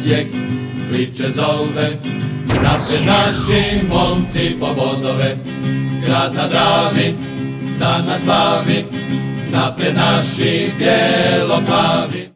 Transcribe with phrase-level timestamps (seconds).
[0.00, 0.26] Osijek
[0.90, 1.98] priče zove.
[2.46, 5.36] Napred naši momci po bodove,
[6.06, 7.14] grad na Dravi,
[7.78, 8.84] dan na slavi.
[9.50, 12.20] Napred naši bijelo-plavi.
[12.20, 12.29] Samo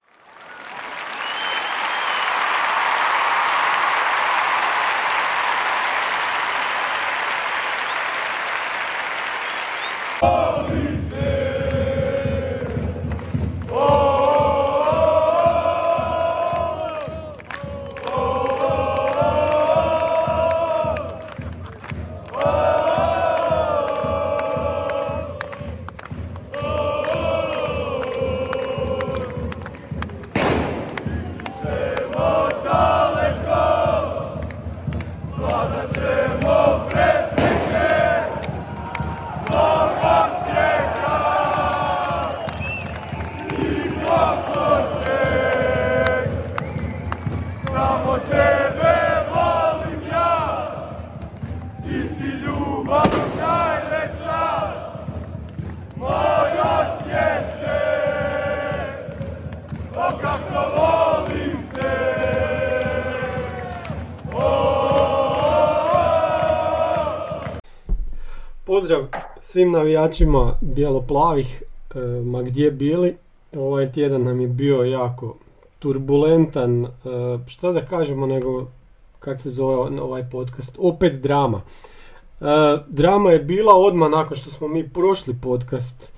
[69.54, 71.62] svim navijačima bijeloplavih,
[71.94, 73.16] e, ma gdje bili.
[73.56, 75.36] Ovaj tjedan nam je bio jako
[75.78, 76.88] turbulentan, e,
[77.46, 78.66] šta da kažemo nego,
[79.18, 81.60] kak se zove ovaj podcast, opet drama.
[81.60, 82.44] E,
[82.88, 86.14] drama je bila odmah nakon što smo mi prošli podcast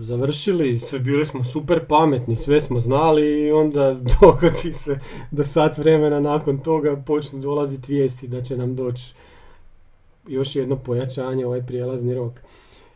[0.00, 4.98] završili, sve bili smo super pametni, sve smo znali i onda dogodi se
[5.30, 9.14] da sat vremena nakon toga počnu dolaziti vijesti da će nam doći
[10.26, 12.32] još jedno pojačanje, ovaj prijelazni rok.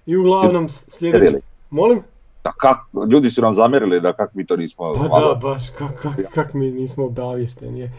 [0.06, 1.37] I uglavnom sljedeći...
[1.71, 2.03] Molim?
[2.44, 2.77] Da kak,
[3.11, 6.17] ljudi su nam zamjerili da kak mi to nismo Pa malo- da, baš, kak, kak,
[6.34, 7.81] kak mi nismo obavješteni.
[7.81, 7.93] je.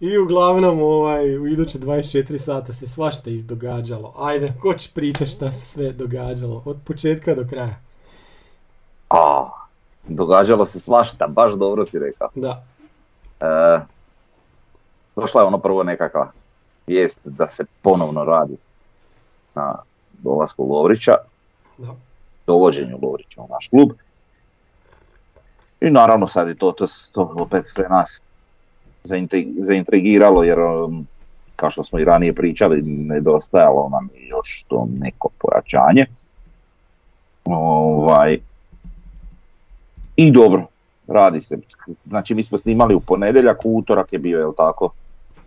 [0.00, 4.14] I uglavnom, ovaj, u iduće 24 sata se svašta izdogađalo.
[4.18, 7.76] Ajde, ko će pričati šta se sve događalo, od početka do kraja.
[9.10, 9.48] A,
[10.04, 12.28] događalo se svašta, baš dobro si rekao.
[12.34, 12.64] Da,
[13.40, 13.80] E,
[15.16, 16.32] došla je ono prvo nekakva
[16.86, 18.56] vijest da se ponovno radi
[19.56, 19.74] na
[20.22, 21.14] dolasku Lovrića,
[21.78, 21.94] da.
[22.46, 23.90] dovođenju Lovrića u naš klub.
[25.80, 28.26] I naravno sad je to, to, to opet sve nas
[29.60, 31.06] zaintrigiralo jer um,
[31.56, 36.06] kao što smo i ranije pričali nedostajalo nam još to neko pojačanje.
[37.44, 38.38] Ovaj,
[40.16, 40.66] I dobro,
[41.06, 41.58] radi se.
[42.06, 44.90] Znači mi smo snimali u ponedjeljak, u utorak je bio, jel tako?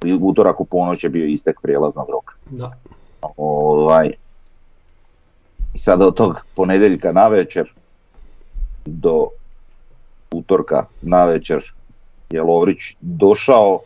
[0.06, 2.34] U utorak u ponoć je bio istek prijelaznog roka.
[2.50, 2.74] Da,
[3.38, 4.12] Ovaj,
[5.74, 7.74] I sad od tog ponedjeljka na večer
[8.85, 9.28] do
[10.31, 11.74] utorka na večer
[12.30, 13.80] je Lovrić došao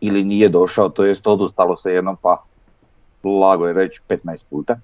[0.00, 2.42] ili nije došao, to jest odustalo se jednom pa
[3.24, 4.78] lago je reći 15 puta.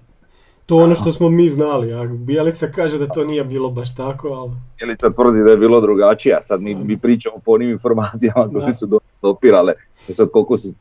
[0.65, 4.27] to ono što smo mi znali, a Bijelica kaže da to nije bilo baš tako,
[4.27, 8.49] ali Jelica tvrdi da je bilo drugačije, a sad mi, mi pričamo po onim informacijama
[8.53, 9.73] koje su do- dopirale.
[10.09, 10.73] E sad koliko su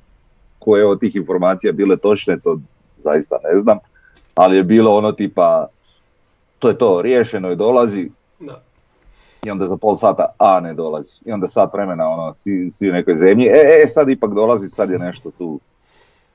[0.58, 2.58] koje od tih informacija bile točne, to
[3.04, 3.78] zaista ne znam.
[4.34, 5.66] Ali je bilo ono tipa,
[6.58, 8.10] to je to, riješeno je, dolazi,
[8.40, 8.62] da.
[9.44, 11.16] i onda za pol sata, a ne dolazi.
[11.24, 14.68] I onda sat vremena, ono, svi, svi u nekoj zemlji, e, e, sad ipak dolazi,
[14.68, 15.60] sad je nešto tu,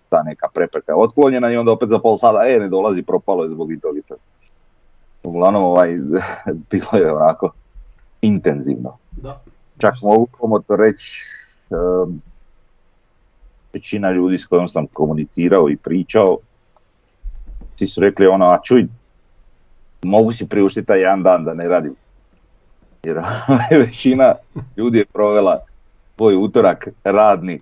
[0.09, 3.43] ta neka prepreka je otklonjena i onda opet za pol sata, e, ne dolazi, propalo
[3.43, 3.99] je zbog i toga.
[5.23, 5.97] Uglavnom, ovaj,
[6.71, 7.51] bilo je onako
[8.21, 8.97] intenzivno.
[9.11, 9.41] da.
[9.77, 11.25] Čak mogu komotno reći,
[11.71, 12.21] em,
[13.73, 16.37] većina ljudi s kojom sam komunicirao i pričao,
[17.75, 18.87] svi su rekli ono, a čuj,
[20.03, 21.95] mogu si priuštiti taj jedan dan da ne radim.
[23.03, 23.19] Jer
[23.85, 24.35] većina
[24.77, 25.59] ljudi je provela
[26.15, 27.59] svoj utorak radni e,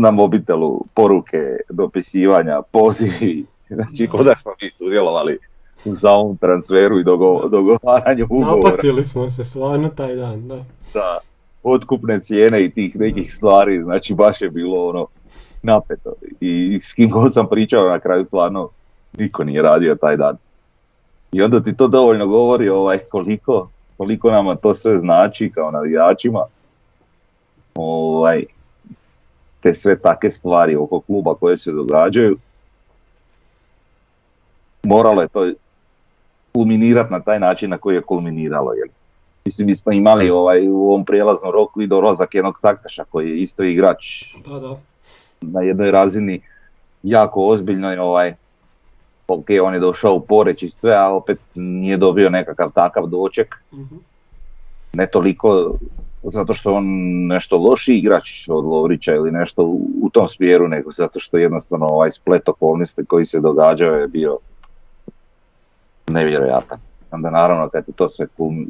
[0.00, 5.38] na mobitelu, poruke, dopisivanja, pozivi, znači kod da smo mi sudjelovali
[5.84, 10.64] u samom transferu i dogo- dogovaranju ugovora Napatili smo se stvarno taj dan, da.
[10.92, 11.18] za
[11.70, 15.06] otkupne cijene i tih nekih stvari, znači baš je bilo ono
[15.62, 16.12] napeto.
[16.40, 18.68] I s kim god sam pričao na kraju stvarno
[19.18, 20.36] niko nije radio taj dan.
[21.32, 26.44] I onda ti to dovoljno govori ovaj, koliko, koliko nama to sve znači kao navijačima.
[27.74, 28.44] Ovaj,
[29.60, 32.38] te sve takve stvari oko kluba koje se događaju.
[34.82, 35.52] Moralo je to
[36.52, 38.72] kulminirati na taj način na koji je kulminiralo.
[38.72, 38.88] Jel?
[39.48, 43.38] Mislim, mi smo imali ovaj, u ovom prijelaznom roku i dolazak jednog Saktaša koji je
[43.38, 44.76] isto igrač Da, da.
[45.40, 46.40] na jednoj razini
[47.02, 48.34] jako ozbiljnoj ovaj,
[49.28, 53.54] ok, on je došao u Poreć i sve, a opet nije dobio nekakav takav doček.
[53.72, 53.96] Mhm.
[54.92, 55.74] Ne toliko
[56.22, 56.84] zato što on
[57.26, 61.86] nešto loši igrač od Lovrića ili nešto u, u tom smjeru, nego zato što jednostavno
[61.86, 64.38] ovaj splet okolnosti koji se događao je bio
[66.08, 66.78] nevjerojatan.
[67.10, 68.66] Onda naravno kad ti to sve kum-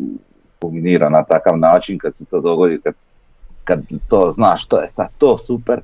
[0.60, 2.94] kulminira na takav način, kad se to dogodi, kad,
[3.64, 5.80] kad to znaš što je sad to super,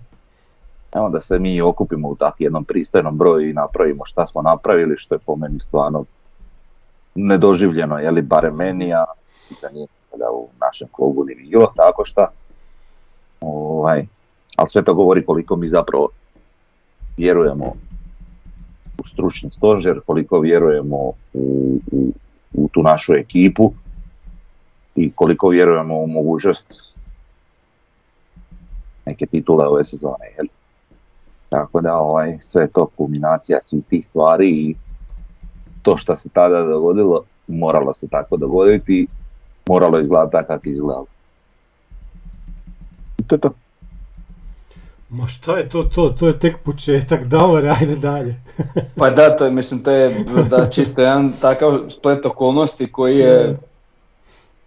[0.94, 4.96] e onda se mi okupimo u tak jednom pristojnom broju i napravimo šta smo napravili,
[4.96, 6.04] što je po meni stvarno
[7.14, 9.04] nedoživljeno, je li barem meni, a
[9.34, 9.86] mislim da nije
[10.18, 12.30] da u našem klubu ni bilo tako šta.
[13.40, 14.06] Ovaj,
[14.56, 16.08] ali sve to govori koliko mi zapravo
[17.16, 17.72] vjerujemo
[18.98, 21.14] u stručni stožer, koliko vjerujemo u,
[21.92, 22.12] u,
[22.52, 23.72] u tu našu ekipu
[24.96, 26.94] i koliko vjerujemo u mogućnost
[29.06, 30.32] neke titule ove sezone.
[30.36, 30.46] Jel?
[31.48, 34.74] Tako da ovaj, sve je to kulminacija svih tih stvari i
[35.82, 39.06] to što se tada dogodilo, moralo se tako dogoditi,
[39.68, 41.06] moralo izgledati tako kako izgledalo.
[43.18, 43.50] I to je to.
[45.08, 48.40] Ma šta je to, to, to je tek početak, Davor, ajde dalje.
[48.96, 53.58] Pa da, to je, mislim, to je da čisto jedan takav splet okolnosti koji je,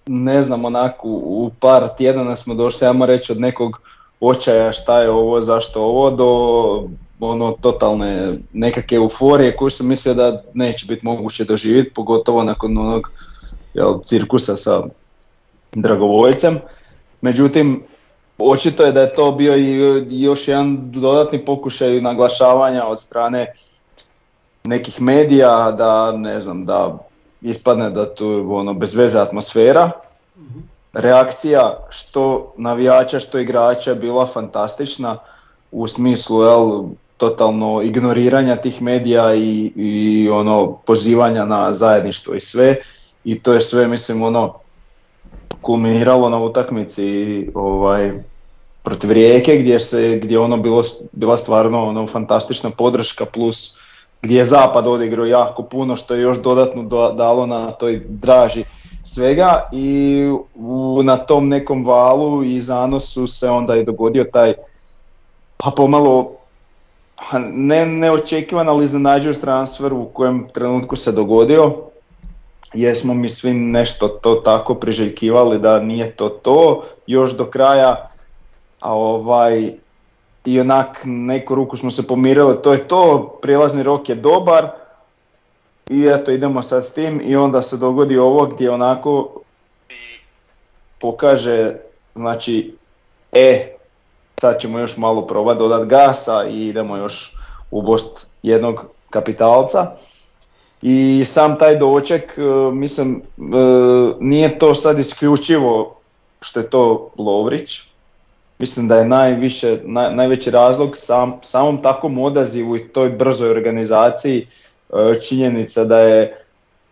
[0.07, 3.81] ne znam, onako u par tjedana smo došli, ajmo reći, od nekog
[4.19, 6.27] očaja šta je ovo, zašto ovo, do
[7.19, 13.12] ono totalne nekakve euforije koju sam mislio da neće biti moguće doživjeti, pogotovo nakon onog
[13.74, 14.83] jel, cirkusa sa
[15.74, 16.59] dragovoljcem.
[17.21, 17.83] Međutim,
[18.38, 23.54] očito je da je to bio i još jedan dodatni pokušaj naglašavanja od strane
[24.63, 27.06] nekih medija da ne znam da
[27.42, 29.92] ispadne da tu ono bez veze atmosfera.
[30.94, 35.18] Reakcija što navijača što igrača je bila fantastična
[35.72, 36.84] u smislu jel,
[37.18, 42.75] totalno ignoriranja tih medija i, i ono pozivanja na zajedništvo i sve
[43.24, 44.54] i to je sve mislim ono
[45.62, 48.12] kulminiralo na utakmici ovaj
[48.83, 53.80] protiv Rijeke gdje se gdje ono bilo bila stvarno ono fantastična podrška plus
[54.22, 58.64] gdje je zapad odigrao jako puno što je još dodatno do- dalo na toj draži
[59.04, 60.18] svega i
[60.56, 64.54] u, na tom nekom valu i zanosu se onda i dogodio taj
[65.58, 66.31] pa pomalo
[67.52, 71.75] ne neočekivan ali iznenađujući transfer u kojem trenutku se dogodio.
[72.74, 76.84] Jesmo mi svi nešto to tako priželjkivali da nije to to.
[77.08, 78.10] Još do kraja
[78.80, 79.72] a ovaj
[80.48, 84.68] i onak neku ruku smo se pomirili, to je to, prijelazni rok je dobar
[85.90, 89.42] i eto idemo sad s tim i onda se dogodi ovo gdje onako
[91.00, 91.76] pokaže
[92.16, 92.76] znači
[93.32, 93.76] e
[94.42, 97.36] sad ćemo još malo probati dodat gasa i idemo još
[97.72, 99.92] ubost jednog kapitalca.
[100.82, 102.42] I sam taj doček e,
[102.74, 103.42] mislim e,
[104.20, 105.96] nije to sad isključivo
[106.42, 107.97] što je to Lovrić
[108.59, 114.47] mislim da je najviše, naj, najveći razlog sam, samom takvom odazivu i toj brzoj organizaciji
[114.90, 116.45] e, činjenica da je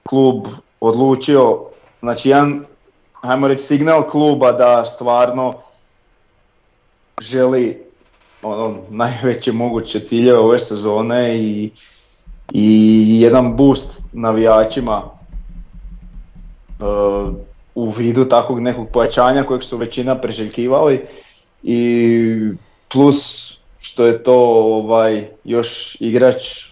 [0.03, 0.47] klub
[0.79, 1.59] odlučio,
[1.99, 2.65] znači jedan,
[3.13, 5.53] hajmo reći signal kluba da stvarno
[7.21, 7.83] želi
[8.41, 11.71] ono, najveće moguće ciljeve ove sezone i,
[12.53, 15.01] i jedan boost navijačima
[16.79, 16.83] e,
[17.75, 21.05] u vidu takvog nekog pojačanja kojeg su većina preželjkivali
[21.67, 22.51] i
[22.87, 26.65] plus što je to ovaj još igrač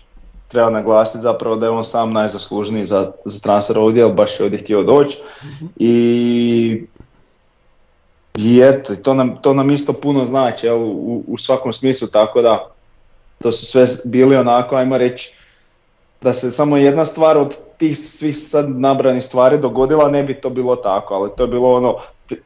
[0.47, 4.43] treba naglasiti zapravo da je on sam najzaslužniji za, za transfer ovdje, ali baš je
[4.43, 5.17] ovdje htio doći
[5.75, 6.83] i
[8.37, 12.41] i eto, to nam, to nam isto puno znači jel, u, u svakom smislu, tako
[12.41, 12.71] da
[13.41, 15.33] to su sve bili onako, ajmo reći,
[16.21, 20.49] da se samo jedna stvar od tih svih sad nabranih stvari dogodila, ne bi to
[20.49, 21.95] bilo tako, ali to je bilo ono,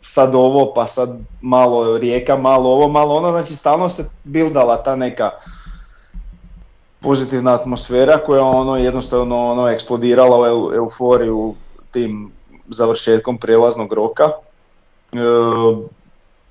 [0.02, 4.96] sad ovo, pa sad malo rijeka, malo ovo, malo ono, znači stalno se bildala ta
[4.96, 5.32] neka
[7.00, 11.56] pozitivna atmosfera koja ono jednostavno ono eksplodirala u eu- euforiju
[11.92, 12.32] tim
[12.68, 14.24] završetkom prijelaznog roka.
[14.24, 15.18] E,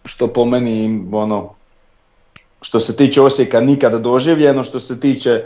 [0.04, 1.56] što po meni ono
[2.66, 5.44] što se tiče Osijeka nikada doživljeno, što se tiče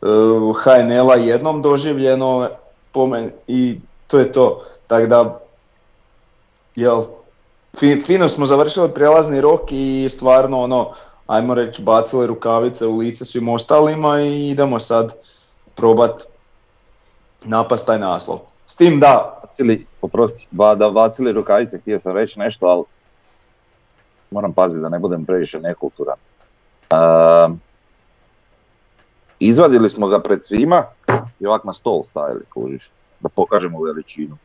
[0.00, 2.48] uh, HNL-a jednom doživljeno
[2.92, 4.62] po meni i to je to.
[4.86, 5.40] Tako da
[6.80, 7.04] jel,
[7.80, 10.94] fi- fino smo završili prijelazni rok i stvarno ono,
[11.26, 15.14] ajmo reći, bacili rukavice u lice svim ostalima i idemo sad
[15.74, 16.22] probat
[17.44, 18.38] napast taj naslov.
[18.66, 22.84] S tim da, Bacili, oprosti, ba, da bacili rukavice, htio sam reći nešto, ali
[24.30, 26.16] moram paziti da ne budem previše nekulturan.
[26.90, 27.52] Ehm,
[29.38, 30.84] izvadili smo ga pred svima,
[31.40, 34.36] i ovak na stol stavili, kužiš, da pokažemo veličinu.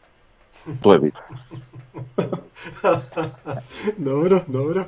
[0.81, 1.19] To je bitno.
[3.97, 4.83] dobro, dobro.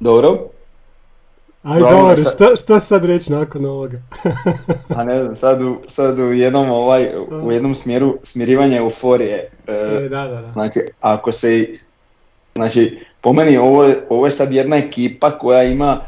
[0.00, 0.38] Dobro,
[1.62, 3.98] Aj Dobro, sad- šta, šta sad reći nakon ovoga?
[4.88, 7.08] a ne znam, sad u, sad u jednom ovaj,
[7.42, 9.50] u jednom smjeru smirivanja euforije.
[9.66, 10.52] e, E, da, da, da.
[10.52, 11.68] Znači, ako se,
[12.54, 16.02] znači, po meni ovo, ovo je sad jedna ekipa koja ima e,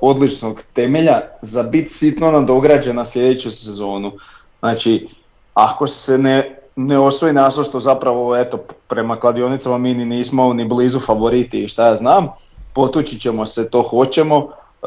[0.00, 4.12] odličnog temelja za bit sitno nadograđena sljedeću sezonu.
[4.58, 5.08] Znači,
[5.54, 10.64] ako se ne, ne osvoji naslov što zapravo, eto, prema kladionicama mi ni nismo ni
[10.64, 12.28] blizu favoriti i šta ja znam,
[12.72, 14.48] potući ćemo se, to hoćemo,
[14.82, 14.86] e,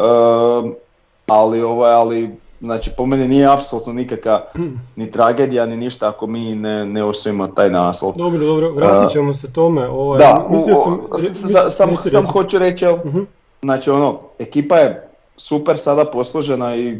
[1.27, 2.29] ali, ovaj, ali
[2.61, 4.41] znači, po meni nije apsolutno nikakva
[4.95, 8.13] ni tragedija, ni ništa ako mi ne, ne osvojimo taj naslov.
[8.13, 9.87] Dobro, dobro, vratit ćemo se tome.
[9.87, 13.19] Ovaj, Da, mislio sam, mislio- sam, sam hoću reći, Mhm.
[13.61, 16.97] znači ono, ekipa je super sada posložena i,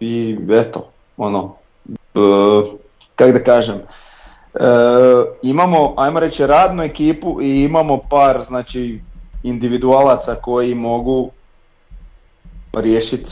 [0.00, 0.86] i eto,
[1.16, 1.54] ono,
[3.22, 3.76] kako da kažem,
[4.54, 4.66] e,
[5.42, 9.00] imamo, ajmo reći, radnu ekipu i imamo par, znači,
[9.42, 11.30] individualaca koji mogu
[12.72, 13.30] riješiti,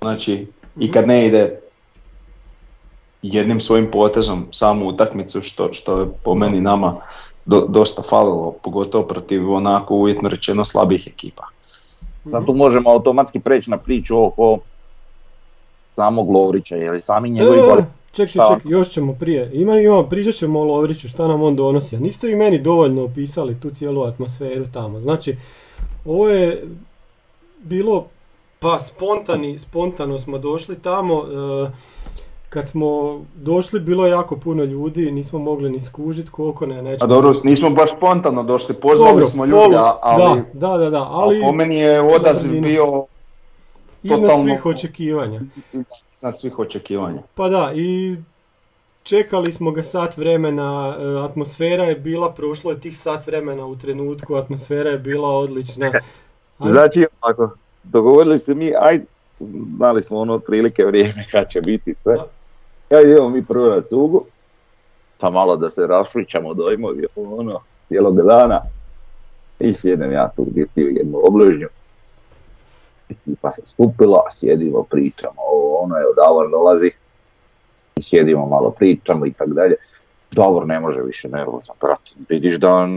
[0.00, 0.46] znači,
[0.78, 1.60] i kad ne ide
[3.22, 6.96] jednim svojim potezom samu utakmicu, što, što je po meni nama
[7.44, 11.46] do- dosta falilo, pogotovo protiv onako uvjetno rečeno slabih ekipa.
[12.46, 14.58] Tu možemo automatski preći na priču oko
[15.96, 17.58] samog Lovrića, jer sami njegovi
[18.12, 18.54] E, kvali- ček, ček, Šta?
[18.54, 19.50] ček, još ćemo prije.
[19.54, 21.96] Ima, ima, pričat ćemo o Lovriću, šta nam on donosi.
[21.96, 25.00] A niste vi meni dovoljno opisali tu cijelu atmosferu tamo.
[25.00, 25.36] Znači,
[26.04, 26.64] ovo je
[27.58, 28.04] bilo,
[28.58, 31.24] pa spontani, spontano smo došli tamo.
[31.66, 31.70] e,
[32.48, 32.88] kad smo
[33.36, 37.04] došli, bilo je jako puno ljudi, nismo mogli ni skužit koliko ne, nećemo...
[37.04, 41.02] A dobro, nismo baš spontano došli, pozvali Dobro, smo a- ali, Da, da, da, da,
[41.02, 43.04] ali po meni je odaziv bio
[44.02, 45.40] iznad totalno- svih očekivanja.
[46.12, 47.22] iznad svih očekivanja.
[47.34, 48.16] Pa da, i
[49.02, 53.76] čekali smo ga sat vremena, e, atmosfera je bila, prošlo je tih sat vremena u
[53.76, 55.92] trenutku, atmosfera je bila odlična.
[56.58, 57.50] Ali- Znači, ako
[57.84, 59.00] dogovorili se mi, aj,
[59.76, 62.16] znali smo ono otprilike vrijeme kad će biti sve.
[62.90, 64.24] Ja idemo mi prvo na tugu,
[65.18, 68.60] pa malo da se rašpričamo dojmovi, ono, cijelog dana.
[69.60, 71.68] I sjedem ja tu gdje ti u jednu obležnju.
[73.12, 76.90] Ekipa se skupila, sjedimo, pričamo, ovo, ono je Davor dolazi.
[77.96, 79.74] I sjedimo malo, pričamo i tako dalje.
[80.30, 82.90] Davor ne može više nervozan, brate, vidiš da on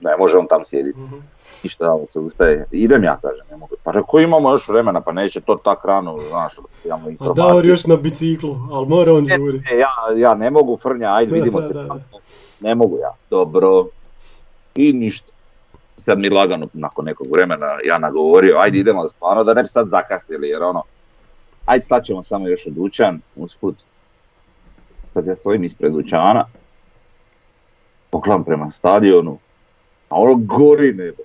[0.00, 1.16] ne može on tam sjediti Mhm.
[1.62, 2.66] ništa da se ustaje.
[2.70, 3.74] Idem ja, kažem, ne mogu.
[3.84, 6.52] Pa ako imamo još vremena, pa neće to tak rano, znaš,
[6.84, 7.44] imamo A informacije.
[7.44, 9.74] Davor još na biciklu, ali mora on žuriti.
[9.74, 11.74] Ja, ja ne mogu, Frnja, ajde vidimo da, se.
[11.74, 11.98] da, da.
[12.60, 13.86] Ne mogu ja, dobro.
[14.74, 15.32] I ništa.
[16.00, 19.88] Sad mi lagano, nakon nekog vremena, ja nagovorio, ajde idemo stvarno, da ne bi sad
[19.88, 20.82] zakasnili, jer ono,
[21.64, 23.74] ajde sad ćemo samo još u dućan, usput.
[25.14, 26.44] Sad ja stojim ispred dućana,
[28.10, 29.38] pogledam prema stadionu,
[30.08, 31.22] a ono gori nebo.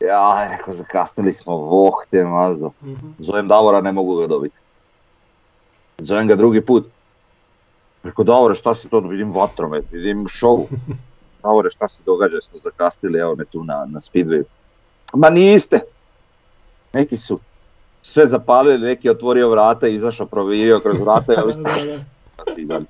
[0.00, 2.70] Ja, rekao, zakasnili smo, voh te mazo.
[2.82, 3.10] Mhm.
[3.18, 4.58] Zovem Davora, ne mogu ga dobiti.
[5.98, 6.86] Zovem ga drugi put.
[8.02, 10.68] Rekao, Davore, šta si to, vidim vatromet, vidim šovu.
[11.44, 14.42] Davore, šta se događa, smo zakastili, evo me tu na, na Speedway.
[15.14, 15.80] Ma niste!
[16.92, 17.38] Neki su
[18.02, 22.80] sve zapalili, neki je otvorio vrata, izašao, provjerio kroz vrata, ja Da, da,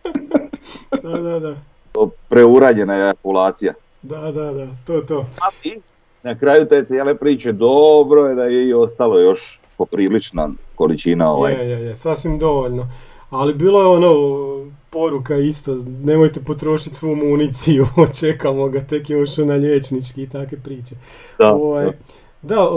[1.03, 1.57] da, da, da,
[1.93, 3.75] to preuranjena ejakulacija.
[4.03, 5.19] da, da, da, to, to.
[5.19, 5.81] A i
[6.23, 11.53] na kraju te cijele priče dobro je da je i ostalo još poprilična količina ovaj.
[11.53, 12.89] Je, je, je, sasvim dovoljno.
[13.31, 14.11] Ali bilo je ono,
[14.95, 15.75] poruka isto,
[16.05, 17.87] nemojte potrošiti svu municiju,
[18.21, 20.95] čekamo ga, tek je ušao na liječnički i takve priče.
[21.39, 21.93] Da, Ovaj, da.
[22.43, 22.69] da,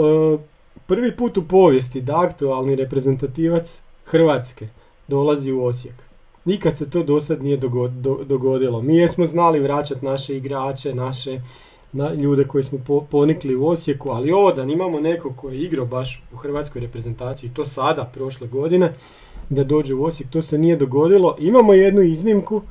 [0.86, 4.68] prvi put u povijesti da aktualni reprezentativac Hrvatske
[5.08, 5.94] dolazi u Osijek.
[6.44, 8.82] Nikad se to do sad nije dogo- do- dogodilo.
[8.82, 11.40] Mi jesmo znali vraćati naše igrače, naše
[11.92, 15.64] na, ljude koji smo po- ponikli u Osijeku, ali ovo da imamo nekog koji je
[15.64, 18.92] igrao baš u hrvatskoj reprezentaciji, to sada, prošle godine,
[19.48, 21.36] da dođe u Osijek, to se nije dogodilo.
[21.38, 22.62] Imamo jednu iznimku,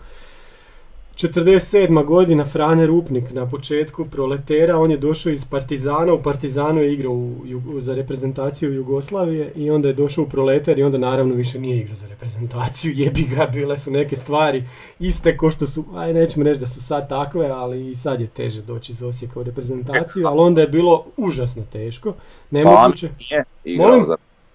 [1.18, 2.06] 47.
[2.06, 7.12] godina Frane Rupnik na početku proletera, on je došao iz Partizana, u Partizanu je igrao
[7.12, 7.36] u,
[7.80, 11.96] za reprezentaciju Jugoslavije i onda je došao u proleter i onda naravno više nije igrao
[11.96, 14.64] za reprezentaciju, jebi ga, bile su neke stvari
[15.00, 18.28] iste ko što su, aj nećemo reći da su sad takve, ali i sad je
[18.28, 22.14] teže doći iz Osijeka u reprezentaciju, ali onda je bilo užasno teško,
[22.52, 23.10] nemoguće.
[23.20, 24.06] nije igrao Molim?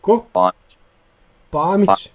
[0.00, 0.24] Ko?
[0.32, 0.61] Panić.
[1.52, 2.10] Pamić.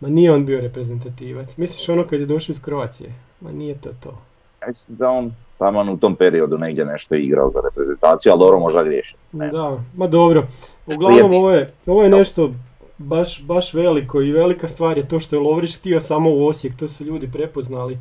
[0.00, 1.56] Ma nije on bio reprezentativac.
[1.56, 3.14] Misliš ono kad je došao iz Kroacije?
[3.40, 4.18] Ma nije to to.
[4.62, 8.58] Ja mislim da on tamo u tom periodu negdje nešto igrao za reprezentaciju, ali dobro
[8.58, 9.16] možda griješi.
[9.32, 10.46] Da, ma dobro.
[10.86, 12.50] Uglavnom ovo je, ovo je nešto
[12.98, 16.76] baš, baš veliko i velika stvar je to što je Lovrić htio samo u Osijek,
[16.76, 17.98] to su ljudi prepoznali.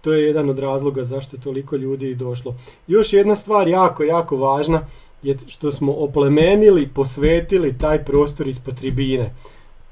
[0.00, 2.54] To je jedan od razloga zašto je toliko ljudi i došlo.
[2.86, 4.80] Još jedna stvar jako, jako važna
[5.22, 9.34] je što smo oplemenili, posvetili taj prostor ispod tribine.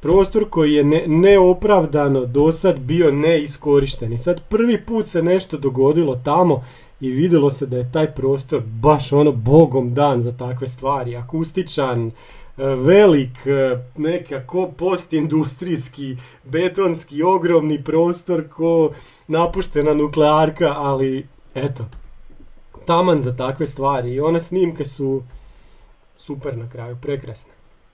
[0.00, 4.12] Prostor koji je ne, neopravdano do sad bio neiskorišten.
[4.12, 6.64] I sad prvi put se nešto dogodilo tamo
[7.00, 11.16] i vidjelo se da je taj prostor baš ono bogom dan za takve stvari.
[11.16, 12.12] Akustičan, e,
[12.64, 18.90] velik, e, nekako postindustrijski, betonski, ogromni prostor ko
[19.28, 21.84] napuštena nuklearka, ali eto,
[22.90, 24.14] taman za takve stvari.
[24.14, 25.22] I one snimke su
[26.18, 27.52] super na kraju, prekrasne.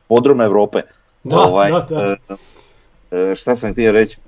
[0.08, 0.82] Podrum Europe.
[1.24, 2.16] Da, Ovaj, da, da.
[3.10, 4.18] e, e, šta sam htio reći?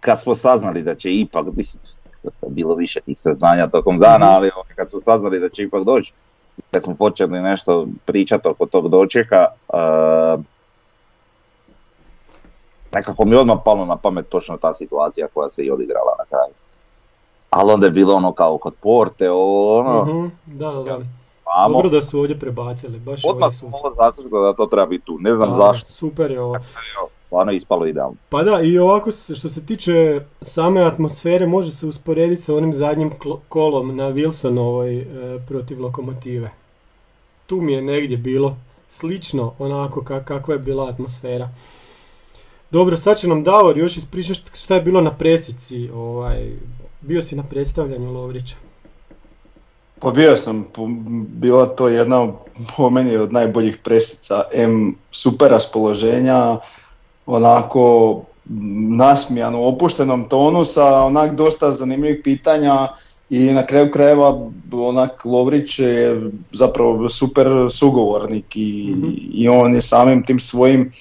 [0.00, 1.82] Kad smo saznali da će ipak, mislim,
[2.22, 5.62] da je bilo više tih saznanja tokom dana, ali ovaj, kad smo saznali da će
[5.62, 6.12] ipak doći,
[6.70, 9.78] kad smo počeli nešto pričati oko tog dočeka, e,
[12.94, 16.24] nekako mi je odmah palo na pamet točno ta situacija koja se i odigrala na
[16.24, 16.54] kraju.
[17.56, 20.98] Ali onda je bilo ono kao kod porte, ono, Mhm, Da, da, da.
[21.46, 21.74] vamo.
[21.74, 23.66] Dobro da su ovdje prebacili, baš Odmah su.
[23.66, 26.56] ovo zacrtao da to treba biti tu, ne znam Da, zašto, Super je ovo.
[27.26, 28.16] stvarno je ispalo idealno.
[28.28, 32.74] Pa da, i ovako se- što se tiče same atmosfere može se usporediti sa onim
[32.74, 33.12] zadnjim
[33.48, 35.06] kolom na Wilsonovoj e,
[35.40, 36.50] protiv lokomotive.
[37.46, 38.56] Tu mi je negdje bilo
[38.88, 41.48] slično onako ka- kakva je bila atmosfera.
[42.70, 45.90] Dobro, sad će nam Davor još ispričati šta je bilo na presici.
[45.90, 46.52] Ovaj,
[47.06, 48.54] bio si na predstavljanju Lovrića.
[50.00, 50.66] Pa bio sam,
[51.28, 52.32] bila to jedna
[52.76, 56.58] po meni od najboljih presica, M super raspoloženja,
[57.26, 58.22] onako
[58.96, 62.88] nasmijan u opuštenom tonu sa onak dosta zanimljivih pitanja
[63.30, 69.08] i na kraju krajeva onak Lovrić je zapravo super sugovornik i, Mhm.
[69.32, 70.92] i on je samim tim svojim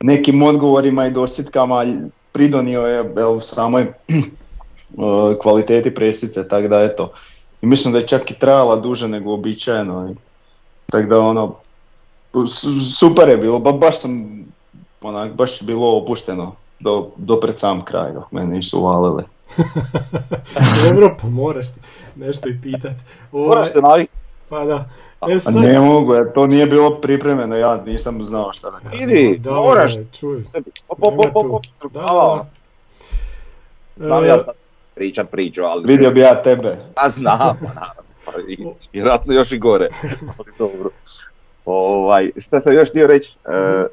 [0.00, 1.86] nekim odgovorima i dosjetkama
[2.32, 3.86] pridonio je jel, samoj
[5.42, 7.12] kvaliteti presice, tako da eto.
[7.62, 10.14] I mislim da je čak i trajala duže nego uobičajeno.
[10.90, 11.54] Tako da ono,
[12.32, 14.44] su- super je bilo, ba, baš sam,
[15.00, 19.24] onak, baš je bilo opušteno do, do pred sam kraj, dok me nisu valili.
[20.84, 21.66] Dobro, pa moraš
[22.16, 22.92] nešto i pitat.
[23.32, 24.22] Moraš se naviknuti.
[24.48, 24.88] Pa da.
[25.28, 29.10] E, sad, ne mogu, jer to nije bilo pripremljeno, ja nisam znao šta da kažem.
[29.10, 30.44] Idi, moraš čuj.
[30.44, 30.70] sebi.
[30.88, 32.46] Op, op, op, op, op, Da, da, da.
[33.96, 34.61] Znam E, ja sad
[34.94, 36.76] pričat priču, ali Vidio bi ja tebe.
[36.96, 39.88] ja znam, pa naravno, pa i- vjerojatno još i gore,
[40.38, 40.90] ali dobro.
[41.64, 43.84] Ovaj, šta sam još htio reći, e,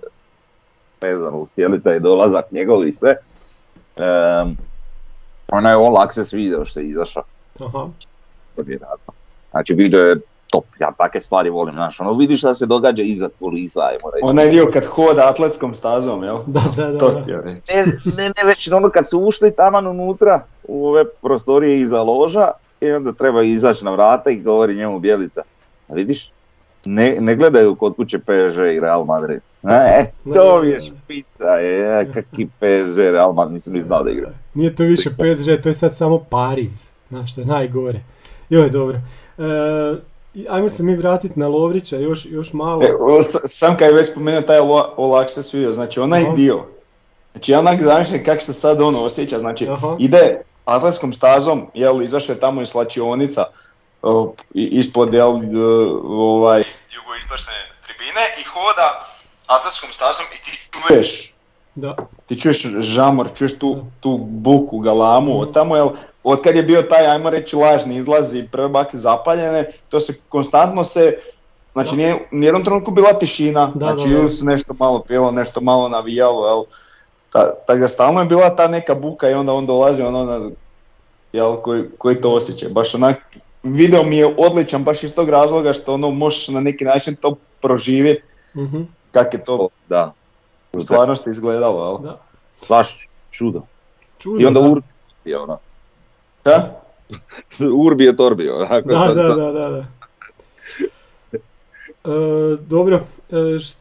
[1.02, 4.04] vezano uz cijeli taj dolazak njegov i sve, e,
[5.48, 7.24] onaj All Access video što je izašao,
[7.60, 7.88] Aha.
[8.58, 9.14] vjerojatno.
[9.52, 10.16] Znači video je
[10.52, 14.22] top, ja takve stvari volim, znaš, ono vidiš šta se događa iza kulisa, ajmo reći.
[14.24, 16.40] Onaj dio kad hoda atletskom stazom, jel?
[16.48, 17.00] Da, da, da.
[17.00, 17.74] To reći.
[17.74, 22.52] ne, ne, ne već ono kad su ušli taman unutra u ove prostorije iza loža
[22.82, 25.42] i onda treba izaći na vrata i govori njemu Bjelica.
[25.88, 26.32] A vidiš,
[26.86, 29.42] ne, ne gledaju kod kuće PSG i Real Madrid.
[29.64, 34.30] E, to mi je špica, je, kakvi PSG, Real Madrid, nisam ni znao da igra.
[34.54, 36.90] Nije to više PSG, to je sad samo Pariz.
[37.10, 38.00] Znaš, što je najgore.
[38.50, 38.98] Joj, dobro.
[39.38, 39.96] E,
[40.50, 42.84] ajmo se mi vratiti na Lovrića još, još malo.
[42.84, 44.60] E, o, sam kad je već spomenuo taj
[45.24, 46.32] access video, znači onaj Aha.
[46.36, 46.66] dio,
[47.32, 49.96] znači ja onak zamišljam kako se sad ono osjeća, znači Aha.
[50.00, 53.46] ide atletskom stazom, jel, izašao je tamo iz slačionica,
[54.02, 55.30] o, ispod, jel,
[56.04, 56.64] ovaj,
[56.96, 57.54] jugoistočne
[57.88, 59.08] tribine i hoda
[59.48, 60.52] atletskom stazom i ti
[60.88, 61.34] čuješ,
[61.76, 61.96] Da.
[62.26, 65.90] ti čuješ žamor, čuješ tu, tu buku, galamu, od tamo, jel,
[66.24, 70.84] od kad je bio taj, ajmo reći, lažni izlazi, prve bake zapaljene, to se konstantno
[70.84, 71.18] se,
[71.74, 74.20] znači nije u nijednom trenutku bila tišina, Da, znači da, da.
[74.20, 76.64] ili se nešto malo pjevalo, nešto malo navijalo, jel,
[77.32, 80.50] Ta- tako da stalno je bila ta neka buka i onda on dolazi, ono, na,
[81.34, 83.18] jel, koji, koji to osjeća, baš onak,
[83.64, 87.36] video mi je odličan baš iz tog razloga što ono možeš na neki način to
[87.62, 88.24] proživjeti,
[88.56, 90.14] Mhm, kako je to Da,
[90.74, 91.98] u stvarnosti izgledalo, jel?
[92.02, 92.20] da.
[92.70, 93.62] baš čudo.
[94.20, 94.68] Čudo, I onda da.
[94.68, 94.88] Urbi
[95.26, 95.58] je ono,
[96.50, 96.82] Da?
[97.78, 99.86] Urbi je Torbi, onako Da, sad- da, sad- da, da, da.
[102.06, 102.10] E,
[102.60, 102.96] dobro,
[103.32, 103.76] e, š-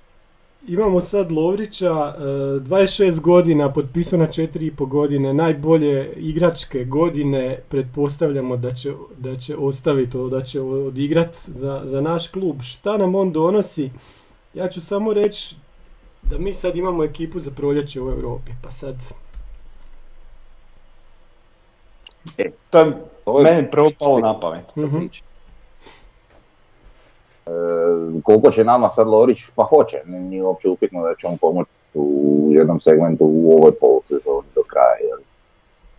[0.68, 2.22] imamo sad Lovrića, e,
[2.60, 10.12] 26 godina, potpisao na 4,5 godine, najbolje igračke godine, pretpostavljamo da će, da će ostaviti,
[10.12, 12.62] to, da će odigrat za, za naš klub.
[12.62, 13.90] Šta nam on donosi?
[14.54, 15.54] Ja ću samo reći
[16.22, 18.94] da mi sad imamo ekipu za proljeće u Europi, pa sad...
[22.70, 22.92] To je
[23.24, 24.76] Ovo je meni prvo palo na pamet.
[24.76, 24.96] Mhm.
[27.46, 27.50] E,
[28.22, 32.48] koliko će nama sad Lorić, pa hoće, nije uopće upitno da će on pomoći u
[32.52, 34.96] jednom segmentu u ovoj polusezoni do kraja.
[35.08, 35.18] Jel?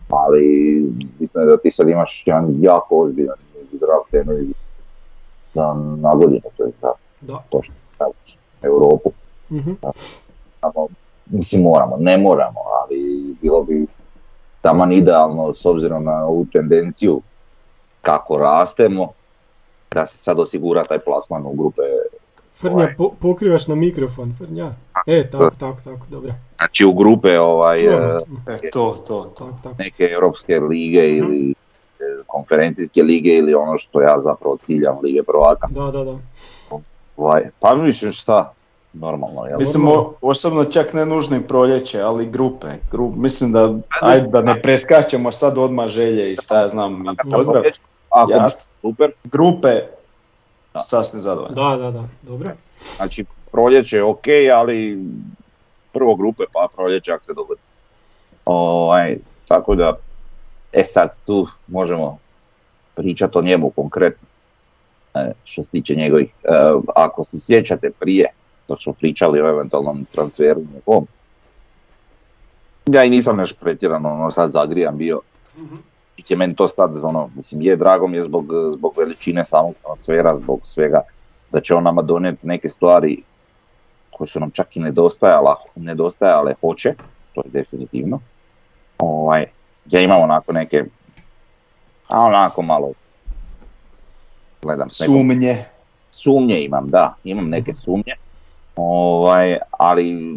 [0.08, 0.84] Ali
[1.18, 3.36] bitno je da ti sad imaš jedan jako ozbiljan
[3.72, 4.46] zdrav temelj
[5.54, 7.42] za na godinu, to je za Da.
[7.50, 9.12] to što praviš Europu.
[9.50, 9.72] Mhm.
[10.60, 10.88] Samo,
[11.26, 13.86] mislim moramo, ne moramo, ali bilo bi
[14.60, 17.20] taman idealno s obzirom na ovu tendenciju
[18.00, 19.12] kako rastemo,
[19.90, 21.82] da se sad osigura taj plasman u grupe.
[22.54, 22.94] Frnja, Ovaj.
[22.96, 24.72] po- pokrivaš na mikrofon, Frnja.
[25.06, 26.32] E, tako, tako, tako, dobro.
[26.58, 28.18] Znači u grupe ovaj, Čujemo.
[28.62, 29.50] e, to, to, to.
[29.78, 31.54] Neke europske lige ili e,
[32.26, 35.66] konferencijske lige ili ono što ja zapravo ciljam lige prvaka.
[35.70, 36.18] Da, da, da.
[37.16, 38.52] Ovaj, pa mislim šta,
[38.92, 39.58] normalno, jel?
[39.58, 42.66] Mislim, o- osobno čak ne nužno i proljeće, ali grupe.
[42.90, 47.30] Gru, mislim da, ajde da ne preskačemo sad odmah želje i šta ja znam, i
[47.30, 47.62] pozdrav.
[48.10, 49.80] Ako Ja super, grupe,
[50.74, 50.80] Da.
[50.80, 51.54] sasvim zadovoljan.
[51.54, 52.50] Da, da, da, dobro.
[52.96, 54.24] znači proljeće je ok,
[54.54, 54.98] ali
[55.92, 57.60] prvo grupe pa proljeće ako se dogodi.
[58.44, 59.16] Ovaj,
[59.48, 59.96] tako da,
[60.72, 62.18] e sad tu možemo
[62.94, 64.28] pričati o njemu konkretno.
[65.14, 66.48] E, što se tiče njegovih, e,
[66.96, 68.26] ako se sjećate prije,
[68.70, 71.06] dok smo pričali o eventualnom transferu njegovom,
[72.86, 75.20] ja i nisam nešto pretjerano ono sad zagrijan bio.
[76.16, 79.74] I je meni to sad, ono, mislim, je drago mi je zbog, zbog veličine samog
[79.82, 81.00] transfera, zbog svega,
[81.52, 83.22] da će on nama donijeti neke stvari
[84.10, 86.94] koje su nam čak i nedostajala, nedostajale hoće,
[87.34, 88.20] to je definitivno.
[88.98, 89.46] Ovaj,
[89.86, 90.84] ja imam onako neke,
[92.08, 92.92] a onako malo,
[94.62, 95.64] gledam Sumnje.
[96.10, 98.14] sumnje imam, da, imam neke sumnje,
[98.80, 100.36] ovaj, ali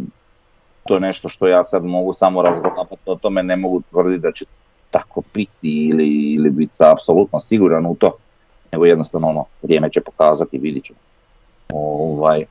[0.83, 4.31] to je nešto što ja sad mogu samo razgovarati o tome, ne mogu tvrditi da
[4.31, 4.45] će
[4.91, 8.11] tako biti ili, ili biti sa apsolutno siguran u to,
[8.71, 10.99] nego jednostavno ono, vrijeme će pokazati, vidit ćemo.
[11.73, 12.45] Ovaj,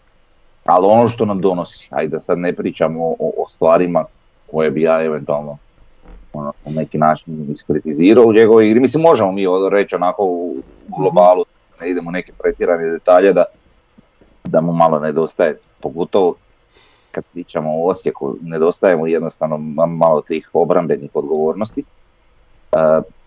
[0.65, 4.05] ali ono što nam donosi, ajde da sad ne pričamo o, o stvarima
[4.51, 5.59] koje bi ja eventualno
[6.33, 10.57] ono, na neki način iskritizirao u njegovoj igri, mislim možemo mi reći onako u
[10.89, 11.45] u globalu,
[11.81, 13.45] ne idemo neke pretjerane detalje da,
[14.45, 16.35] da mu malo nedostaje, pogotovo
[17.11, 21.85] kad pričamo o Osijeku, nedostaje mu jednostavno ma- malo tih obrambenih odgovornosti,
[22.73, 22.77] e,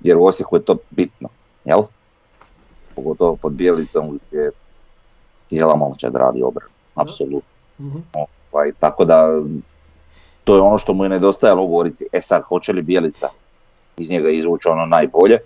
[0.01, 1.29] jer u Osijeku je to bitno,
[1.65, 1.81] jel?
[2.95, 4.51] Pogotovo pod Bijelicom gdje
[5.49, 7.49] cijela momčad radi obranu, apsolutno.
[7.79, 7.97] Mhm.
[8.51, 9.27] Ovaj, tako da
[10.43, 12.05] to je ono što mu je nedostajalo u Gorici.
[12.11, 13.29] E sad, hoće li Bijelica
[13.97, 15.39] iz njega izvući ono najbolje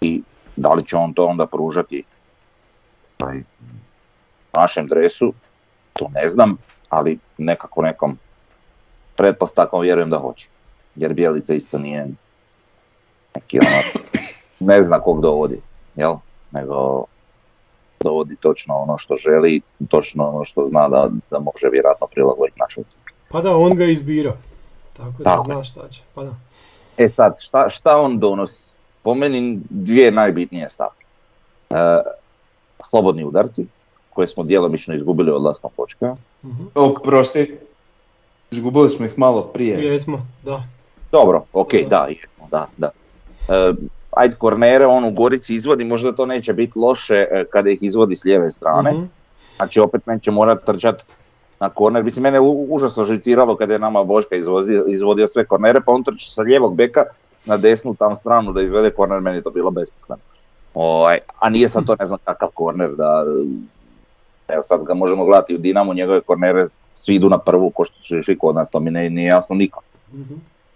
[0.00, 0.22] i
[0.56, 2.04] da li će on to onda pružati
[3.20, 3.42] ovaj,
[4.56, 5.32] našem dresu,
[5.96, 6.56] to ne znam,
[6.88, 8.18] ali nekako nekom
[9.16, 10.48] pretpostavkom vjerujem da hoće.
[10.96, 12.06] Jer Bijelica isto nije
[13.34, 14.04] neki ono,
[14.60, 15.60] ne zna kog dovodi,
[15.96, 16.16] jel?
[16.50, 17.04] Nego
[18.00, 22.80] dovodi točno ono što želi, točno ono što zna da, da može vjerojatno prilagoditi našoj
[22.82, 23.12] ekipi.
[23.28, 24.36] Pa da, on ga je izbirao.
[24.96, 25.54] Tako da Tako je.
[25.54, 26.02] zna šta će.
[26.14, 26.34] Pa da.
[26.96, 28.74] E sad, šta, šta on donosi?
[29.02, 31.04] Po meni dvije najbitnije stavke.
[31.70, 31.76] E,
[32.80, 33.66] slobodni udarci,
[34.16, 36.16] koje smo djelomično izgubili odlaskom počka.
[36.44, 36.62] Mhm.
[36.74, 37.56] Oprosti,
[38.50, 39.84] izgubili smo ih malo prije.
[39.84, 40.62] Jesmo, da.
[41.12, 41.88] Dobro, ok, Da.
[41.88, 42.90] da, jesmo, da, da.
[43.48, 43.72] E,
[44.10, 48.16] ajde, kornere on u Gorici izvodi, možda to neće biti loše e, kada ih izvodi
[48.16, 48.92] s lijeve strane.
[48.92, 49.04] Mhm.
[49.56, 51.04] Znači opet neće morat trčat
[51.60, 52.04] na korner.
[52.04, 56.04] Mislim, mene u- užasno žiciralo kada je nama Boška izvozio, izvodio sve kornere, pa on
[56.04, 57.04] trči sa lijevog beka
[57.44, 60.20] na desnu tam stranu da izvede korner, meni je to bilo besmisleno.
[60.74, 63.24] Ovaj, a nije sad to ne znam kakav korner da...
[64.48, 68.02] Evo sad ga možemo gledati u Dinamu, njegove kornere svi idu na prvu, ko što
[68.02, 69.82] su išli kod nas, to mi ne, nije jasno nikom.
[70.14, 70.34] Mhm.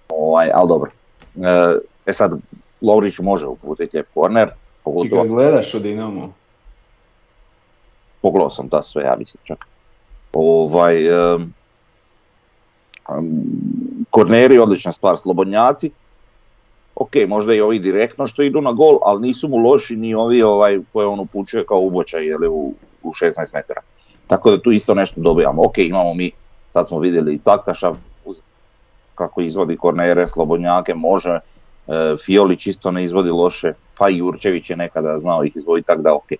[0.08, 0.90] Ovaj, ali dobro.
[1.36, 2.32] E, E sad,
[2.80, 4.48] Lovrić može uputiti lijep korner,
[5.02, 6.32] Ti ga gledaš u Dinamu.
[8.22, 9.66] pogledao sam da sve, ja mislim čak.
[10.32, 11.52] Ovaj, em,
[14.10, 15.90] korneri, odlična stvar, slobodnjaci.
[16.94, 20.42] Ok, možda i ovi direktno što idu na gol, ali nisu mu loši ni ovi
[20.42, 23.22] ovaj, koje on upućuje kao ubočaj jeli, u, u 16
[23.54, 23.80] metara.
[24.26, 25.62] Tako da tu isto nešto dobijamo.
[25.62, 26.30] Ok, imamo mi,
[26.68, 27.92] sad smo vidjeli i Caktaša,
[28.24, 28.40] uz-
[29.14, 31.30] kako izvodi kornere, slobodnjake, može.
[31.30, 31.40] E,
[32.18, 36.14] Fiolić isto ne izvodi loše, pa i Jurčević je nekada znao ih izvoditi, tako da
[36.14, 36.32] ok.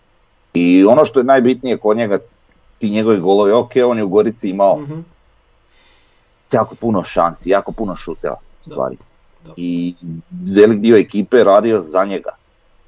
[0.54, 2.18] I ono što je najbitnije kod njega,
[2.78, 5.00] ti njegovi golovi, ok, on je u Gorici imao Mhm.
[6.52, 8.96] jako puno šansi, jako puno šuteva Da, stvari.
[9.44, 9.52] da.
[9.56, 9.94] I
[10.46, 12.30] velik dio ekipe radio za njega.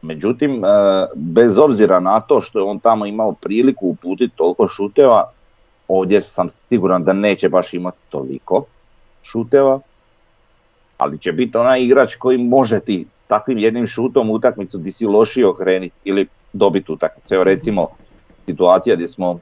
[0.02, 0.68] Međutim, e,
[1.14, 5.30] bez obzira na to što je on tamo imao priliku uputiti toliko šuteva,
[5.88, 8.64] ovdje sam siguran da neće baš imati toliko
[9.22, 9.80] šuteva,
[10.98, 15.06] ali će biti onaj igrač koji može ti s takvim jednim šutom utakmicu di si
[15.06, 17.34] lošiji okreniti ili dobiti utakmicu.
[17.34, 17.88] Evo recimo
[18.46, 19.38] situacija gdje smo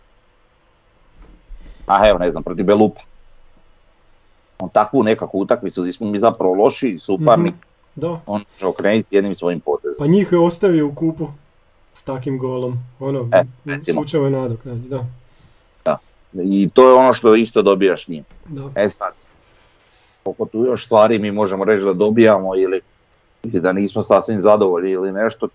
[1.86, 3.00] a evo ne znam, protiv Belupa.
[4.58, 7.69] On takvu nekakvu utakmicu gdje smo mi zapravo loši, suparnik, Mhm.
[8.00, 9.96] Da, on može okrenuti s jednim svojim potezom.
[9.98, 11.28] pa njih je ostavio u kupu
[11.94, 12.78] s takim golom.
[13.00, 13.28] Ono,
[13.66, 15.06] E, slučajno nadoknadi, da.
[16.34, 18.24] I to je ono što isto dobijaš s njim.
[18.48, 18.62] da.
[18.74, 19.12] E sad,
[20.22, 22.80] koliko tu još stvari mi možemo reći da dobijamo ili,
[23.42, 25.48] ili da nismo sasvim zadovoljni ili nešto,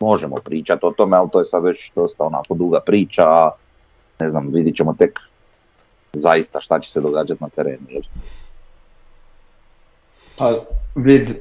[0.00, 3.50] možemo pričati o tome, ali to je sad već dosta onako duga priča, a
[4.20, 5.18] ne znam, vidit ćemo tek
[6.12, 7.86] zaista šta će se događati na terenu.
[7.88, 8.06] Jer
[10.38, 10.54] Pa
[10.94, 11.34] vid, e,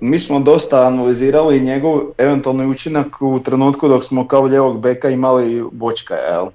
[0.00, 5.64] mi smo dosta analizirali njegov eventualni učinak u trenutku dok smo kao ljevog beka imali
[5.72, 6.46] Bočka, jel?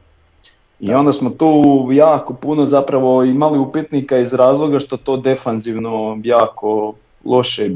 [0.79, 6.93] I onda smo tu jako puno zapravo imali upitnika iz razloga što to defanzivno jako
[7.25, 7.69] loše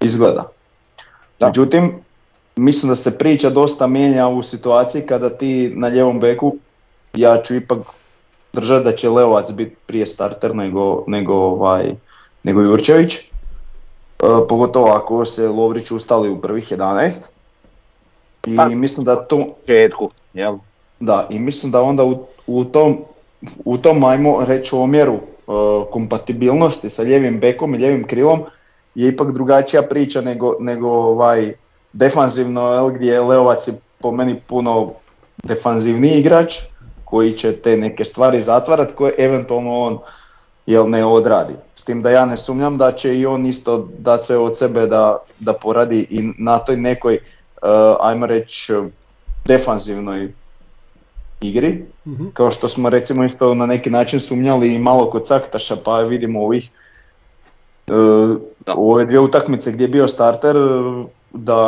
[0.00, 0.48] izgleda.
[1.40, 1.46] Da.
[1.46, 1.92] Međutim,
[2.56, 6.56] mislim da se priča dosta mijenja u situaciji kada ti na ljevom beku,
[7.14, 7.78] ja ću ipak
[8.52, 11.94] držati da će Leovac biti prije starter nego, nego, ovaj,
[12.42, 13.33] nego Jurčević.
[14.22, 17.12] E, pogotovo ako se Lovrić ustali u prvih 11.
[18.46, 20.56] I Pa- mislim da to, početku, jel?
[21.00, 22.98] da, i mislim da onda u, u tom,
[23.64, 25.20] u tom ajmo reći omjeru e,
[25.92, 28.42] kompatibilnosti sa ljevim bekom i ljevim krilom
[28.94, 31.52] je ipak drugačija priča nego, nego ovaj
[31.92, 34.92] defanzivno, jel, gdje Leovac je po meni puno
[35.44, 36.58] defanzivniji igrač
[37.04, 39.98] koji će te neke stvari zatvarat koje eventualno on
[40.66, 41.54] jel ne odradi.
[41.74, 44.86] S tim da ja ne sumnjam da će i on isto dati sve od sebe
[44.86, 47.18] da, da poradi i na toj nekoj,
[47.62, 47.68] uh,
[48.00, 48.72] ajmo reći,
[49.44, 50.32] defanzivnoj
[51.40, 52.26] igri, Mhm.
[52.34, 56.42] kao što smo recimo isto na neki način sumnjali i malo kod Caktaša, pa vidimo
[56.44, 56.70] ovih
[57.88, 58.36] uh,
[58.76, 61.58] u ove dvije utakmice gdje je bio starter, uh, da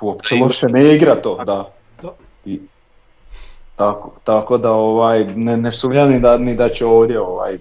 [0.00, 1.70] uopće Da loše ne igra to, da.
[2.02, 2.14] Da.
[2.44, 2.60] I,
[3.78, 7.58] tako, tako da ovaj, ne, ne sumnjam ni da, ni da će ovdje ovaj,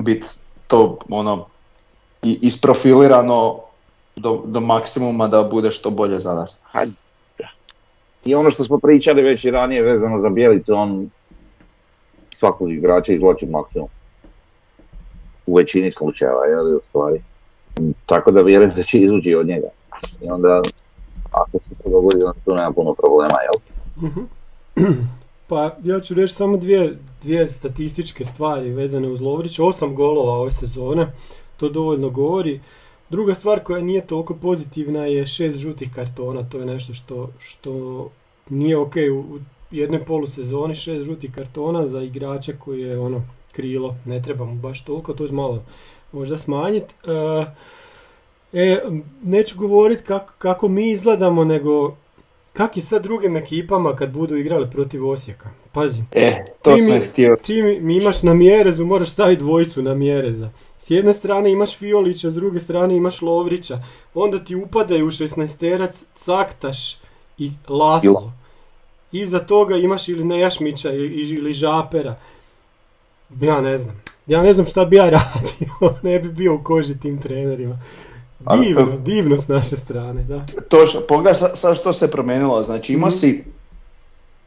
[0.00, 0.26] biti
[0.66, 1.46] to ono
[2.22, 3.58] i- isprofilirano
[4.16, 6.62] do, do maksimuma da bude što bolje za nas.
[8.24, 11.10] I ono što smo pričali već i ranije vezano za Bjelicu, on
[12.34, 13.88] svakog igrača izvlači maksimum.
[15.46, 17.22] U većini slučajeva, jel, u stvari.
[18.06, 19.68] Tako da vjerujem da će izvući od njega.
[20.20, 20.62] I onda,
[21.32, 23.62] ako se to dogodi, onda tu nema puno problema, jel?
[24.10, 24.20] Mhm.
[25.48, 29.58] Pa ja ću reći samo dvije, dvije statističke stvari vezane uz Lovrić.
[29.58, 31.06] Osam golova ove sezone,
[31.56, 32.60] to dovoljno govori.
[33.10, 36.48] Druga stvar koja nije toliko pozitivna je šest žutih kartona.
[36.50, 38.10] To je nešto što, što
[38.50, 39.38] nije ok u,
[39.70, 40.74] jednoj polusezoni.
[40.74, 43.96] Šest žutih kartona za igrača koji je ono krilo.
[44.04, 45.62] Ne treba mu baš toliko, to je malo
[46.12, 46.94] možda smanjiti.
[48.52, 48.80] E,
[49.22, 51.96] neću govoriti kako, kako mi izgledamo, nego
[52.52, 55.50] Kak je sad drugim ekipama kad budu igrali protiv Osijeka?
[55.72, 57.36] Pazi, E, to Ti sam mi- htio.
[57.36, 60.50] ti mi, imaš na Mjerezu, moraš staviti dvojicu na Mjereza.
[60.78, 63.82] S jedne strane imaš Fiolića, s druge strane imaš Lovrića.
[64.14, 66.96] Onda ti upadaju u 16-terac Caktaš
[67.38, 68.32] i Laslo.
[69.12, 72.16] Iza toga imaš ili Nejašmića ili, ili Žapera.
[73.40, 74.02] Ja ne znam.
[74.26, 75.94] Ja ne znam šta bi ja radio.
[76.02, 77.78] ne bi bio u koži tim trenerima.
[78.44, 80.40] Ali- Divno, divno s naše strane, da.
[80.68, 83.12] To što, pogledaj sa- sad što se promijenilo, znači imao Mhm.
[83.12, 83.44] si,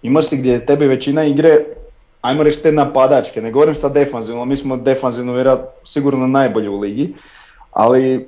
[0.01, 1.59] imao si gdje tebi većina igre,
[2.21, 6.79] ajmo reći te napadačke, ne govorim sad defanzivno, mi smo defanzivno vjerojatno sigurno najbolji u
[6.79, 7.13] ligi,
[7.71, 8.27] ali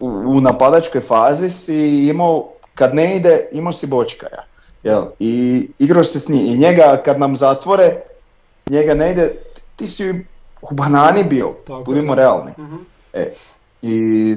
[0.00, 4.44] u, u napadačkoj fazi si imao, kad ne ide, imao si bočkaja,
[4.82, 5.02] jel?
[5.18, 5.32] I
[5.78, 7.96] igrao si s njim, i njega kad nam zatvore,
[8.68, 9.32] njega ne ide,
[9.76, 10.10] ti si
[10.62, 12.20] u banani bio, Tako je, budimo da.
[12.20, 12.52] realni.
[12.58, 12.76] Mhm.
[13.12, 13.32] E,
[13.82, 14.36] I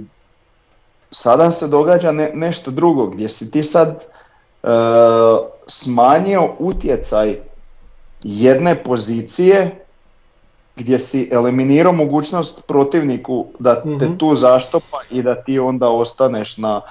[1.11, 4.03] sada se događa ne- nešto drugo gdje si ti sad
[4.63, 4.67] e,
[5.67, 7.39] smanjio utjecaj
[8.21, 9.85] jedne pozicije
[10.75, 14.17] gdje si eliminirao mogućnost protivniku da te Mhm.
[14.17, 16.81] tu zaštopa i da ti onda ostaneš na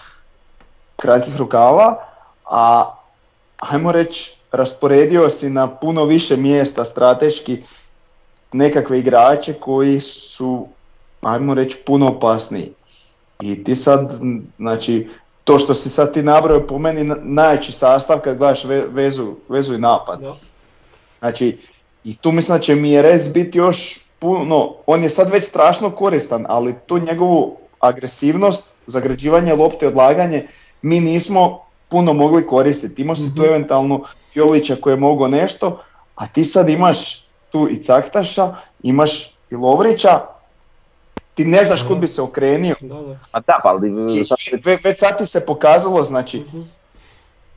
[0.97, 1.97] kratkih rukava,
[2.45, 2.95] a
[3.59, 7.63] ajmo reći rasporedio si na puno više mjesta strateški
[8.53, 10.67] nekakve igrače koji su,
[11.23, 12.73] ajmo reći, puno opasniji.
[13.41, 14.13] I ti sad,
[14.59, 15.09] znači,
[15.45, 19.35] to što si sad ti nabrojao po meni na- najjači sastav kad gledaš ve- vezu,
[19.49, 20.21] vezu i napad.
[20.21, 20.35] Da.
[21.19, 21.59] Znači,
[22.05, 26.47] i tu mislim da će Mjerez biti još puno, on je sad već strašno koristan,
[26.49, 30.47] ali tu njegovu agresivnost, zagrađivanje lopte, odlaganje,
[30.83, 33.03] mi nismo puno mogli koristiti.
[33.03, 33.45] Imao si tu Mhm.
[33.45, 34.01] eventualno
[34.33, 35.81] Fiolića koji je mogao nešto,
[36.15, 40.21] a ti sad imaš tu i Caktaša, imaš i Lovrića,
[41.37, 42.75] ti ne znaš kud bi se okrenio.
[42.81, 43.19] Da, da.
[43.33, 43.91] A da, pa ali
[44.57, 46.61] ve- već sad ti se pokazalo, znači, Mhm.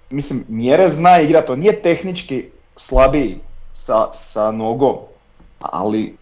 [0.09, 2.45] mislim, Mjerez zna igrati, on nije tehnički
[2.77, 3.39] slabiji
[3.73, 4.95] sa, sa nogom,
[5.59, 6.17] ali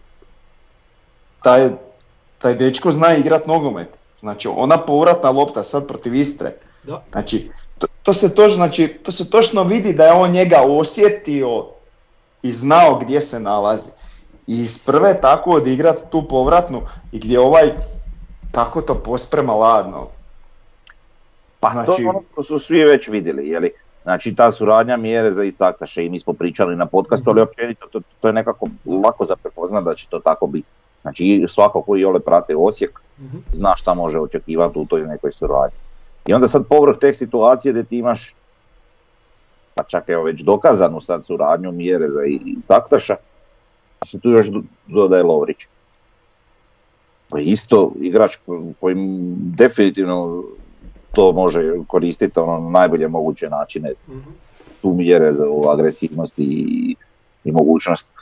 [1.42, 1.70] taj,
[2.38, 3.88] taj dečko zna igrat nogomet.
[4.20, 7.02] Znači ona povratna lopta sad protiv Istre, Da.
[7.10, 11.66] Znači, to, to, se točno, znači, to se točno vidi da je on njega osjetio
[12.42, 13.90] i znao gdje se nalazi.
[14.48, 16.80] I iz prve tako odigrat tu povratnu
[17.12, 17.70] i gdje ovaj
[18.52, 20.06] tako to posprema ladno.
[21.60, 23.70] Pa Znači- to ono što su svi već vidjeli, jeli?
[24.02, 28.00] Znači ta suradnja mjere za Icaktaše i mi smo pričali na podcastu, ali općenito to,
[28.20, 28.68] to je nekako
[29.04, 30.68] lako za prepoznat da će to tako biti.
[31.02, 33.36] Znači svako koji ole prate Osijek Mhm.
[33.52, 35.78] zna šta može očekivati u toj nekoj suradnji.
[36.26, 38.34] I onda sad povrh te situacije gdje ti imaš,
[39.74, 42.20] pa čak evo već dokazanu sad suradnju mjere za
[42.58, 43.16] Icaktaša,
[44.04, 45.56] se tu još do- dodaje Lovrić.
[47.28, 48.94] Pa isto igrač ko- koji
[49.54, 50.44] definitivno
[51.12, 54.30] to može koristiti ono na najbolje moguće načine, Mhm.
[54.82, 56.94] tu mjere za agresivnost i,
[57.44, 58.12] i mogućnost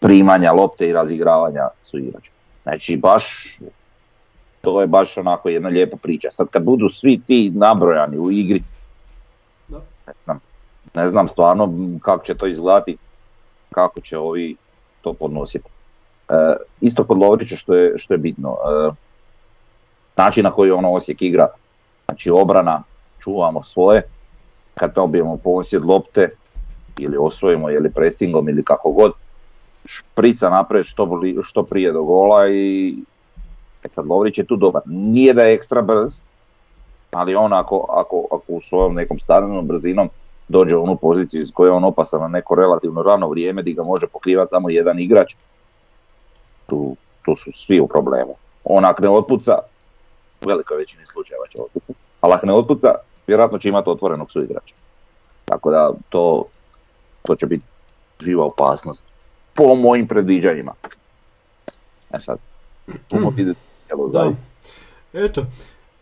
[0.00, 2.30] primanja lopte i razigravanja su igrača.
[2.62, 3.56] Znači baš,
[4.60, 6.30] to je baš onako jedna lijepa priča.
[6.30, 8.62] Sad kad budu svi ti nabrojani u igri,
[10.06, 10.40] ne znam,
[10.94, 12.96] ne znam stvarno kako će to izgledati,
[13.70, 14.56] kako će ovi
[15.04, 15.68] to podnositi.
[16.28, 16.34] E,
[16.80, 18.90] isto kod Lovrića što je, što je bitno, e,
[20.16, 21.48] način na koji ono Osijek igra,
[22.04, 22.82] znači obrana,
[23.20, 24.02] čuvamo svoje,
[24.74, 26.28] kad dobijemo posjed lopte
[26.98, 29.12] ili osvojimo ili presingom ili kako god,
[29.84, 32.94] šprica naprijed što, što prije do gola i
[33.84, 34.82] e sad Lovrić je tu dobar.
[34.86, 36.20] Nije da je ekstra brz,
[37.10, 40.10] ali on ako, ako, ako u svojom nekom stalnom brzinom
[40.48, 43.72] dođe u onu poziciju iz koje je on opasan na neko relativno rano vrijeme di
[43.72, 45.34] ga može pokrivati samo jedan igrač,
[46.66, 48.34] tu, tu su svi u problemu.
[48.64, 49.58] On ako ne otpuca,
[50.44, 52.94] u velikoj većini slučajeva će otpucati, ali ako ne otpuca,
[53.26, 54.74] vjerojatno će imati otvorenog suigrača.
[55.44, 56.44] Tako da to,
[57.22, 57.64] to će biti
[58.20, 59.04] živa opasnost.
[59.54, 60.72] Po mojim predviđanjima.
[62.12, 62.38] E sad,
[63.08, 63.60] tu mo vidjeti
[64.08, 64.42] zaista.
[65.12, 65.44] Eto,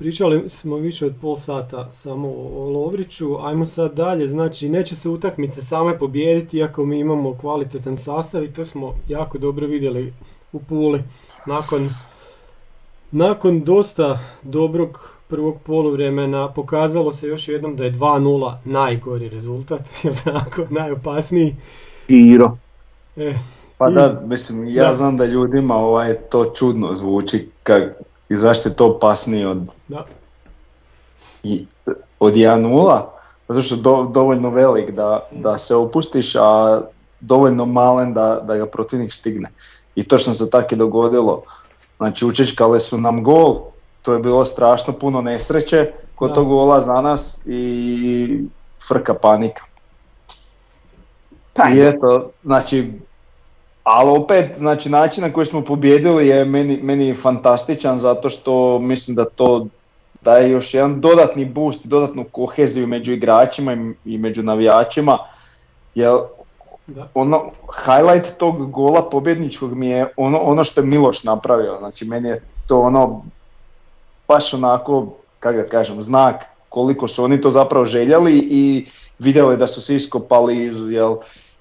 [0.02, 5.08] pričali smo više od pol sata samo o, Lovriću, ajmo sad dalje, znači neće se
[5.08, 10.12] utakmice same pobijediti iako mi imamo kvalitetan sastav i to smo jako dobro vidjeli
[10.52, 11.02] u Puli.
[11.46, 11.88] Nakon,
[13.10, 20.14] nakon dosta dobrog prvog poluvremena pokazalo se još jednom da je 2-0 najgori rezultat, jel
[20.24, 21.56] tako, najopasniji.
[22.08, 22.56] Širo.
[23.16, 23.34] E,
[23.78, 24.94] Pa I- da, mislim, ja da.
[24.94, 27.82] znam da ljudima ovaj, to čudno zvuči kak,
[28.32, 30.04] i zašto je to opasnije od, da,
[31.42, 31.66] i,
[32.20, 33.00] od 1-0,
[33.48, 36.80] zato što do, dovoljno velik da, da se opustiš, a
[37.20, 39.50] dovoljno malen da, da ga protivnik stigne.
[39.94, 41.42] I točno se tako i dogodilo.
[41.96, 43.60] Znači učečkale su nam gol,
[44.02, 46.34] to je bilo strašno puno nesreće kod Da.
[46.34, 48.44] tog gola za nas i
[48.88, 49.62] frka panika.
[51.52, 52.92] Pa, I eto, znači,
[53.84, 59.16] ali opet, znači način na koji smo pobjedili je meni, meni fantastičan zato što mislim
[59.16, 59.66] da to
[60.20, 65.18] daje još jedan dodatni boost, dodatnu koheziju među igračima i, i među navijačima.
[65.94, 66.12] Jer
[66.86, 67.08] da.
[67.14, 67.50] ono,
[67.84, 71.78] highlight tog gola pobjedničkog mi je ono, ono što je Miloš napravio.
[71.78, 73.24] Znači meni je to ono
[74.28, 78.86] baš onako, kako da kažem, znak koliko su oni to zapravo željeli i
[79.18, 81.16] vidjeli da su se iskopali iz, jel,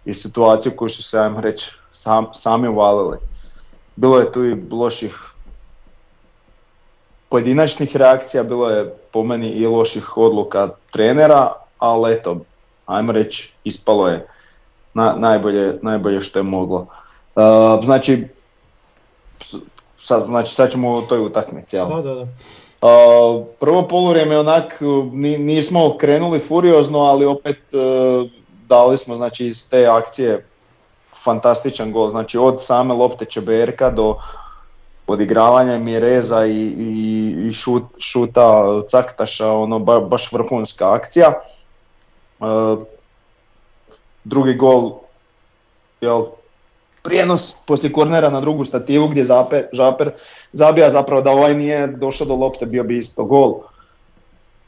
[0.05, 3.17] iz situacije u koju su se, ajmo reći, sam, sami uvalili.
[3.95, 5.31] Bilo je tu i loših
[7.29, 12.37] pojedinačnih reakcija, bilo je po meni i loših odluka trenera, ali eto,
[12.85, 14.27] ajmo reći, ispalo je
[14.93, 16.87] na, najbolje, najbolje što je moglo.
[17.35, 18.27] Uh, znači,
[19.97, 21.87] sad, znači, sad ćemo o toj utakmici, jel?
[21.87, 22.21] Da, da, da.
[22.21, 24.81] Uh, prvo poluvrijeme onak
[25.11, 28.29] ni- nismo krenuli furiozno, ali opet uh,
[28.67, 30.45] dali smo znači iz te akcije
[31.23, 32.09] fantastičan gol.
[32.09, 34.15] Znači od same lopte Čeberka do
[35.07, 41.33] odigravanja Mireza i, i, i šut, šuta Caktaša, ono ba- baš vrhunska akcija.
[42.39, 42.47] Uh,
[44.23, 44.91] drugi gol,
[46.01, 46.25] jel,
[47.01, 50.11] prijenos poslije kornera na drugu stativu gdje Zaper, Žaper
[50.53, 53.55] zabija zapravo da ovaj nije došao do lopte, bio bi isto gol.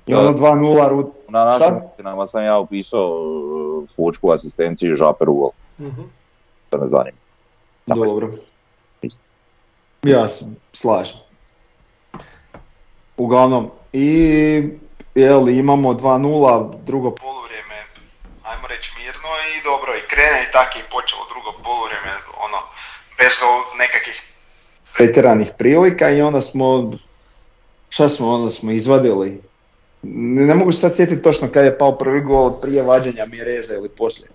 [0.07, 1.07] I ono 2-0 Rud.
[1.27, 1.75] Na našim
[2.27, 6.01] sam ja upisao uh, fučku asistenciju Žaper u gol, Mhm.
[6.73, 7.17] To me zanima.
[7.87, 8.05] Tako.
[8.05, 8.31] Dobro.
[10.03, 11.17] Ja se slažem.
[13.17, 14.09] Uglavnom, i
[15.15, 17.75] jel, imamo 2-0, drugo poluvrijeme,
[18.43, 22.11] ajmo reći mirno i dobro, i krene i tako i počelo drugo poluvrijeme,
[22.47, 22.57] ono,
[23.17, 23.33] bez
[23.77, 24.17] nekakvih
[24.97, 26.93] pretjeranih prilika i onda smo,
[27.89, 29.41] šta smo onda smo izvadili?
[30.03, 33.73] Ne, ne mogu se sad sjetiti točno kad je pao prvi gol prije vađenja Mireza
[33.73, 34.29] ili poslije.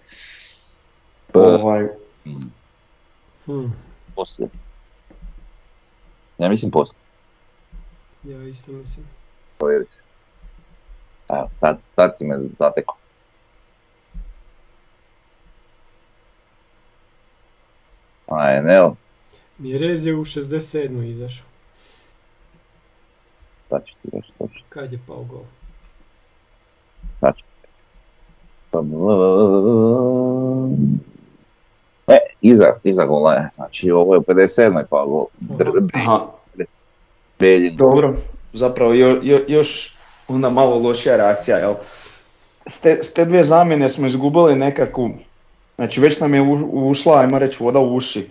[1.35, 1.89] Ovaj,
[3.47, 3.73] Hmm.
[4.15, 4.49] Poslije.
[6.39, 7.01] Ja mislim poslije.
[8.25, 9.07] Ja isto mislim.
[9.59, 9.97] Provjerite.
[11.29, 12.95] Evo, sad, sad si me zatekao.
[18.27, 18.95] ANL,
[19.59, 21.05] Mjerez je u 67.
[21.05, 21.47] izašao.
[23.69, 24.61] sad ću ti reći točno.
[24.69, 25.43] Kad je pao gol?
[27.23, 27.33] E,
[32.41, 33.49] iza, iza gola je.
[33.55, 34.85] Znači ovo je u 57.
[34.91, 35.25] pa gol.
[35.95, 36.21] Aha,
[37.73, 38.15] dobro,
[38.53, 39.97] zapravo jo- jo- još
[40.29, 41.75] onda malo lošija reakcija, jel?
[42.67, 45.11] S te, s te dvije zamjene smo izgubili nekakvu,
[45.77, 48.31] znači već nam je u- ušla, ajmo reći, voda u uši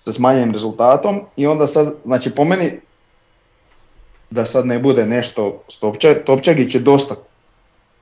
[0.00, 2.70] sa smanjenim rezultatom i onda sad, znači po meni,
[4.30, 7.14] da sad ne bude nešto, Stopča, Topčagić je dosta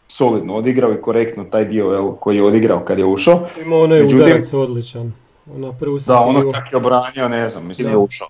[0.09, 3.47] solidno odigrao i korektno taj dio jel, koji je odigrao kad je ušao.
[3.63, 5.13] Ima onaj Međutim- udarac odličan.
[5.55, 7.91] Ona prvu Da, ono kako je obranio, ne znam, mislim.
[7.91, 8.29] Je ušao.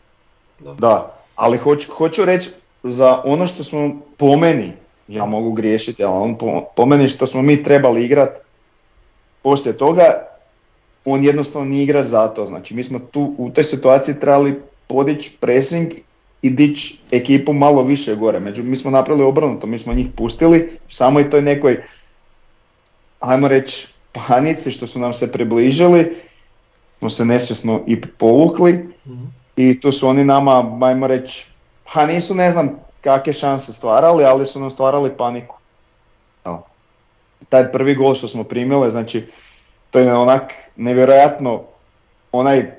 [0.78, 2.50] Da, ali hoću, hoću reći
[2.82, 4.72] za ono što smo po meni,
[5.08, 8.30] ja mogu griješiti, ali on po, po meni što smo mi trebali igrat
[9.42, 10.26] poslije toga,
[11.04, 12.46] on jednostavno nije igrač za to.
[12.46, 15.92] Znači mi smo tu u toj situaciji trebali podići pressing
[16.42, 18.40] i dići ekipu malo više gore.
[18.40, 21.82] Međutim, mi smo napravili obrnuto, mi smo njih pustili, samo i toj nekoj,
[23.20, 26.16] ajmo reći, panici što su nam se približili,
[26.98, 28.72] smo se nesvjesno i povukli
[29.06, 29.24] Mhm.
[29.56, 31.46] i tu su oni nama, ajmo reći,
[31.92, 32.70] pa nisu ne znam
[33.00, 35.56] kakve šanse stvarali, ali su nam stvarali paniku.
[36.44, 36.66] Evo.
[37.48, 39.26] Taj prvi gol što smo primili, znači
[39.90, 41.62] to je onak nevjerojatno
[42.32, 42.74] onaj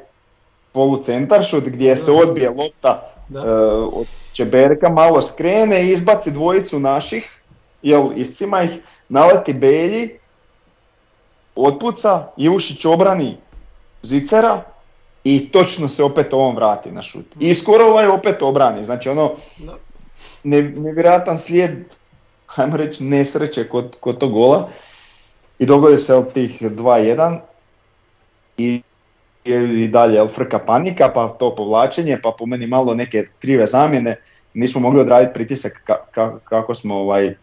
[0.71, 3.39] polucentar šut gdje se odbije lopta Da.
[3.39, 3.51] e,
[3.93, 7.41] od Čeberka, malo skrene i izbaci dvojicu naših,
[7.81, 8.71] jel iscima ih,
[9.09, 10.09] naleti Belji,
[11.55, 13.37] otpuca, Jušić obrani
[14.01, 14.63] Zicera
[15.23, 17.25] i točno se opet ovom vrati na šut.
[17.39, 19.31] I skoro ovaj opet obrani, znači ono
[20.43, 21.71] nevjerojatan slijed,
[22.55, 24.69] ajmo reći, nesreće kod, kod tog gola.
[25.59, 27.39] I dogodi se jel, tih 2-1
[28.57, 28.81] i,
[29.45, 33.67] i, i dalje jel, frka panika, pa to povlačenje, pa po meni malo neke krive
[33.67, 34.21] zamjene.
[34.53, 37.35] Nismo mogli odraditi pritisak ka- ka- kako smo ovaj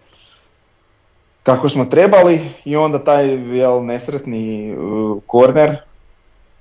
[1.43, 3.27] kako smo trebali i onda taj
[3.57, 5.77] jel, nesretni uh, korner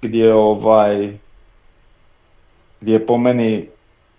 [0.03, 1.17] gdje ovaj
[2.81, 3.67] gdje je po meni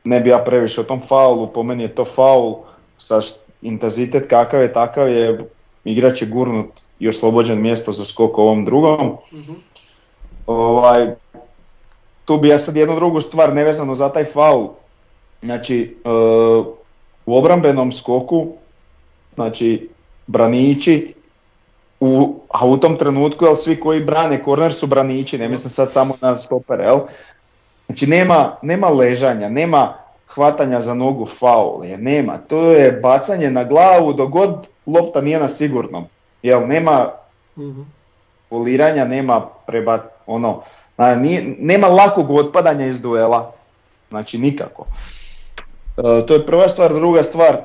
[0.05, 2.65] ne bi ja previše o tom faulu, po meni je to faul
[2.99, 3.21] sa
[3.63, 5.45] intenzitet kakav je takav je
[5.85, 9.17] igrač je gurnut i oslobođen mjesto za skok ovom drugom.
[9.33, 9.53] Mhm.
[10.47, 11.15] Ovaj,
[12.25, 14.69] tu bi ja sad jednu drugu stvar nevezano za taj faul.
[15.43, 16.09] Znači, e,
[17.27, 18.53] u obrambenom skoku,
[19.35, 19.89] znači,
[20.27, 21.15] branići,
[22.07, 25.93] u, a u tom trenutku, jel, svi koji brane korner su branići, ne mislim sad
[25.93, 26.99] samo na stoper, jel?
[27.87, 29.95] Znači, nema, nema ležanja, nema
[30.27, 32.39] hvatanja za nogu faul, je, nema.
[32.39, 34.51] To je bacanje na glavu dok god
[34.87, 36.05] lopta nije na sigurnom.
[36.43, 37.09] Jel, nema
[37.57, 37.83] Mhm.
[38.49, 40.63] poliranja, nema preba, ono,
[40.97, 43.53] na- nije- nema lakog otpadanja iz duela.
[44.11, 44.87] Znači nikako.
[45.97, 47.57] E, to je prva stvar, druga stvar,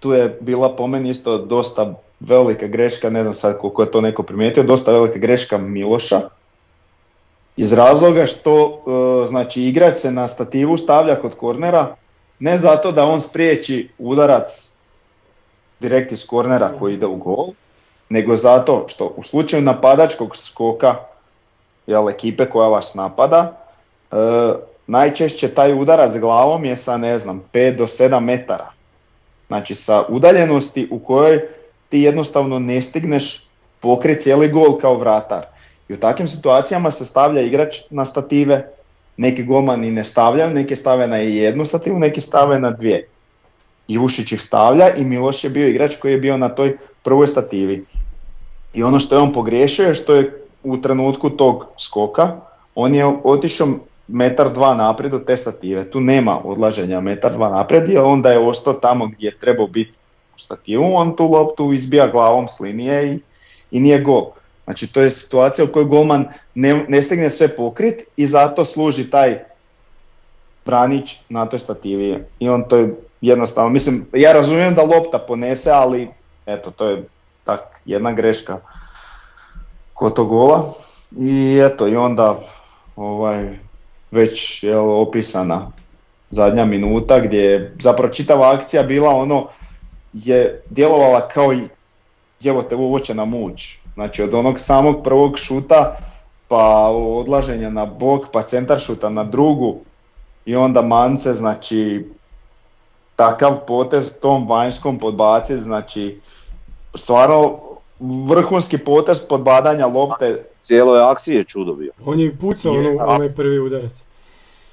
[0.00, 4.00] tu je bila po meni isto dosta velika greška, ne znam sad koliko je to
[4.00, 6.20] neko primijetio, dosta velika greška Miloša.
[7.56, 8.82] Iz razloga što
[9.24, 11.96] e, znači igrač se na stativu stavlja kod kornera,
[12.38, 14.70] ne zato da on spriječi udarac
[15.80, 17.46] direkt iz kornera koji ide u gol,
[18.08, 20.94] nego zato što u slučaju napadačkog skoka
[21.86, 23.56] jel, ekipe koja vas napada,
[24.12, 24.16] e,
[24.86, 28.70] najčešće taj udarac glavom je sa ne znam 5 do 7 metara.
[29.46, 31.40] Znači sa udaljenosti u kojoj
[31.88, 33.46] ti jednostavno ne stigneš
[33.80, 35.44] pokriti cijeli gol kao vratar.
[35.88, 38.68] I u takvim situacijama se stavlja igrač na stative,
[39.16, 43.08] neki golmani ne stavljaju, neki stave na jednu stativu, neki stave na dvije.
[43.88, 47.84] Ivušić ih stavlja i Miloš je bio igrač koji je bio na toj prvoj stativi.
[48.74, 52.36] I ono što je on pogriješio je što je u trenutku tog skoka,
[52.74, 53.68] on je otišao
[54.08, 55.90] metar dva naprijed od te stative.
[55.90, 59.98] Tu nema odlaženja metar dva naprijed, jer onda je ostao tamo gdje je trebao biti
[60.40, 63.18] stativu, on tu loptu izbija glavom s linije i,
[63.70, 64.30] i nije gol.
[64.64, 69.10] Znači to je situacija u kojoj golman ne, ne stigne sve pokrit i zato služi
[69.10, 69.38] taj
[70.64, 72.24] branić na toj stativi.
[72.38, 76.08] I on to je jednostavno, mislim, ja razumijem da lopta ponese, ali
[76.46, 77.04] eto, to je
[77.44, 78.58] tak jedna greška
[79.94, 80.72] kod tog gola.
[81.18, 82.40] I eto, i onda
[82.96, 83.58] ovaj,
[84.10, 85.72] već je opisana
[86.30, 89.48] zadnja minuta gdje je zapravo čitava akcija bila ono,
[90.24, 91.68] je djelovala kao i
[92.44, 93.80] evo te nam ući.
[93.94, 95.96] Znači od onog samog prvog šuta
[96.48, 99.76] pa odlaženja na bok, pa centaršuta na drugu
[100.44, 102.06] i onda mance, znači
[103.16, 106.20] takav potez tom vanjskom podbaciti, znači
[106.94, 107.58] stvarno
[108.28, 110.34] vrhunski potez podbadanja lopte,
[110.66, 111.92] Cijelo je akcije čudo bio.
[112.04, 114.04] On je i pucao ono, onaj prvi udarac.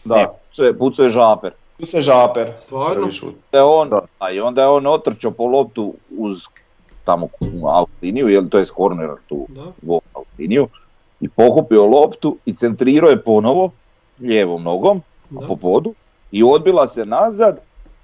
[0.03, 0.37] da,
[0.79, 1.51] pucao je žaper.
[1.79, 3.07] Tu se žaper, Stvarno?
[3.51, 4.01] Da je on, Da.
[4.19, 6.37] a i onda je on otrčao po loptu uz
[7.03, 7.67] tamo u
[8.01, 9.97] liniju, jel to je corner tu Da.
[10.39, 10.67] liniju
[11.19, 13.71] i pokupio loptu i centrirao je ponovo
[14.19, 15.47] lijevom nogom Da.
[15.47, 15.93] po podu
[16.31, 17.59] i odbila se nazad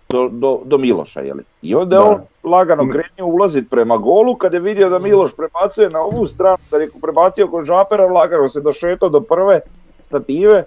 [0.10, 1.44] do, do, do Miloša, jeli?
[1.62, 2.10] I onda je Da.
[2.10, 6.58] on lagano krenuo ulazit prema golu, kad je vidio da Miloš prebacuje na ovu stranu,
[6.70, 9.60] kad je prebacio kod žapera, lagano se došetao do prve
[10.00, 10.64] stative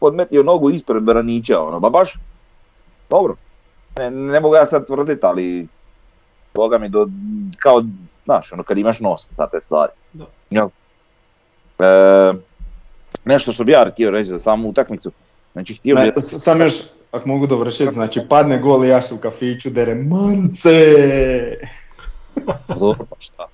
[0.00, 2.14] podmetio nogu ispred Branića, ono, ba baš,
[3.10, 3.36] dobro.
[3.98, 5.68] Ne, ne mogu ja sad tvrdit, ali
[6.54, 7.08] Boga mi do,
[7.58, 7.84] kao,
[8.24, 9.92] znaš, ono kad imaš nos za te stvari.
[10.12, 10.26] Da.
[11.78, 12.32] E,
[13.24, 15.10] nešto što bi ja htio reći za samu utakmicu,
[15.52, 16.12] znači htio bi...
[16.22, 16.74] Sam još,
[17.12, 20.70] ako mogu dovršiti, znači padne gol i ja se u kafiću derem mance!
[22.68, 23.46] Dobro, pa šta?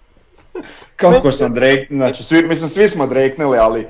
[0.97, 3.87] Kako sam drek, znači svi, mislim svi smo dreknuli, ali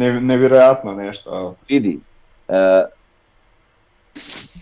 [0.00, 1.54] ne, nevjerojatno nešto.
[1.68, 2.00] vidi,
[2.48, 2.84] e,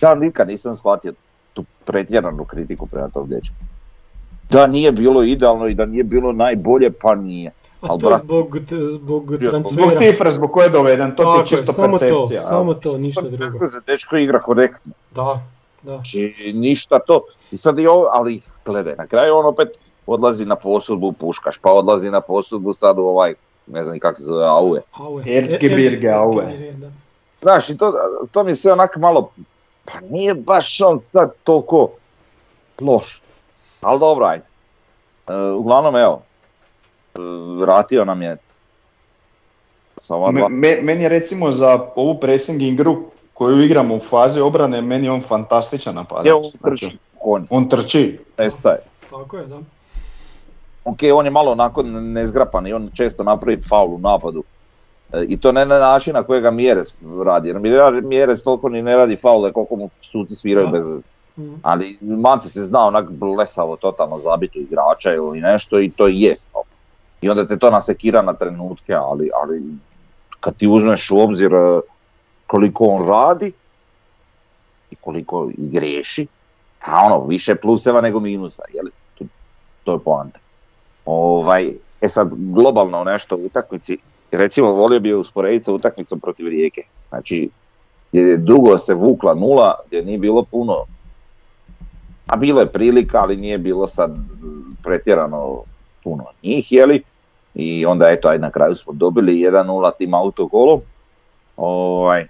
[0.03, 1.12] ja nikad nisam shvatio
[1.53, 3.55] tu pretjeranu kritiku prema tom dječku.
[4.51, 7.51] Da nije bilo idealno i da nije bilo najbolje, pa nije.
[7.80, 8.57] A Al to je brat- zbog,
[8.93, 9.74] zbog Zbog transfera.
[9.76, 12.43] Zbog cifre zbog koje je doveden, to ti Tako je čisto samo to, percepcija.
[12.43, 13.68] samo to, ništa drugo.
[13.68, 15.41] Se dečko igra korektno, Da,
[15.82, 15.91] da.
[15.93, 17.20] znači ništa to.
[17.51, 19.68] I sad i ovo, ali gledaj, na kraju on opet
[20.07, 23.34] odlazi na posudbu Puškaš, pa odlazi na posudbu sad u ovaj,
[23.69, 24.81] ne znam ni kako se zove, Aue.
[24.93, 25.23] Aue.
[25.29, 26.73] Erzgebirge, E- Aue.
[26.73, 26.91] Da.
[27.43, 27.93] Znaš, i to,
[28.31, 29.31] to mi je sve onak malo,
[29.85, 31.91] pa nije baš on sad toliko
[32.81, 33.23] loš.
[33.81, 34.45] Ali dobro, ajde.
[35.29, 36.23] E, uglavnom, evo,
[37.14, 37.19] e,
[37.59, 38.37] vratio nam je
[39.97, 40.49] sa ova dva.
[40.49, 43.03] Me- me- meni je recimo za ovu pressing igru
[43.35, 46.23] koju igramo u fazi obrane, meni je on fantastičan napadač.
[46.23, 48.19] Gdje on Znači, trči konj, on trči.
[48.39, 48.79] nestaje.
[49.11, 49.59] Tako je, da.
[50.89, 54.43] Ok, on je malo onako nezgrapan i on često napravi faul u napadu.
[55.12, 56.89] E, I to ne na način na kojega Mjeres
[57.24, 57.57] radi, jer
[58.03, 60.86] Mjeres- toliko ni ne radi faule koliko mu suci sviraju bez.
[61.39, 61.55] Mhm.
[61.62, 66.36] Ali Mance se zna onak blesavo totalno zabiti u igrača ili nešto i to je
[66.53, 66.64] faul.
[67.20, 69.62] I onda te to nasekira na trenutke, ali, ali
[70.41, 71.80] kad ti uzmeš u obzir e,
[72.47, 73.53] koliko on radi
[74.91, 76.26] i koliko i griješi,
[76.86, 78.91] pa ono, više pluseva nego minusa, jeli?
[79.18, 79.24] To,
[79.84, 80.39] to je poanta.
[81.11, 83.99] Ovaj, e sad, globalno nešto u utakmici,
[84.33, 86.83] recimo volio bi usporediti sa utakmicom protiv Rijeke.
[87.09, 87.49] Znači,
[88.13, 90.85] gdje je drugo se vukla nula, gdje nije bilo puno,
[92.27, 94.17] a bilo je prilika, ali nije bilo sad
[94.83, 95.63] pretjerano
[96.05, 97.03] puno njih, jeli?
[97.55, 100.81] I onda eto, aj na kraju smo dobili 1-0 tim autogolom.
[101.57, 102.27] Ovaj,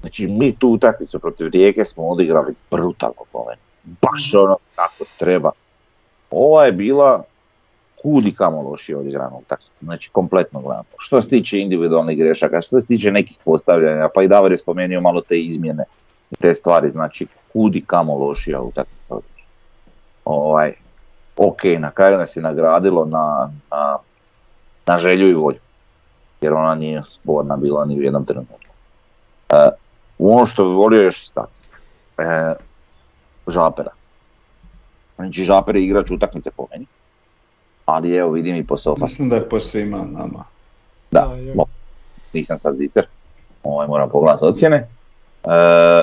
[0.00, 3.44] znači mi tu utakmicu protiv Rijeke smo odigrali brutalno po.
[3.84, 5.50] Baš ono kako treba.
[6.30, 7.24] Ova je bila
[8.04, 10.84] kudi kamo lošije odigrana utakmica, znači kompletno gledamo.
[10.98, 15.00] Što se tiče individualnih grešaka, što se tiče nekih postavljanja, pa i Davor je spomenuo
[15.00, 15.84] malo te izmjene
[16.30, 19.14] i te stvari, znači kudi kamo lošija utakmica.
[20.24, 20.72] Ovaj,
[21.36, 23.98] ok, na kraju nas je nagradilo na, na,
[24.86, 25.60] na želju i volju,
[26.40, 28.70] jer ona nije sporna bila ni u jednom trenutku.
[29.52, 29.68] E,
[30.18, 31.76] ono što bi volio još istaknuti,
[32.18, 32.54] e,
[33.46, 33.90] Žapera.
[35.16, 36.86] Znači Žaper je igrač utakmice po meni,
[37.86, 40.44] ali evo vidim i po sofa, Mislim da je po svima nama.
[41.10, 41.54] da, Da, je.
[41.54, 41.64] mo-
[42.32, 43.06] nisam sad zicer,
[43.62, 44.76] ovaj, moram pogledati ocjene.
[45.44, 46.02] E,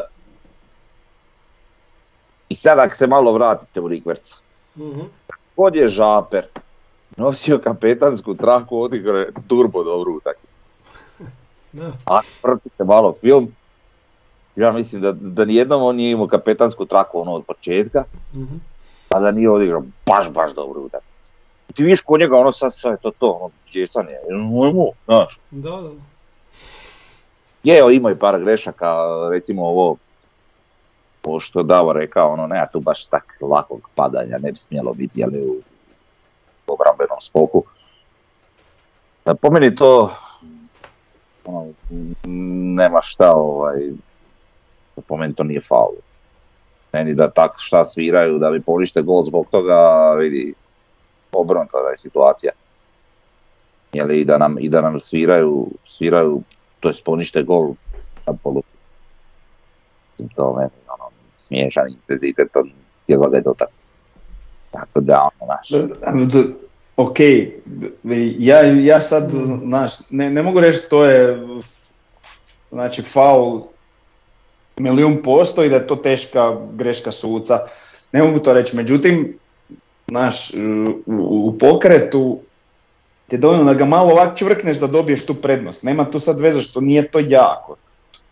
[2.50, 4.34] I sad ako se malo vratite u Rikverc,
[4.76, 5.00] Mhm.
[5.56, 6.46] kod je Žaper
[7.18, 10.52] nosio kapetansku traku, odigrao je turbo dobru utakmicu.
[11.74, 11.92] Da.
[12.06, 13.56] A pratite malo film,
[14.56, 18.04] ja mislim da, da nijednom on nije imao kapetansku traku ono od početka,
[18.34, 18.56] Mhm.
[19.10, 21.11] a da nije odigrao baš, baš dobru utakmicu.
[21.72, 25.40] Ti vidiš kod njega ono sad sve je to to, ono djecanje, njemu, znaš.
[25.52, 25.90] Da, da.
[27.64, 28.96] Je, imao je par grešaka,
[29.32, 29.98] recimo ovo,
[31.24, 35.20] ovo što Davor rekao, ono, nema tu baš tak lakog padanja, ne bi smjelo biti,
[35.20, 35.62] jel, u
[36.68, 37.64] obrambenom skoku.
[39.26, 40.12] E, Po meni to,
[41.46, 41.68] ono,
[42.76, 43.80] nema šta, ovaj,
[45.08, 45.96] po meni to nije faul.
[46.94, 50.54] Meni da tak šta sviraju, da bi ponište gol zbog toga, vidi,
[51.32, 52.52] obrnuta da je situacija.
[53.94, 56.42] Jel, i da nam, i da nam sviraju, sviraju
[56.80, 57.74] to je ponište gol
[58.28, 58.64] na polu.
[60.36, 61.10] To meni ono,
[61.40, 62.64] smiješan intenzitet, to
[63.08, 65.00] jedva ga je to tako.
[65.00, 65.70] Da, ono, naš.
[66.98, 67.20] Ok,
[68.38, 69.32] ja, ja sad,
[69.64, 71.48] znaš, ne, ne mogu reći to je,
[72.72, 73.62] znači, faul
[74.78, 77.60] milijun posto i da je to teška greška suca.
[78.12, 79.40] Ne mogu to reći, međutim,
[80.12, 80.52] znaš,
[81.06, 82.40] u, u pokretu
[83.28, 85.84] ti je dovoljno da ga malo ovak čvrkneš da dobiješ tu prednost.
[85.84, 87.76] Nema tu sad veze što nije to jako.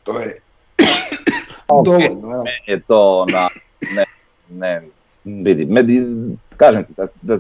[0.04, 0.42] To je
[1.86, 2.30] dovoljno.
[2.30, 2.44] jel?
[2.44, 3.48] Meni je to na,
[3.96, 4.06] ne,
[4.50, 4.82] ne,
[5.24, 6.06] vidi, meni,
[6.58, 7.38] kažem ti da, da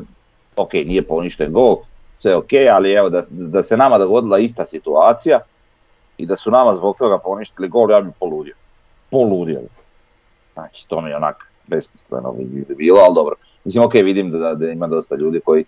[0.55, 1.77] ok, nije poništen gol,
[2.11, 5.39] sve ok, ali evo da, da se nama dogodila ista situacija
[6.17, 8.55] i da su nama zbog toga poništili gol, ja bi poludio.
[9.11, 9.61] Poludio.
[10.53, 13.35] Znači, to mi je onak besmisleno bi bilo, ali dobro.
[13.69, 15.65] Mislim, ok, vidim da, da ima dosta ljudi koji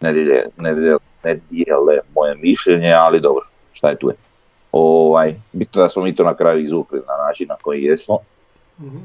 [0.00, 4.14] ne dijele, ne dijele, ne dijele moje mišljenje, ali dobro, šta je tu je.
[4.72, 8.18] Ovaj, bitno da smo mi to na kraju izvukli na način na koji jesmo.
[8.80, 8.96] Mhm.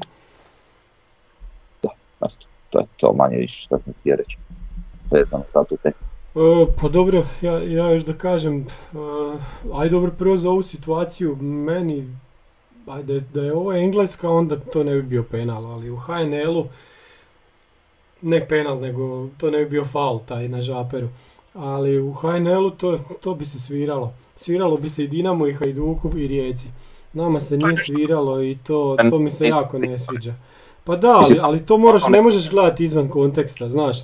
[1.82, 1.88] Da,
[2.26, 4.38] eto, to je to manje više što sam htio reći.
[5.10, 5.88] Vezano za tu te.
[5.88, 11.36] E, pa dobro, ja, ja još da kažem, uh, aj dobro prvo za ovu situaciju,
[11.36, 12.14] meni,
[12.86, 16.66] ajde, da je ovo Engleska onda to ne bi bio penal, ali u HNL-u,
[18.22, 21.08] ne penal, nego to ne bi bio faul taj na žaperu,
[21.54, 24.12] ali u HNL-u to, to bi se sviralo.
[24.36, 26.66] Sviralo bi se i Dinamo i Hajduku i Rijeci.
[27.12, 30.34] Nama se nije sviralo i to, to mi se jako ne sviđa.
[30.84, 33.96] Pa da, ali, ali to moraš, ne možeš gledati izvan konteksta, znaš,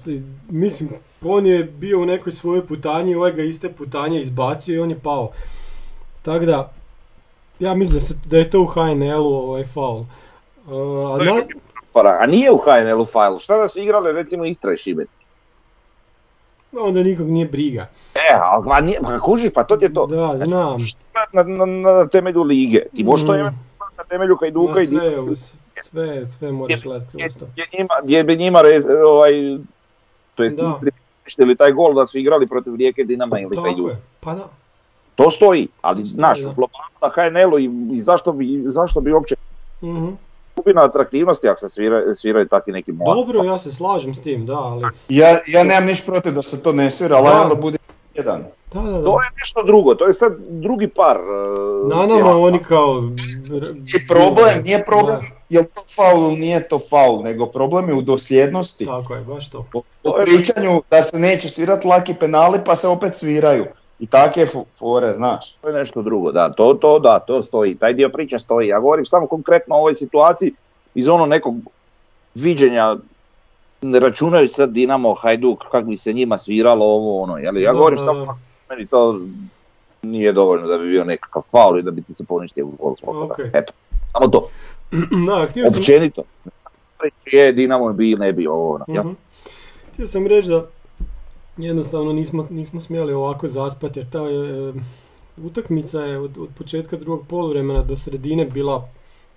[0.50, 0.90] mislim,
[1.22, 4.98] on je bio u nekoj svojoj putanji, ovaj ga iste putanje izbacio i on je
[4.98, 5.30] pao.
[6.22, 6.72] Tako da,
[7.58, 10.00] ja mislim da, se, da je to u HNL-u ovaj faul.
[10.66, 11.42] Uh, a na-
[11.94, 15.10] Pa, A nije u HNL-u failu, šta da su igrali recimo Istra i Šibenik?
[16.74, 17.86] onda nikog nije briga.
[18.14, 20.06] E, ali ma nije, ma kužiš, pa to ti je to.
[20.06, 20.78] Da, znam.
[20.78, 20.98] Šta
[21.32, 22.80] na, na, na temelju lige?
[22.94, 23.38] Ti možeš to Mm.
[23.38, 23.56] imati
[23.98, 27.46] na temelju Hajduka i sve, uz- sve, sve moraš gledati kroz to.
[28.02, 28.62] gdje, bi njima
[29.06, 29.32] ovaj,
[30.34, 30.78] to jest Da.
[31.26, 33.90] Istri ili taj gol da su igrali protiv Rijeke Dinama ili Hajduka.
[33.90, 34.48] je, pa da.
[35.14, 36.68] To stoji, ali znaš, u globalu
[37.02, 39.34] na HNL-u i, i zašto bi, zašto bi uopće
[39.82, 40.08] Mhm.
[40.56, 43.20] Gubi na atraktivnosti ako se svira, sviraju takvi neki mladi.
[43.20, 44.84] Dobro, ja se slažem s tim, da, ali...
[45.08, 47.42] Ja, ja nemam niš protiv da se to ne svira, ali Da.
[47.42, 47.78] onda bude
[48.14, 48.44] jedan.
[48.74, 49.04] Da, da, da.
[49.04, 51.16] To je nešto drugo, to je sad drugi par.
[51.16, 53.02] e, Na nama oni kao...
[53.94, 58.02] Je problem, nije problem, jel to faul ili nije to faul, nego problem je u
[58.02, 58.86] dosljednosti.
[58.86, 59.66] Tako je, baš to.
[60.04, 63.66] U pričanju da se neće svirati laki penali pa se opet sviraju.
[63.98, 65.52] I takve fo- fore, znaš.
[65.54, 68.68] To je nešto drugo, da, to, to, da, to stoji, taj dio priče stoji.
[68.68, 70.52] Ja govorim samo konkretno o ovoj situaciji
[70.94, 71.54] iz ono nekog
[72.34, 72.96] viđenja,
[73.82, 77.56] ne računajući sad Dinamo, Hajduk, kako bi se njima sviralo ovo ono, jel?
[77.58, 78.26] Ja govorim samo da.
[78.26, 78.38] kako
[78.68, 79.20] meni to
[80.02, 83.14] nije dovoljno da bi bio nekakav faul i da bi ti se poništio gol zbog
[83.14, 83.32] toga.
[83.34, 83.38] Ok.
[83.52, 83.72] Eto,
[84.12, 84.48] samo to,
[85.26, 85.78] Da, htio sam...
[85.78, 86.22] općenito.
[87.32, 89.04] Je Dinamo bi, ne bi ovo ono, jel?
[89.04, 89.12] Mhm.
[89.92, 90.66] Htio sam reći da
[91.56, 94.72] jednostavno nismo, nismo smjeli ovako zaspati jer ta e,
[95.36, 98.88] utakmica je od, od početka drugog poluvremena do sredine bila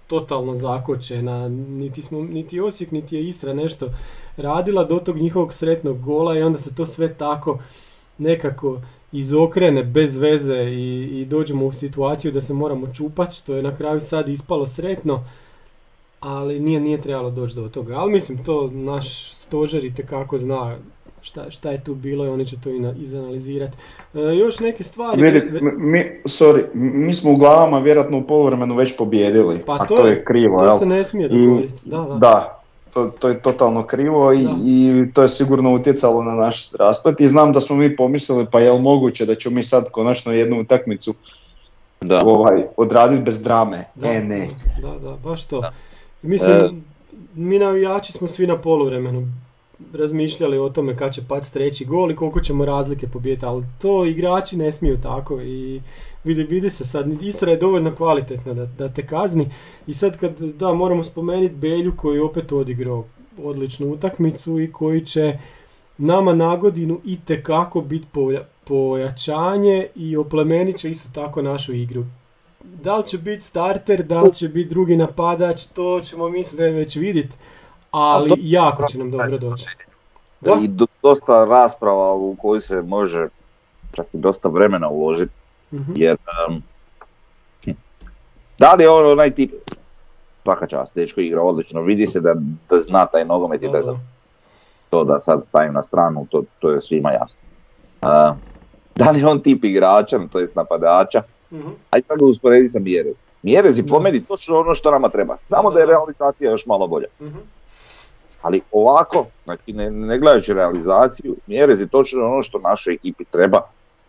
[0.07, 3.89] totalno zakočena, niti, smo, niti Osijek niti je Istra nešto
[4.37, 7.59] radila do tog njihovog sretnog gola i onda se to sve tako
[8.17, 13.63] nekako izokrene bez veze i, i dođemo u situaciju da se moramo čupati što je
[13.63, 15.23] na kraju sad ispalo sretno
[16.19, 17.95] ali nije, nije trebalo doći do toga.
[17.97, 20.75] Ali mislim, to naš stožer i tekako zna
[21.27, 23.77] šta, šta je tu bilo i oni će to izanalizirati.
[24.13, 25.21] E, još neke stvari...
[25.21, 25.41] Vidi,
[25.73, 30.07] mi, sorry, mi smo u glavama vjerojatno u poluvremenu već pobjedili, Pa a to to,
[30.07, 30.77] je- krivo, to jel?
[30.79, 31.73] se ne smije I- dogoditi.
[31.85, 32.15] Da, da.
[32.15, 32.59] Da,
[32.93, 34.77] to, to je totalno krivo i, i
[35.13, 38.71] to je sigurno utjecalo na naš rasplet i znam da smo mi pomislili pa je
[38.71, 41.13] li moguće da ćemo mi sad konačno jednu utakmicu
[42.01, 42.21] Da.
[42.25, 43.85] ovaj, odraditi bez drame.
[43.95, 44.47] Da, e, ne.
[44.81, 45.63] Da, da, baš to.
[46.21, 46.69] Mislim, E.
[47.35, 49.27] mi navijači smo svi na poluvremenu
[49.93, 54.05] razmišljali o tome kad će pati treći gol i koliko ćemo razlike pobijediti, ali to
[54.05, 55.81] igrači ne smiju tako i
[56.23, 59.51] vidi, vidi se sad, Istra je dovoljno kvalitetna da, da te kazni
[59.87, 63.05] i sad kad, da, moramo spomenuti Belju koji je opet odigrao
[63.43, 65.37] odličnu utakmicu i koji će
[65.97, 68.07] nama na godinu i tekako biti
[68.63, 72.05] pojačanje i oplemenit će isto tako našu igru.
[72.63, 76.71] Da li će biti starter, da li će biti drugi napadač, to ćemo mi sve
[76.71, 77.35] već vidjeti,
[77.99, 79.65] ali to- jako će nam dobro doći.
[80.41, 80.53] Da?
[80.53, 83.27] I do- dosta rasprava u koju se može
[83.93, 85.33] čak i dosta vremena uložiti,
[85.71, 85.91] Mhm.
[85.95, 86.17] jer
[86.47, 86.63] um,
[88.59, 89.51] da li je on onaj tip,
[90.43, 92.33] svaka čast, dečko igra odlično, vidi se da,
[92.69, 93.95] da zna taj nogomet i Da, da,
[94.89, 97.39] to da sad stavim na stranu, to, to je svima jasno.
[98.01, 98.35] A,
[98.95, 101.21] da li je on tip igrača, to jest napadača,
[101.51, 101.67] Mhm.
[101.89, 103.15] ajde sad ga usporedi sa Mjerez.
[103.43, 106.87] Mjerez je po meni točno ono što nama treba, samo da je realizacija još malo
[106.87, 107.07] bolja.
[107.21, 107.37] Mhm.
[108.47, 113.61] Ali ovako, znači ne, ne gledajući realizaciju, Mjerez je točno ono što našoj ekipi treba,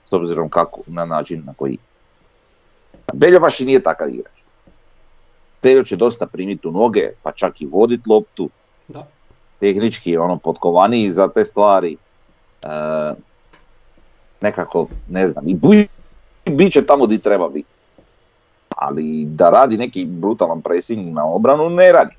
[0.05, 1.79] s obzirom kako, na način na koji.
[3.15, 4.33] Beljo baš i nije takav igrač.
[5.63, 8.51] Beljo će dosta primiti u noge, pa čak i vodit loptu,
[8.89, 9.07] Da.
[9.61, 11.97] tehnički je ono potkovaniji za te stvari.
[12.63, 12.69] E,
[14.41, 15.89] nekako, ne znam, i bu-
[16.47, 17.69] bit će tamo di treba biti.
[18.69, 22.15] Ali da radi neki brutalan pressing na obranu, ne radi.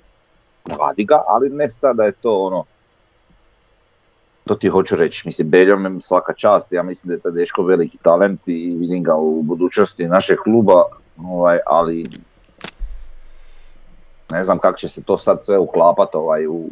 [0.70, 2.64] Radi ga, ali ne sad da je to ono,
[4.50, 7.98] to ti hoću reći, mislim, Beljom svaka čast, ja mislim da je taj dečko veliki
[7.98, 10.84] talent i vidim ga u budućnosti našeg kluba,
[11.18, 12.04] ovaj, ali
[14.30, 16.70] ne znam kako će se to sad sve uklapat ovaj, u,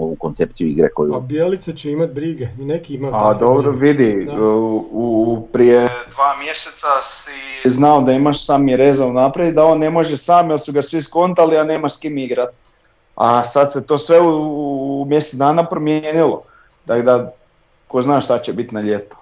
[0.00, 1.14] ovu koncepciju igre koju...
[1.14, 3.08] A Bijelica će imat brige i neki ima.
[3.12, 4.02] A dobro, brige.
[4.04, 4.42] vidi, Da.
[4.44, 9.90] u, u- prije dva mjeseca si znao da imaš sam Mireza naprijed, da on ne
[9.90, 12.48] može sam jer su ga svi skontali, a nema s kim igrat.
[13.16, 14.30] A sad se to sve u,
[15.02, 16.42] u mjesec dana promijenilo.
[16.86, 17.32] Tako da,
[17.88, 19.16] ko zna šta će biti na ljeto.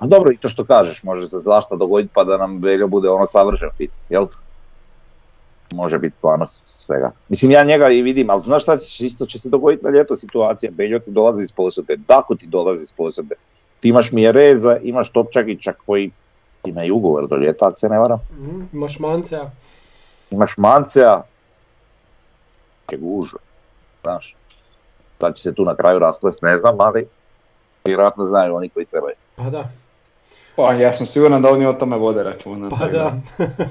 [0.00, 3.08] A dobro, i to što kažeš, može se zašto dogoditi pa da nam Beljo bude
[3.08, 4.26] ono savršen fit, jel?
[5.72, 7.12] Može biti stvarno svega.
[7.28, 10.16] Mislim, ja njega i vidim, ali znaš šta će, isto će se dogoditi na ljeto
[10.16, 13.34] situacija, Beljo ti dolazi iz posebe, Dako ti dolazi iz posebe.
[13.80, 16.10] Ti imaš Mjereza, imaš Topčagića koji
[16.64, 18.18] ima i ugovor do ljeta, ako se ne varam.
[18.32, 19.50] Mhm, Imaš Mancea.
[20.30, 21.22] Imaš Mancea,
[22.92, 23.38] je gužva,
[24.02, 24.36] znaš.
[25.20, 27.08] Sad će se tu na kraju rasplest, ne znam, ali
[27.84, 29.14] vjerojatno znaju oni koji trebaju.
[29.36, 29.70] Pa da,
[30.58, 32.70] Pa ja sam siguran da oni o tome vode računa.
[32.70, 33.12] pa da.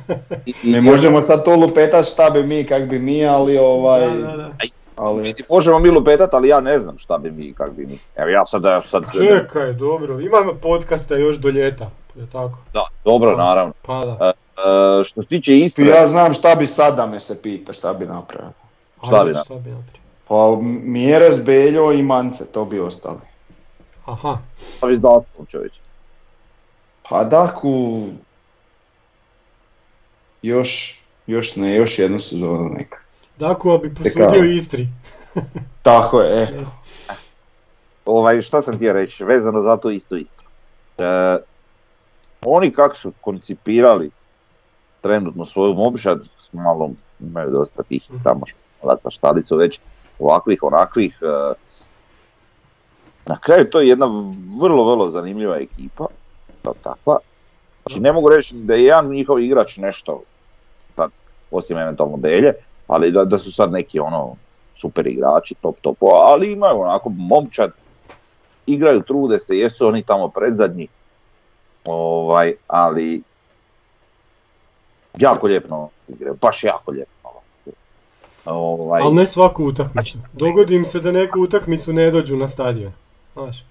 [0.64, 4.08] Mi možemo sad to lupetat šta bi mi, kak bi mi, ali ovaj...
[4.08, 4.52] Da, da, da.
[4.96, 7.98] Ali, Vidi, možemo mi lupetat, ali ja ne znam šta bi mi kak bi mi.
[8.16, 12.60] Evo ja sad, ja sad Čekaj, dobro, imamo podcasta još do ljeta, je tako?
[12.74, 13.74] Da, dobro, naravno.
[13.82, 14.32] Pa da.
[14.32, 18.06] E, što se tiče Istre, ja znam šta bi sada me se pita, šta bi
[18.06, 18.52] napravio.
[19.04, 19.98] šta bi na- šta bi napravio?
[20.28, 23.20] Pa Mjerez, Beljo i Mance, to bi ostali.
[24.06, 24.38] Aha,
[24.80, 25.87] pa vi zdalkom čovječe.
[27.10, 28.08] Pa Daku,
[30.42, 32.98] još, još ne, još jednu sezonu neka.
[33.38, 34.88] Dakova bi posudio Istri.
[35.82, 36.66] Tako je, e.
[38.06, 40.44] Ovaj, šta sam htio reći, vezano za to isto isto.
[40.98, 41.38] E,
[42.46, 44.12] oni kako su koncipirali
[45.02, 49.80] trenutno svoju momčad, malo imaju dosta tih tamo špalata, šta li su već
[50.20, 51.20] ovakvih, onakvih.
[51.22, 51.54] e,
[53.26, 54.06] na kraju to je jedna
[54.62, 56.06] vrlo, vrlo zanimljiva ekipa,
[56.68, 57.18] kao takva.
[57.82, 60.22] Znači ne mogu reći da je jedan njihov igrač nešto,
[60.96, 61.12] sad,
[61.52, 62.54] osim eventualno Belje,
[62.88, 64.36] ali da, da su sad neki ono
[64.76, 67.72] super igrači, top top, ali imaju onako momčad,
[68.66, 70.88] igraju, trude se, jesu oni tamo predzadnji,
[71.86, 73.22] ovaj, ali
[75.18, 77.12] jako lijepo igraju, baš jako lijepo.
[78.46, 79.94] Ovaj, Ali ne svaku utakmicu.
[79.94, 82.92] Znači- Dogodi im se da neku utakmicu ne dođu na stadion.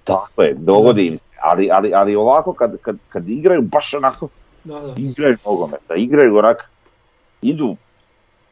[0.04, 4.28] Tako je, dogodi im se, ali, ali, ali ovako kad, kad, kad igraju baš onako,
[4.64, 4.94] da, da.
[4.98, 6.70] igraju nogomet, da igraju onak,
[7.42, 7.76] idu,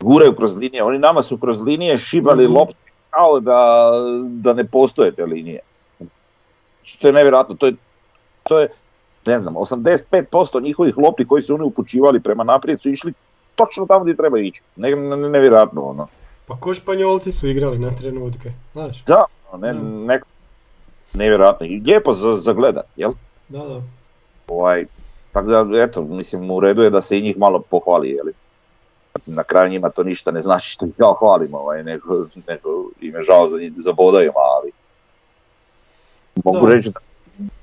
[0.01, 2.55] guraju kroz linije, oni nama su kroz linije šibali Mhm.
[2.55, 2.75] lopte
[3.11, 3.91] kao da,
[4.23, 5.61] da ne postoje te linije.
[5.99, 7.75] Znači, To je nevjerojatno, to je,
[8.43, 8.69] to je,
[9.27, 10.13] ne znam, 85%
[10.61, 13.13] njihovih lopti koji su oni upućivali prema naprijed su išli
[13.55, 14.63] točno tamo gdje treba ići.
[14.77, 16.07] Ne, ne, ne- nevjerojatno ono.
[16.47, 19.05] Pa ko Španjolci su igrali na trenutke, znaš?
[19.05, 20.07] Da, ne, Mhm.
[21.15, 21.67] Ne, nevjerojatno.
[21.67, 23.13] I lijepo za, za gledat, jel?
[23.49, 23.83] Da, da.
[24.49, 24.87] Ovaj,
[25.33, 28.33] tako da, eto, mislim, u redu je da se i njih malo pohvali, jeli.
[29.15, 32.69] Mislim, na kraju njima to ništa ne znači što ih kao hvalimo, ovaj, nego, nego
[33.01, 34.73] im je žao za, za bodovima, ali
[36.45, 36.75] mogu Da.
[36.75, 37.01] reći da,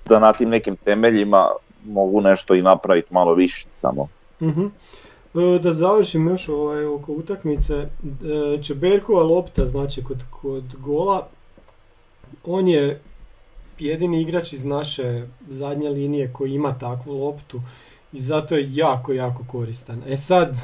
[0.05, 1.49] da na tim nekim temeljima
[1.85, 4.07] mogu nešto i napraviti malo više samo.
[4.41, 7.87] E, Da završim još ovaj, oko utakmice, e,
[8.63, 11.27] Čeberkova lopta, znači kod, kod gola,
[12.45, 13.01] on je
[13.81, 17.61] jedini igrač iz naše zadnje linije koji ima takvu loptu
[18.13, 20.03] i zato je jako, jako koristan.
[20.07, 20.57] E sad,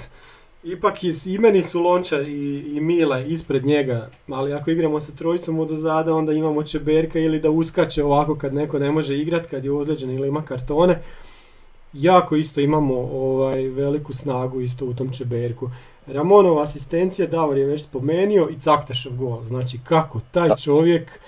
[0.64, 5.12] ipak i, i meni su Lončar i, i Mile ispred njega, ali ako igramo sa
[5.12, 9.46] trojicom od ozada, onda imamo Čeberka ili da uskače ovako kad neko ne može igrat,
[9.46, 11.02] kad je ozlijeđen ili ima kartone
[11.94, 15.70] jako isto imamo ovaj veliku snagu isto u tom Čeberku.
[16.08, 19.44] Ramonova asistencija, Davor je već spomenio i Caktašov gol.
[19.44, 21.20] Znači kako taj čovjek,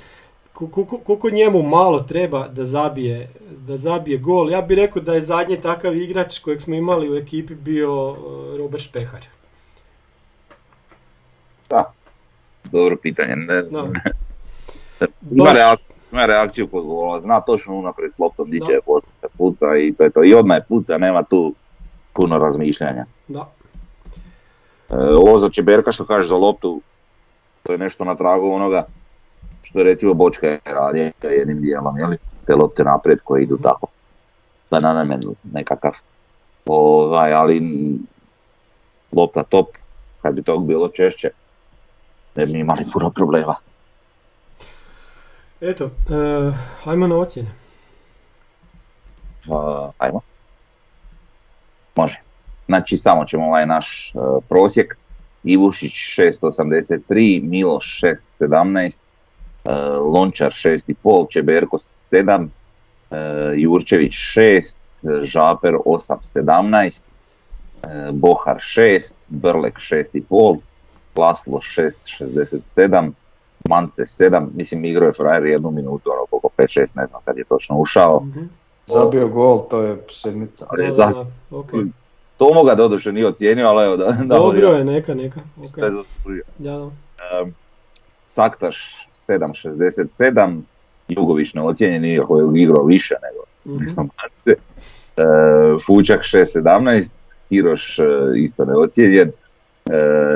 [1.03, 4.51] koliko njemu malo treba da zabije, da zabije gol.
[4.51, 8.57] Ja bih rekao da je zadnji takav igrač kojeg smo imali u ekipi bio eh,
[8.57, 9.25] Robert Špehar.
[11.69, 11.93] Da,
[12.71, 13.35] dobro pitanje.
[13.35, 13.79] Ne, Da.
[15.31, 18.65] ima, Baš- reakciju, ima reakciju kod gola, zna točno unaprijed s loptom Da.
[18.65, 18.79] će
[19.37, 20.23] puca i to je to.
[20.23, 21.53] I odmah je puca, nema tu
[22.13, 23.05] puno razmišljanja.
[23.27, 23.51] Da.
[24.89, 26.81] E, ovo za Čeberka što kažeš za loptu,
[27.63, 28.85] To je nešto na tragu onoga
[29.69, 32.17] što je recimo Bočka je jednim dijelom, jeli?
[32.45, 33.87] Te lopte naprijed koje idu tako.
[34.71, 35.21] Banana man
[35.53, 35.91] nekakav.
[36.65, 37.61] Ovaj, ali
[39.11, 39.67] lopta top,
[40.21, 41.29] kad bi tog bilo češće,
[42.35, 43.55] ne bi imali puno problema.
[45.61, 46.51] Eto, e,
[46.85, 47.49] ajmo na ocjene.
[49.47, 50.21] Uh, ajmo.
[51.95, 52.21] Može.
[52.65, 54.97] Znači samo ćemo ovaj naš uh, prosjek.
[55.43, 58.01] Ivušić 683, Miloš
[58.39, 59.08] 617, uh,
[60.13, 61.77] Lončar 6,5, Čeberko
[62.11, 63.17] 7, uh,
[63.55, 64.79] Jurčević 6,
[65.21, 67.01] Žaper 8,17,
[67.83, 70.57] uh, Bohar 6, Brlek 6,5,
[71.15, 73.11] Laslo 6,67,
[73.69, 77.43] Mance 7, mislim igrao je frajer jednu minutu, ono koliko 5-6, ne znam kad je
[77.43, 78.19] točno ušao.
[78.19, 78.45] Mhm.
[78.85, 80.65] Zabio gol, to je sedmica.
[80.69, 81.13] Ali Da, za- da,
[81.49, 81.71] da, ok.
[82.37, 85.39] Tomo ga doduše nije ocijenio, ali evo da, da Dobro je, neka, neka.
[85.71, 85.93] Šta je ok.
[85.93, 86.43] zaslužio.
[86.57, 86.83] Da, da.
[86.83, 87.53] Um,
[88.39, 90.61] Caktaš 7.67,
[91.07, 93.95] Jugović neocijenjen iako je igrao više nego Mhm.
[93.95, 94.61] Mance.
[95.17, 95.23] E,
[95.85, 97.09] Fučak 6.17,
[97.49, 98.03] Hiroš e,
[98.35, 99.33] isto neocijenjen, e,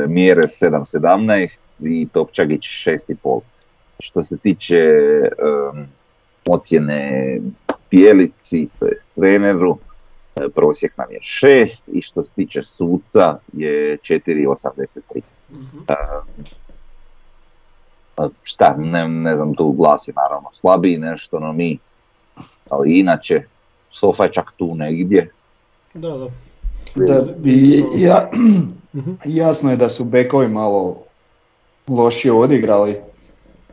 [0.07, 3.41] Mjere 7.17 i Topčagić 6.5.
[3.99, 5.87] Što se tiče em,
[6.45, 7.39] ocjene
[7.91, 9.77] Bijelici, to jest treneru,
[10.35, 15.21] e, prosjek nam je 6 i što se tiče suca je 4.83.
[15.51, 15.77] Mhm.
[18.15, 21.77] Pa šta, ne, ne znam, tu glas je naravno slabiji nešto, no mi,
[22.69, 23.43] ali inače,
[23.91, 25.31] Sofa je čak tu negdje.
[25.93, 26.27] Da, da.
[26.95, 28.29] Da, i, ja,
[28.93, 29.11] Mhm.
[29.25, 30.97] jasno je da su bekovi malo
[31.87, 32.97] lošije odigrali.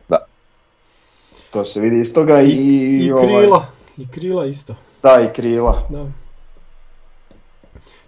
[0.09, 0.17] Da.
[1.51, 3.65] To se vidi iz toga i, I, i ovaj, krila.
[3.97, 4.75] I krila isto.
[5.03, 5.87] Da, i krila.
[5.89, 6.05] Da.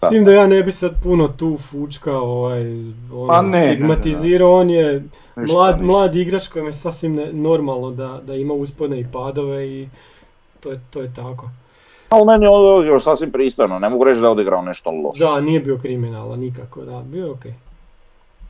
[0.03, 0.09] S Da.
[0.09, 2.61] tim da ja ne bi sad puno tu fučka ovaj,
[3.13, 3.73] ono, Pa ne, ne, ne, ne.
[3.73, 5.03] stigmatizirao, on je
[5.35, 5.85] Ništa, mlad, ništa.
[5.85, 9.87] mlad igrač kojem je sasvim ne- normalno da, da ima uspone i padove i
[10.59, 11.49] to je, to je tako.
[12.09, 15.19] Ali meni je još sasvim pristojno, ne mogu reći da je odigrao nešto loše.
[15.19, 17.53] Da, nije bio kriminalan nikako, da, bio je okej.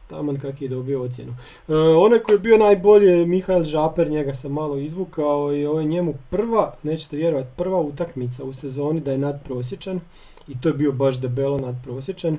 [0.08, 1.36] Taman kak je dobio ocjenu.
[1.68, 5.80] E, onaj koji je bio najbolji je Mihael Žaper, njega sam malo izvukao i ovo
[5.80, 10.00] je njemu prva, nećete vjerovati, prva utakmica u sezoni da je nadprosječan
[10.48, 12.38] i to je bio baš debelo nadprosječan.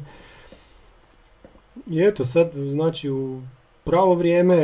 [1.87, 3.41] I eto sad, znači u
[3.85, 4.57] pravo vrijeme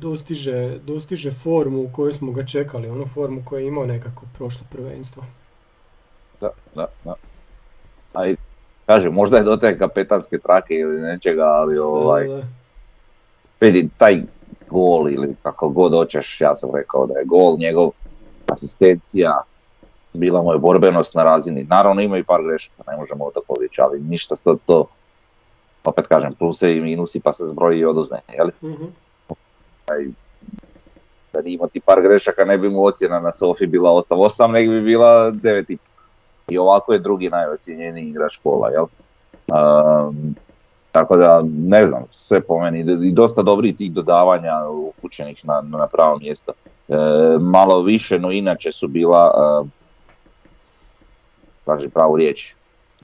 [0.00, 4.66] dostiže, dostiže formu u kojoj smo ga čekali, onu formu koju je imao nekako prošlo
[4.70, 5.24] prvenstvo.
[6.40, 7.14] Da, da, da.
[8.14, 8.34] A
[8.86, 12.28] kažem, možda je do te kapetanske trake ili nečega, ali ovaj,
[13.60, 14.22] vidi, taj
[14.68, 17.90] gol ili kako god hoćeš, ja sam rekao da je gol, njegov
[18.46, 19.42] asistencija,
[20.12, 21.64] bila mu je borbenost na razini.
[21.64, 24.86] Naravno ima i par grešaka, ne možemo to pobjeći, ali ništa sad to,
[25.84, 28.50] opet kažem, pluse i minusi pa se zbroji i oduzme, jel?
[28.62, 28.84] Mhm.
[31.32, 34.72] Da nije imao ti par grešaka ne bi mu ocjena na Sofi bila 8-8, nego
[34.72, 35.76] bi bila 9,5.
[36.48, 38.86] I ovako je drugi najocijenjeniji igrač škola, jel?
[39.46, 40.34] Um,
[40.92, 45.86] tako da, ne znam, sve po meni, i dosta dobrih tih dodavanja upućenih na, na
[45.86, 46.52] pravo mjesto.
[46.88, 46.94] E,
[47.40, 49.68] malo više, no inače su bila, uh,
[51.64, 52.54] kaži pravu riječ,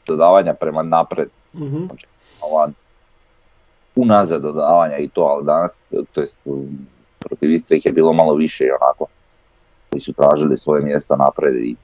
[0.07, 1.84] dodavanja prema napred, Mhm.
[2.41, 2.68] ova
[3.97, 5.80] unazad dodavanja i to, ali danas,
[6.12, 6.38] to jest
[7.18, 9.07] protiv Istre ih je bilo malo više i onako,
[9.91, 11.76] koji su tražili svoje mjesta napred i.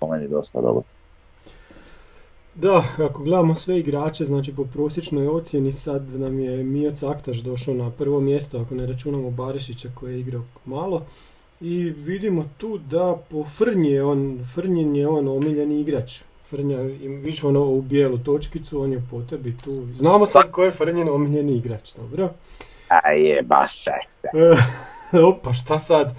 [0.00, 0.82] Po meni dosta dobro.
[2.54, 7.74] Da, ako gledamo sve igrače, znači po prosječnoj ocjeni sad nam je Mio Caktaš došao
[7.74, 11.02] na prvo mjesto, ako ne računamo Barišića koji je igrao malo.
[11.60, 16.22] I vidimo tu da po Frnji je on, Frnjen je on omiljeni igrač.
[16.44, 16.78] Frnja
[17.22, 19.70] više ono u bijelu točkicu, on je po tebi tu.
[19.70, 22.30] Znamo sad ko je Frnjen omiljeni igrač, dobro?
[22.88, 23.84] A je, baš
[25.28, 26.14] opa, šta sad?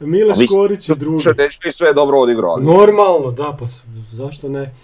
[0.00, 1.22] Mile A vi- Škorić je drugi.
[1.36, 2.64] Dečki sve dobro odigrali.
[2.64, 3.66] Normalno, da, pa
[4.12, 4.74] zašto ne.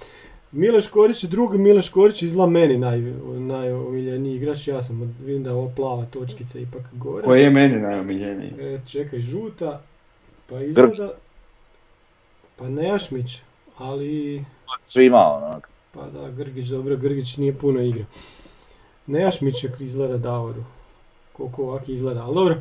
[0.52, 3.00] Mile Škorić je drugi, Mile Škorić izgleda meni naj,
[3.38, 7.24] najomiljeniji igrač, ja sam, vidim da je ova plava točkica ipak gore.
[7.24, 8.52] Koji je meni najomiljeniji?
[8.60, 9.80] E, čekaj, žuta,
[10.48, 11.10] pa izgleda,
[12.56, 13.38] pa Nejašmić,
[13.78, 14.44] ali,
[14.88, 15.68] Svima onak.
[15.92, 18.06] pa da, Grgić, dobro, Grgić nije puno igrao.
[19.06, 20.64] Nejašmić je izgleda Davoru,
[21.32, 22.54] koliko ovak izgleda, ali dobro,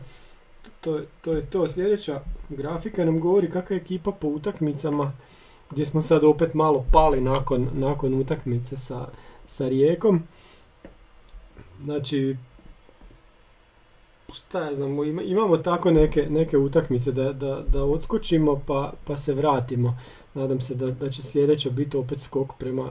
[0.81, 1.67] to, to je to.
[1.67, 5.11] Sljedeća grafika nam govori kakva je ekipa po utakmicama,
[5.71, 9.07] gdje smo sad opet malo pali nakon, nakon utakmice sa,
[9.47, 10.23] sa Rijekom.
[11.83, 12.35] Znači,
[14.33, 19.17] šta ja znam, ima- imamo tako neke, neke utakmice da, da, da odskočimo pa, pa
[19.17, 19.99] se vratimo.
[20.33, 22.89] Nadam se da, da će sljedeća biti opet skok prema,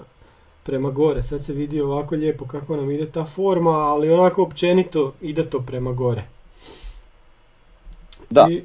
[0.63, 1.23] prema gore.
[1.23, 5.61] Sad se vidi ovako lijepo kako nam ide ta forma, ali onako općenito ide to
[5.61, 6.25] prema gore.
[8.31, 8.47] Da.
[8.51, 8.63] I,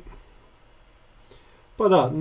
[1.77, 2.11] pa da,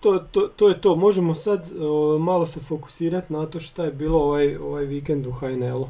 [0.00, 0.96] to, to, to je to.
[0.96, 5.32] Možemo sad o, malo se fokusirati na to šta je bilo ovaj, ovaj vikend u
[5.32, 5.88] HNL-u.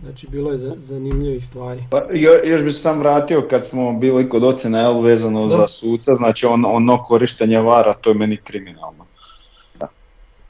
[0.00, 1.84] Znači, bilo je za- zanimljivih stvari.
[1.90, 5.56] Pa, jo- još bi se sam vratio kad smo bili kod ocjena L vezano Da.
[5.56, 9.06] za suca, znači on, ono korištenje vara, to je meni kriminalno.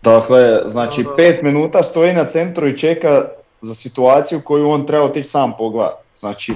[0.03, 1.16] Dakle, znači Da, da.
[1.16, 3.24] pet minuta stoji na centru i čeka
[3.61, 5.95] za situaciju koju on treba otići sam pogledat.
[6.18, 6.55] Znači,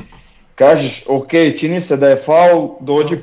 [0.57, 3.17] kažeš, ok, čini se da je faul, dođi.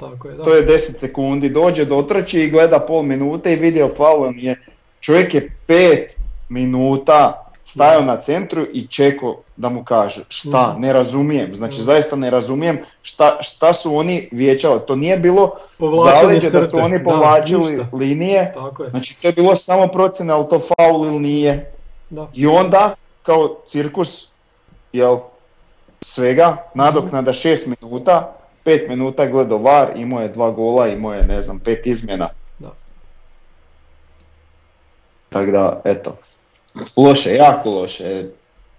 [0.00, 0.44] Tako je, da.
[0.44, 4.66] To je 10 sekundi, dođe, dotrči i gleda pol minute i vidio faul ili nije.
[5.00, 6.16] Čovjek je pet
[6.48, 12.30] minuta stajao na centru i čekao da mu kažu šta, ne razumijem, znači zaista ne
[12.30, 14.80] razumijem šta, šta su oni vijećali.
[14.86, 15.50] To nije bilo
[16.04, 20.48] zaleđe da su oni povlačili linije, Tako je, znači to je bilo samo procjena ali
[20.50, 21.72] to faul ili nije.
[22.10, 22.28] da.
[22.34, 24.28] I onda kao cirkus
[24.92, 25.18] jel,
[26.00, 31.22] svega, nadoknada 6 minuta, 5 minuta je gledao VAR, imao je dva gola, imao je
[31.22, 32.28] ne znam, pet izmjena.
[32.58, 32.72] Da.
[35.28, 36.16] Tako da, eto,
[36.96, 38.24] loše, jako loše.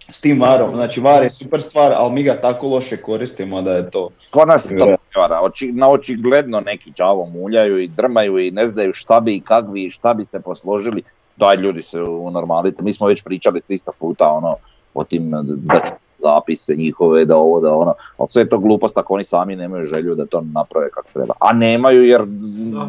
[0.10, 3.74] S tim varom, znači VAR je super stvar, ali mi ga tako loše koristimo da
[3.74, 4.10] je to...
[4.32, 5.42] Kod nas je to prevara.
[5.42, 9.66] Oči, na očigledno neki čavo muljaju i drmaju i ne znaju šta bi i kak
[9.66, 11.04] bi i šta biste posložili.
[11.38, 12.82] Daj ljudi se unormalite.
[12.82, 14.56] Mi smo već pričali 300 puta ono
[14.94, 17.94] o tim da ću zapise njihove, da ovo, da ono.
[18.18, 21.34] Ali sve je to glupost ako oni sami nemaju želju da to naprave kako treba.
[21.40, 22.22] A nemaju jer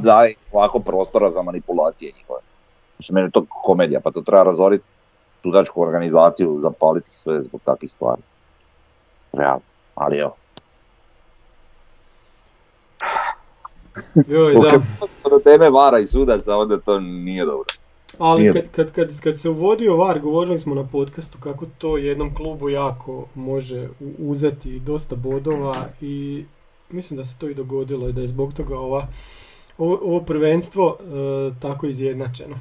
[0.02, 2.40] daj ovako prostora za manipulacije njihove.
[2.96, 4.84] Znači meni je to komedija, pa to treba razoriti
[5.42, 8.22] sudačku organizaciju, zapaliti ih sve zbog takvih stvari.
[9.32, 9.62] Realno.
[9.94, 10.36] Ali evo.
[14.28, 15.30] Joj, da.
[15.30, 17.64] do teme vara i sudaca, onda to nije dobro.
[18.22, 22.34] Ali kad, kad, kad, kad se uvodio VAR, govorili smo na podcastu kako to jednom
[22.34, 23.88] klubu jako može
[24.20, 26.44] uzeti dosta bodova i
[26.90, 29.06] mislim da se to i dogodilo i da je zbog toga ova,
[29.78, 31.04] ovo, ovo prvenstvo e,
[31.60, 32.56] tako izjednačeno.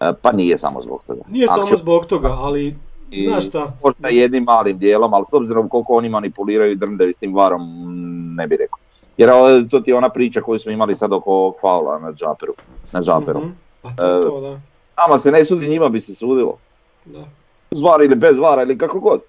[0.00, 1.20] E, Pa nije samo zbog toga.
[1.28, 2.74] Nije Ako samo će- zbog toga, ali
[3.10, 7.12] i znaš šta, Možda jednim malim dijelom, ali s obzirom koliko oni manipuliraju i drndaju
[7.12, 8.78] s tim varom, mm, ne bi rekao.
[9.16, 12.54] Jer ovo- to ti je ona priča koju smo imali sad oko faula na Džaperu.
[12.92, 13.40] Na Džaperu.
[13.40, 13.48] mhm,
[13.82, 14.60] pa to E, to, da.
[14.96, 16.58] Nama se ne sudi, njima bi se sudilo.
[17.04, 17.24] da.
[17.70, 19.20] Uz var ili bez vara ili kako god.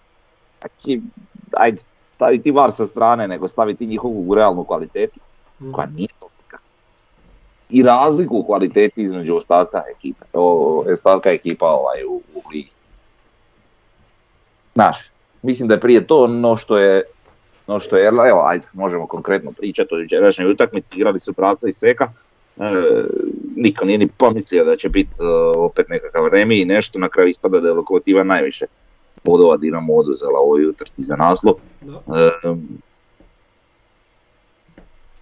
[0.59, 1.01] Znači,
[1.51, 1.81] ajde,
[2.15, 5.19] stavi ti var sa strane, nego stavi ti njihovu realnu kvalitetu,
[5.61, 5.71] mhm.
[5.71, 6.57] koja nije tolika.
[7.69, 12.71] I razliku u kvaliteti između ostatka ekipe, o, ostatka ekipa ovaj, u, u ligi.
[14.73, 14.97] Znaš,
[15.41, 17.03] mislim da je prije to no što je
[17.69, 21.73] no što je, evo, ajde, možemo konkretno pričati o jučerašnjoj utakmici, igrali su Pravca i
[21.73, 22.11] Seka,
[22.57, 22.63] e,
[23.59, 25.25] niko nije ni pomislio da će biti e,
[25.57, 28.65] opet nekakav remi i nešto, na kraju ispada da je Lokomotiva najviše
[29.23, 31.53] bodova Dinamo oduzela ovoj utrci za naslov.
[31.83, 32.53] E,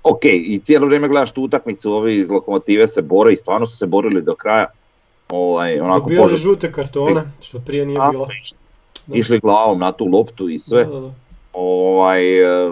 [0.03, 3.77] ok, i cijelo vrijeme gledaš tu utakmicu, ovi iz Lokomotive se bore i stvarno su
[3.77, 4.65] se borili do kraja.
[5.29, 8.27] Ovaj, onako požar- žute kartone, što prije nije bilo.
[9.09, 10.85] išli- glavom na tu loptu i sve.
[10.85, 11.11] Da, da, da.
[11.53, 12.71] Ovaj, e,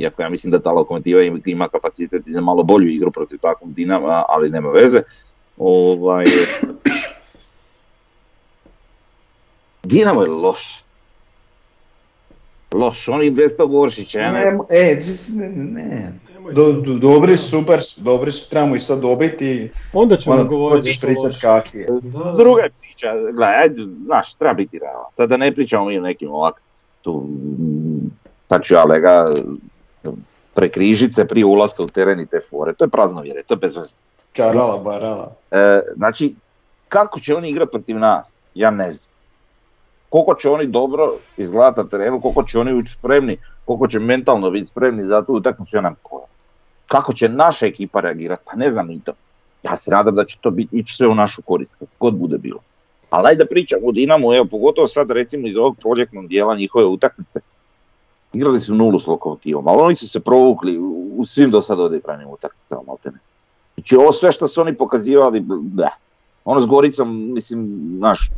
[0.00, 3.38] iako ja mislim da ta lokomotiva im- ima kapacitet i za malo bolju igru protiv
[3.38, 5.02] takvog Dinama, ali nema veze.
[5.58, 6.24] Ovaj,
[9.84, 10.84] Dinamo je loš.
[12.72, 14.40] Loš, oni bez tog Oršića, ne Ne,
[14.70, 16.12] e, ne, ne.
[16.46, 16.72] Do, to.
[16.72, 19.70] do- dobri, super su, dobri su, trebamo ih sad dobiti.
[19.92, 21.40] Onda ćemo Onda govoriti možeš što pričat loše.
[21.40, 21.86] kak je.
[21.92, 22.32] Da.
[22.32, 25.04] Druga je priča, gledaj, ajde, znaš, treba biti realan.
[25.10, 26.62] Sad da ne pričamo mi o nekim ovak,
[27.02, 28.10] tu, mm,
[28.48, 29.32] sad ću ja lega
[30.54, 33.76] prekrižice prije ulaska u teren i te fore, to je prazno vjere, to je bez
[33.76, 33.94] veze.
[34.36, 35.32] Karala, barala.
[35.50, 36.34] E, znači,
[36.88, 39.10] kako će oni igrati protiv nas, ja ne znam.
[40.08, 44.50] Koliko će oni dobro izgledati na terenu, koliko će oni biti spremni, koliko će mentalno
[44.50, 46.26] biti spremni za tu utakmicu, ja nemam pojma.
[46.86, 49.12] Kako će naša ekipa reagirati, pa ne znam ni to.
[49.62, 52.38] Ja se nadam da će to biti ići sve u našu korist, kako god bude
[52.38, 52.60] bilo.
[53.10, 56.84] Ali ajde da pričamo o Dinamu, evo pogotovo sad recimo iz ovog proljetnog dijela njihove
[56.84, 57.40] utakmice.
[58.32, 60.78] Igrali su nulu s lokomotivom, ali oni su se provukli
[61.16, 63.18] u, svim do sad odigranim utakmicama, maltene.
[63.74, 65.88] Znači ovo sve što su oni pokazivali, da.
[66.44, 68.30] Ono s Goricom, mislim, znaš,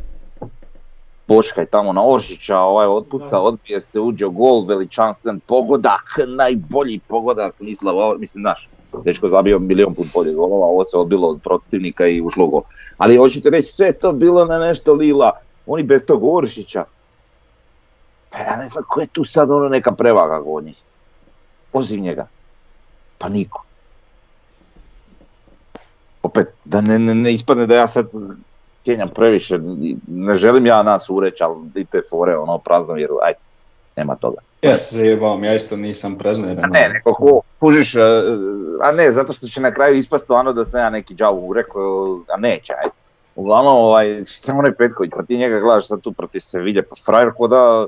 [1.29, 7.95] Boškaj tamo na Oršića, ovaj otpuca, odbije se, uđe gol, veličanstven pogodak, najbolji pogodak, Mislav,
[8.19, 8.69] mislim, znaš,
[9.05, 12.63] dečko zabio milion put bolje golova, ovo se odbilo od protivnika i ušlo gol.
[12.99, 15.31] Ali hoćete reći, sve je to bilo na nešto lila,
[15.67, 16.85] oni bez tog Oršića.
[18.33, 20.77] Pa ja ne znam ko je tu sad ono neka prevaga kod njih.
[21.73, 22.27] Osim njega.
[23.19, 23.65] Pa niko.
[26.23, 28.07] Opet, da ne, ne, ne ispadne da ja sad
[28.85, 29.59] kenjam previše,
[30.09, 33.33] ne želim ja nas ureći, ali i te fore, ono, prazno vjeru, aj,
[33.97, 34.37] nema toga.
[34.63, 36.65] Ja se zajebavam, ja isto nisam preznojeran.
[36.65, 38.01] A ne, neko ko, kužiš, e,
[38.83, 42.21] a ne, zato što će na kraju ispast ono da sam ja neki džavu rekao,
[42.29, 42.91] a neće, aj.
[43.35, 47.33] Uglavnom, ovaj, samo onaj Petković, pa ti njega gledaš sad tu protiv Sevilje, pa frajer
[47.37, 47.87] ko da,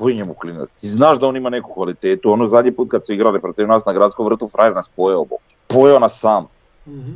[0.00, 0.70] koji njemu klinac?
[0.70, 3.84] Ti znaš da on ima neku kvalitetu, ono zadnji put kad su igrali protiv nas
[3.84, 5.36] na gradskom vrtu, frajer nas pojeo, bo.
[5.66, 6.46] pojeo nas sam.
[6.86, 7.12] Mhm.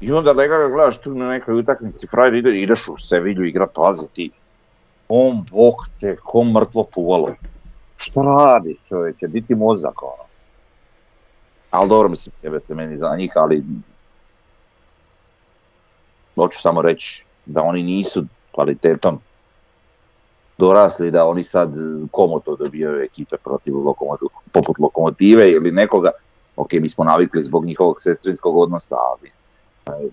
[0.00, 3.66] I onda lega ga gledaš tu na nekoj utakmici, frajer ide, ideš u Sevilju igra,
[3.66, 4.30] pazi ti.
[5.08, 7.28] On bog te, ko mrtvo puvalo.
[7.96, 10.24] Šta radi čovječe, di ti mozak ono.
[11.70, 13.64] Ali dobro, mislim, jebe se meni za njih, ali
[16.34, 19.20] hoću samo reći da oni nisu kvalitetom
[20.58, 21.70] dorasli da oni sad
[22.10, 26.10] komoto dobijaju ekipe protiv lokomotiv, poput lokomotive ili nekoga.
[26.56, 29.30] Ok, mi smo navikli zbog njihovog sestrinskog odnosa, ali
[29.86, 30.08] e,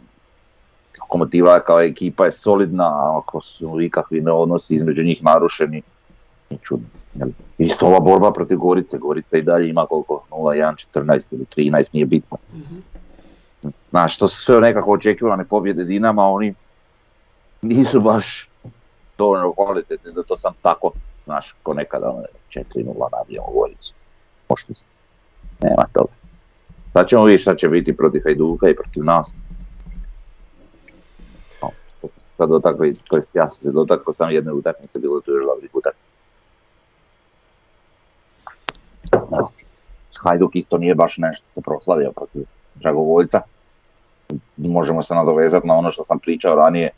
[1.01, 5.81] lokomotiva kao ekipa je solidna, ako su ikakvi odnosi između njih narušeni,
[6.49, 6.87] nije čudno.
[7.57, 12.05] Isto ova borba protiv Gorice, Gorica i dalje ima koliko, 0-1, 14 ili 13, nije
[12.05, 12.37] bitno.
[13.89, 16.53] Znaš, to su sve nekako očekivane pobjede Dinama, oni
[17.61, 18.50] nisu baš
[19.21, 20.91] dovoljno kvalitetni da to sam tako,
[21.25, 23.93] znaš, ko nekada ono, 4-0 nabijamo Goricu.
[24.47, 24.89] Pošli ste.
[25.63, 26.13] Nema toga.
[26.93, 29.35] Sad ćemo vidjeti šta će biti protiv Hajduka i protiv nas.
[31.61, 31.69] No,
[32.19, 32.95] sad dotakli,
[33.33, 36.15] ja sam se dotakao sam jedne utakmice, bilo je tu još dobrih utakmica.
[40.23, 42.45] Hajduk isto nije baš nešto se proslavio protiv
[42.75, 43.41] Dragovoljca.
[44.57, 46.89] Možemo se nadovezati na ono što sam pričao ranije,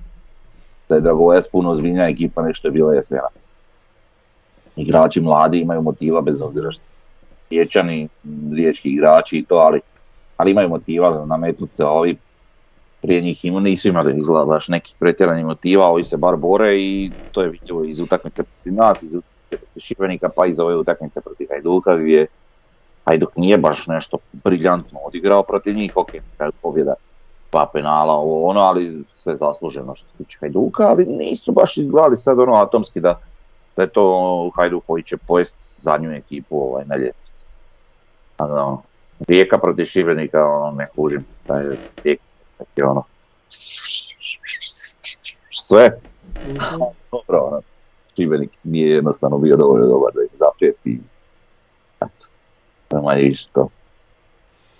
[0.89, 3.27] da je Dragovoljac puno ozbiljnija ekipa nego što je bila jesena.
[4.75, 6.84] Igrači mladi imaju motiva bez obzira što
[7.49, 8.09] riječani,
[8.55, 9.81] riječki igrači i to, ali,
[10.38, 12.17] ali imaju motiva za nametnut se, ovi
[13.01, 17.11] prije njih ima, nisu imali izgleda baš nekih pretjeranih motiva, ovi se bar bore i
[17.31, 21.47] to je vidljivo iz utakmice protiv nas, iz utakmice Šibenika, pa iz ove utakmice protiv
[21.51, 22.27] Hajduka gdje
[23.05, 26.09] Hajduk nije baš nešto briljantno odigrao protiv njih, ok,
[26.61, 26.93] pobjeda
[27.54, 32.18] pa penala, ovo ono, ali sve zasluženo što se tiče Hajduka, ali nisu baš izgledali
[32.18, 33.20] sad ono atomski da,
[33.76, 37.22] da je to Hajduk koji će pojest zadnju ekipu ovaj, na da,
[38.39, 38.82] ono,
[39.28, 42.24] Rijeka protiv Šibenika, ono, ne kužim, da je Rijeka
[42.84, 43.04] ono,
[45.51, 45.99] sve,
[46.47, 46.82] Mhm.
[47.12, 47.62] dobro, ono,
[48.16, 50.99] Šibenik nije jednostavno bio dovoljno dobar da ih zaprijeti.
[52.01, 52.26] Eto,
[53.16, 53.70] više to.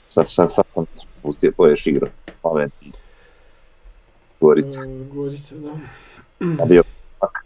[0.10, 0.86] Sad, sad, sad sam
[1.24, 1.52] pustio
[1.86, 2.10] igrao,
[2.42, 2.92] Slaven i
[4.40, 4.82] Gorica.
[4.82, 5.72] E, Gorica, da.
[6.64, 6.84] A bio
[7.20, 7.46] pak.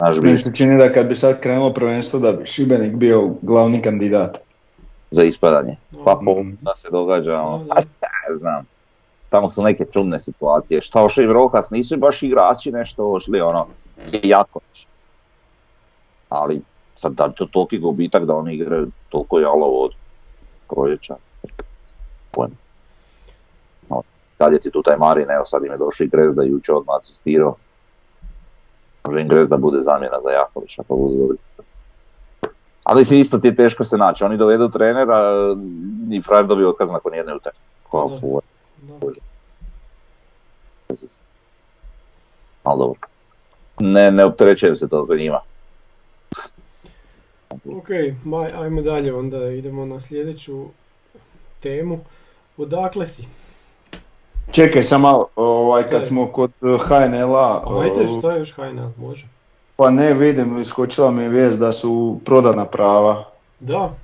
[0.00, 3.82] Naš bi se čini da kad bi sad krenulo prvenstvo da bi Šibenik bio glavni
[3.82, 4.38] kandidat.
[5.10, 5.76] za ispadanje.
[6.04, 7.74] Pa po da se događa, ono, Da, da.
[7.76, 8.64] a šta ja znam.
[9.28, 10.80] Tamo su neke čudne situacije.
[10.80, 13.66] Šta ošli Rokas, nisu baš igrači nešto ošli, ono,
[14.22, 14.60] jako.
[16.28, 16.60] Ali
[16.94, 19.92] sad da li to toliki gubitak da oni igraju toliko jalovo od
[20.68, 21.16] proljeća.
[22.30, 22.54] Pojma.
[23.90, 24.02] No,
[24.38, 26.96] dalje ti tu taj Marin, evo sad im je došao i Grezda i jučer odmah
[27.00, 27.56] asistirao.
[29.04, 31.38] Može im Grezda bude zamjena za Jakovića, pa bude dobri.
[32.84, 35.20] Ali si isto ti je teško se naći, oni dovedu trenera
[36.10, 37.68] i frajer dobije otkaz nakon jedne utakmice.
[37.90, 38.40] Fuj,
[38.80, 39.06] da.
[42.62, 43.00] ali dobro.
[43.80, 45.40] Ne, ne opterećujem se toliko njima.
[47.50, 47.88] Ok,
[48.24, 50.64] maj, ajmo dalje, onda idemo na sljedeću
[51.60, 51.98] temu.
[52.56, 53.24] Odakle si?
[54.50, 56.06] Čekaj sam malo, ovaj, kad je?
[56.06, 59.26] smo kod HNL-a, Ajde, uh, šta je još HNL, može?
[59.76, 63.24] pa ne vidim, iskočila mi je vijest da su prodana prava
[63.60, 63.94] Da,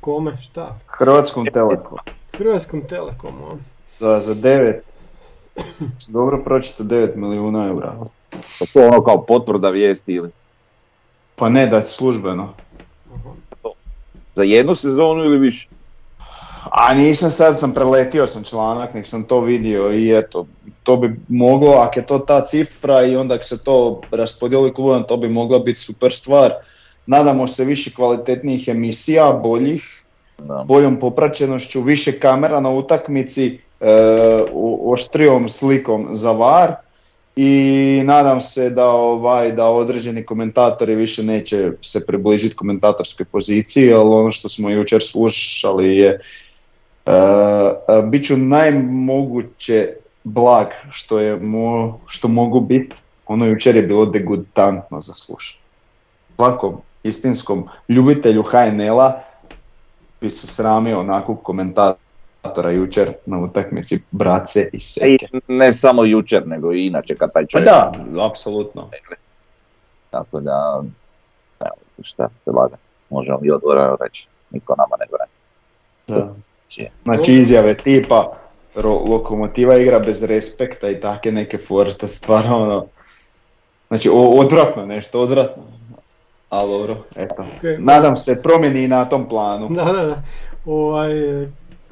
[0.00, 0.78] kome, šta?
[0.86, 1.98] Hrvatskom Telekomu.
[2.36, 3.56] Hrvatskom Telekomu, a?
[3.98, 4.80] Za, za 9,
[6.08, 7.94] dobro pročito 9 milijuna eura.
[8.30, 10.30] Pa to je ono kao potvrda vijesti ili
[11.36, 12.52] Pa ne da službeno.
[14.34, 15.68] Za jednu sezonu ili više.
[16.70, 20.46] A nisam sad, sam preletio sam članak, nek sam to vidio i eto,
[20.82, 25.04] to bi moglo, ako je to ta cifra i onda ako se to raspodijeli klubom,
[25.08, 26.52] to bi mogla biti super stvar.
[27.06, 30.04] Nadamo se više kvalitetnijih emisija, boljih,
[30.38, 30.64] Da.
[30.66, 33.86] boljom popraćenošću, više kamera na utakmici, e,
[34.84, 36.74] oštrijom slikom za VAR
[37.36, 44.14] i nadam se da ovaj da određeni komentatori više neće se približiti komentatorskoj poziciji, ali
[44.14, 46.20] ono što smo jučer slušali je
[47.06, 47.12] e,
[48.10, 49.88] bit ću najmoguće
[50.24, 52.96] blag što je mo, što mogu biti.
[53.26, 55.60] Ono jučer je bilo degutantno za slušanje.
[56.36, 59.22] Svakom istinskom ljubitelju HNL-a
[60.20, 62.03] bi se sramio onakvog komentatora
[62.74, 65.26] jučer na utakmici Brace i I Seke.
[65.48, 67.66] ne samo jučer, nego i inače kad taj Pa čovjek...
[67.66, 68.90] da, apsolutno.
[70.10, 70.82] Tako da,
[71.60, 72.76] evo, šta se laga,
[73.10, 75.06] možemo i odvoreno reći, niko nama ne.
[76.08, 76.34] Da.
[77.04, 78.32] Znači izjave tipa
[78.76, 82.86] ro- lokomotiva igra bez respekta i take neke forte, stvarno ono,
[83.88, 85.62] znači o- odvratno nešto, odvratno.
[86.48, 87.34] Ali dobro, eto.
[87.42, 87.62] Ok.
[87.78, 89.68] Nadam se promjeni i na tom planu.
[89.68, 90.22] Da, da, da.
[90.66, 91.10] Ovaj,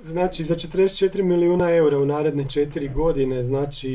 [0.03, 3.91] znači za 44 milijuna eura u naredne 4 godine, znači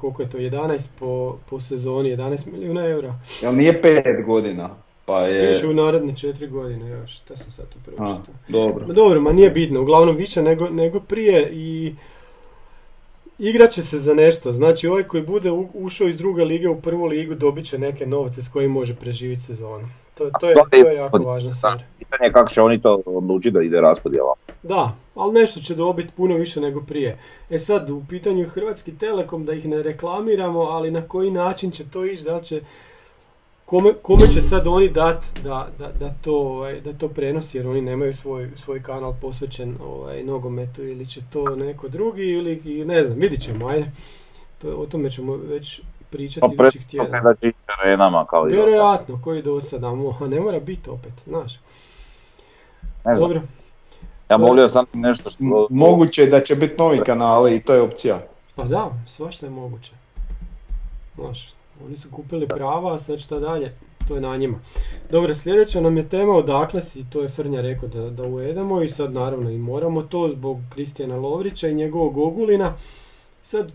[0.00, 3.14] koliko je to, 11 po, po sezoni, 11 milijuna eura.
[3.42, 4.70] Jel nije pet godina?
[5.04, 5.48] Pa je...
[5.48, 8.34] Piše u naredne 4 godine, još, šta sam sad tu A, pročitao.
[8.48, 8.86] dobro.
[8.86, 11.94] Ma dobro, ma nije bitno, uglavnom više nego, nego prije i
[13.38, 14.52] igrat će se za nešto.
[14.52, 18.42] Znači ovaj koji bude ušao iz druge lige u prvu ligu dobit će neke novce
[18.42, 19.88] s kojim može preživjeti sezonu.
[20.14, 21.82] To, to, je, to je i- jako važna stvar.
[21.98, 24.34] Pitanje je kako će oni to odlučiti da ide raspodjela.
[24.62, 27.18] Da, ali nešto će dobiti puno više nego prije.
[27.50, 31.84] E sad, u pitanju Hrvatski Telekom, da ih ne reklamiramo, ali na koji način će
[31.90, 32.60] to ići, da li će,
[33.64, 37.66] kome, kome će sad oni dat da, da, da, to, ovaj, da to prenosi, jer
[37.66, 43.04] oni nemaju svoj, svoj kanal posvećen ovaj, nogometu, ili će to neko drugi, ili ne
[43.04, 43.90] znam, vidit ćemo, ajde.
[44.58, 45.80] To, o tome ćemo već
[46.10, 47.34] pričati Pa idućih tjedana.
[47.80, 48.52] arenama kao i.
[48.52, 49.86] Vjerojatno, koji do sada,
[50.20, 51.60] a ne mora biti opet, znaš.
[53.04, 53.42] Ne znam, Dobro,
[54.30, 55.66] ja molio sam nešto što...
[55.70, 58.18] Moguće je da će biti novi kanali i to je opcija.
[58.54, 59.92] Pa da, svašta je moguće.
[61.14, 61.54] Znaš,
[61.86, 63.74] oni su kupili prava, a sad šta dalje,
[64.08, 64.58] to je na njima.
[65.10, 68.88] Dobro, sljedeća nam je tema odakle si, to je Frnja rekao da, da uvedemo i
[68.88, 72.74] sad naravno i moramo to zbog Kristijana Lovrića i njegovog Ogulina.
[73.42, 73.72] Sad,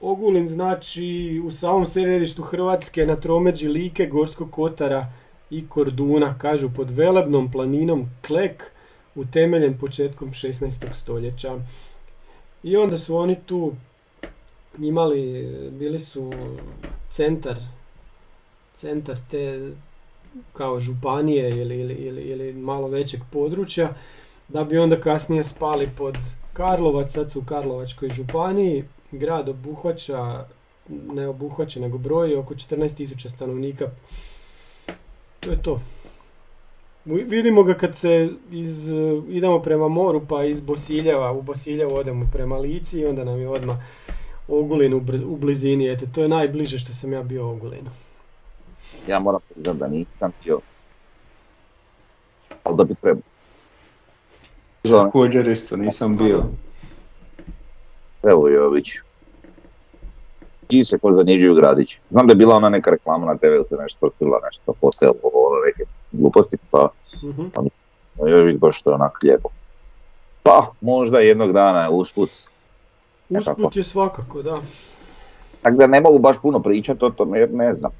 [0.00, 5.06] Ogulin znači u samom središtu Hrvatske na tromeđi Like, Gorskog Kotara
[5.50, 8.71] i Korduna, kažu pod velebnom planinom Klek,
[9.14, 10.92] utemeljen početkom 16.
[10.94, 11.58] stoljeća.
[12.62, 13.72] I onda su oni tu
[14.78, 16.32] imali, bili su
[17.10, 17.56] centar,
[18.76, 19.72] centar te
[20.52, 23.94] kao županije ili, ili, ili, ili malo većeg područja,
[24.48, 26.18] da bi onda kasnije spali pod
[26.52, 30.46] Karlovac, sad su u Karlovačkoj županiji, grad obuhvaća,
[30.88, 33.90] ne obuhvaća, nego broji oko 14.000 stanovnika.
[35.40, 35.80] To je to.
[37.04, 42.26] Vidimo ga kad se iz, eh, idemo prema moru pa iz Bosiljeva, u Bosiljevo odemo
[42.32, 43.76] prema Lici i onda nam je odmah
[44.48, 45.92] Ogulin u, u blizini.
[45.92, 47.90] Eto, to je najbliže što sam ja bio Ogulinu.
[49.08, 50.60] Ja moram priznat da nisam htio.
[52.64, 53.22] Ali da bi trebao.
[54.82, 56.42] Također isto nisam bio.
[58.22, 58.90] Evo Jović.
[60.70, 61.98] Čiji se ko zanimljiv gradić.
[62.08, 65.46] Znam da je bila ona neka reklama na TV, se nešto vrtila, nešto hotel, ovo,
[65.46, 66.88] ono, neke gluposti, pa
[67.22, 67.42] Mhm.
[68.26, 69.48] Jović baš to je onak lijepo.
[70.42, 72.30] Pa, možda jednog dana usput.
[73.28, 73.60] Nekako.
[73.60, 74.60] Usput je svakako, da.
[75.62, 77.90] Tako da ne mogu baš puno pričati o tome jer ne znam.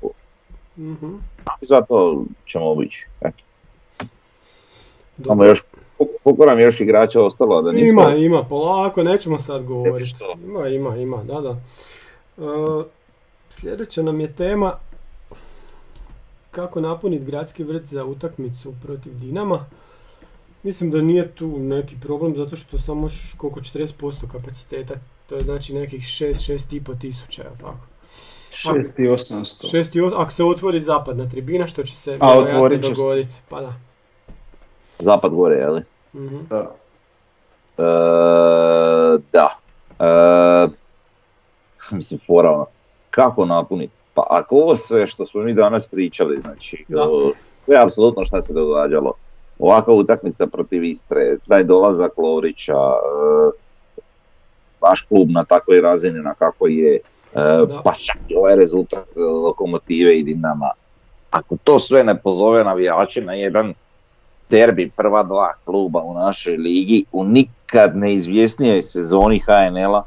[0.79, 1.15] Mhm.
[1.61, 3.07] I zato ćemo obići.
[3.21, 3.45] Eto.
[5.19, 5.65] Imamo još,
[6.25, 8.03] koliko nam još igrača ostalo da nismo...
[8.03, 10.15] Ima, ima, polako, nećemo sad govoriti.
[10.45, 11.51] Ima, ima, ima, da, da.
[12.39, 12.85] E,
[13.51, 14.73] sljedeća nam je tema
[16.53, 19.67] kako napuniti gradski vrt za utakmicu protiv Dinama.
[20.63, 24.95] Mislim da nije tu neki problem zato što samo koliko 40% kapaciteta,
[25.29, 27.87] to je znači nekih 6, 6,5 tisuća, jel tako?
[28.53, 29.77] 6 i 800.
[29.77, 32.95] 6 i 8, ako se otvori zapadna tribina, što će se A, vjerojatno otvorit će
[32.95, 33.03] se.
[33.03, 33.75] dogoditi, pa da.
[34.99, 35.83] Zapad gore, je li?
[36.15, 36.39] Mhm.
[36.51, 36.75] Da.
[37.79, 37.83] E,
[39.33, 39.59] da.
[39.99, 40.69] E,
[41.97, 42.67] mislim, fora ono,
[43.11, 43.93] kako napuniti?
[44.15, 47.03] Pa ako ovo sve što smo mi danas pričali, znači, Da.
[47.03, 47.33] o,
[47.65, 49.13] sve apsolutno šta se događalo,
[49.59, 53.51] ovakva utakmica protiv Istre, taj dolazak Lovrića, e,
[54.81, 57.01] vaš klub na takvoj razini na kako je, e,
[57.35, 57.81] Da.
[57.85, 60.71] pa čak i ovaj rezultat Lokomotive i Dinama.
[61.31, 63.75] Ako to sve ne pozove navijače na jedan
[64.51, 70.03] derbi prva dva kluba u našoj ligi u nikad neizvjesnijoj sezoni HNL-a,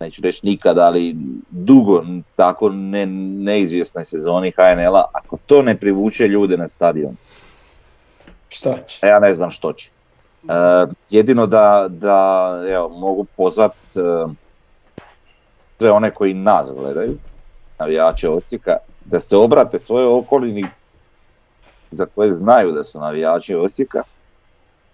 [0.00, 1.16] neću reći nikad, ali
[1.50, 2.04] dugo
[2.36, 7.16] tako ne, neizvjesnoj sezoni HNL-a, ako to ne privuče ljude na stadion,
[8.48, 8.98] Šta će?
[9.02, 9.90] a ja ne znam što će.
[10.48, 10.52] E,
[11.10, 14.00] jedino da, da evo, mogu pozvat e,
[15.78, 17.18] sve one koji nas gledaju,
[17.78, 20.64] navijače Osijeka, da se obrate svojoj okolini
[21.90, 24.02] za koje znaju da su navijači Osijeka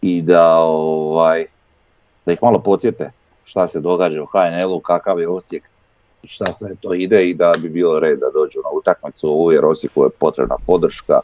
[0.03, 1.47] i da ovaj
[2.27, 3.11] da ih malo podsjete
[3.45, 5.63] šta se događa u HNL-u, kakav je Osijek
[6.27, 9.65] šta sve to ide i da bi bilo red da dođu na utakmicu ovu jer
[9.65, 11.21] Osijeku je potrebna podrška,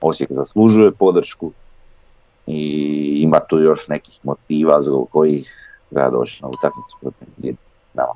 [0.00, 1.52] Osijek zaslužuje podršku
[2.46, 5.56] i ima tu još nekih motiva zbog kojih
[5.90, 7.58] treba doći na utakmicu protiv Dinama.
[7.94, 8.12] Da.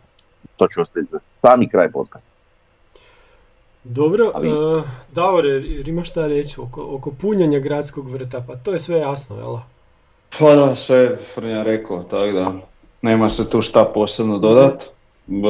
[0.57, 2.29] To ću ostaviti za sami kraj podcasta.
[3.85, 4.33] Dobro,
[5.49, 9.57] jer imaš šta reći oko, oko punjenja gradskog vrta, pa to je sve jasno, jel?
[10.39, 12.53] Pa da, sve je Frnja rekao, tako da
[13.03, 14.85] nema se tu šta posebno dodat.
[15.27, 15.49] B,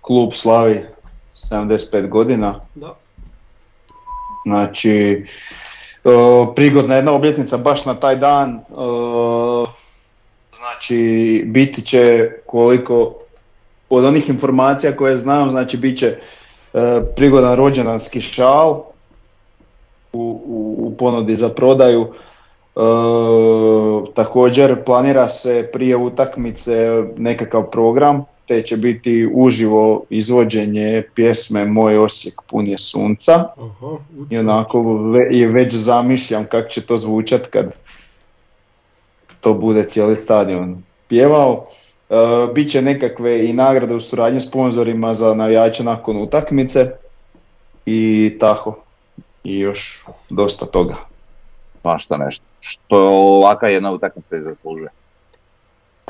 [0.00, 0.84] klub slavi
[1.34, 2.94] 75 godina, Da.
[4.44, 5.26] znači
[6.04, 6.10] e,
[6.54, 8.50] prigodna jedna obljetnica baš na taj dan.
[8.54, 9.82] e,
[10.62, 13.14] Znači biti će koliko
[13.90, 16.18] od onih informacija koje znam, znači bit će e,
[17.16, 18.70] prigodan rođendanski šal
[20.12, 22.12] u, u, u ponudi za prodaju.
[22.76, 22.80] E,
[24.14, 32.34] također planira se prije utakmice nekakav program, te će biti uživo izvođenje pjesme Moj Osijek
[32.46, 33.32] pun je sunca.
[33.32, 33.96] Aha,
[34.30, 37.74] I onako ve, i već zamišljam kako će to zvučat kad
[39.40, 41.66] to bude cijeli stadion pjevao.
[42.10, 42.14] E,
[42.54, 46.90] Biće nekakve i nagrade u suradnji s sponzorima za navijače nakon utakmice
[47.86, 48.78] i tako.
[49.44, 51.11] I još dosta toga.
[51.82, 52.44] Svašta nešto.
[52.60, 54.88] Što ovaka jedna utakmica i zaslužuje.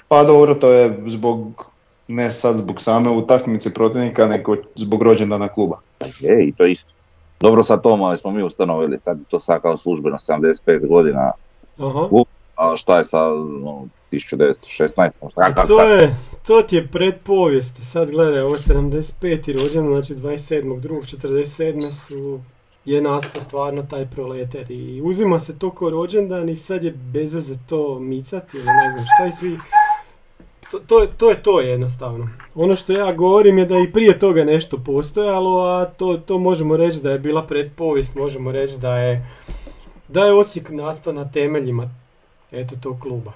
[0.08, 1.66] Pa dobro, to je zbog,
[2.08, 5.78] ne sad zbog same utakmice protivnika, nego zbog rođendana kluba.
[6.20, 6.90] Je, i to isto.
[7.40, 11.32] Dobro sa tom, ali smo mi ustanovili, sad je to sad kao službeno 75 godina,
[11.78, 12.08] Aha.
[12.56, 13.24] a šta je sa
[13.62, 15.10] no, 1916?
[15.30, 15.90] Šta, kako To sad?
[15.90, 16.16] je,
[16.46, 17.92] to ti je predpovijest.
[17.92, 19.62] Sad gledaj, ovo je 75.
[19.62, 21.90] rođen, znači 27.2.47.
[21.92, 22.40] su
[22.84, 27.34] je nastao stvarno taj proletar i uzima se to ko rođendan i sad je bez
[27.34, 29.58] veze to micati ili ne znam šta i svi
[30.70, 32.26] to, to, je- to je to jednostavno.
[32.54, 36.76] Ono što ja govorim je da i prije toga nešto postojalo, a to, to možemo
[36.76, 39.26] reći da je bila predpovijest, možemo reći da je
[40.08, 41.90] da je Osijek nastao na temeljima
[42.52, 43.32] eto tog kluba.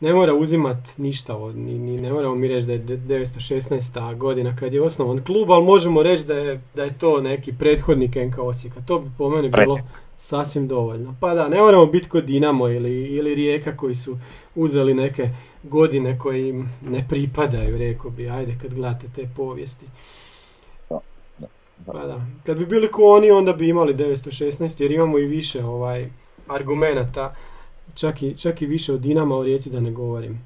[0.00, 4.16] Ne mora uzimat ništa, od, ni, ni, ne moramo mi reći da je de- 916.
[4.16, 8.14] godina kad je osnovan klub, ali možemo reći da je, da je to neki prethodnik
[8.16, 8.80] NK Osijeka.
[8.86, 9.78] To bi po meni bilo
[10.16, 11.14] sasvim dovoljno.
[11.20, 14.18] Pa da, ne moramo biti kod Dinamo ili, ili Rijeka koji su
[14.54, 15.28] uzeli neke
[15.62, 19.86] godine koje im ne pripadaju, rekao bi, ajde kad gledate te povijesti.
[21.86, 25.64] Pa da, kad bi bili ko oni onda bi imali 916 jer imamo i više
[25.64, 26.10] ovaj
[26.48, 27.34] argumenata,
[27.94, 30.40] čak i, čak i više od Dinama u Rijeci da ne govorim.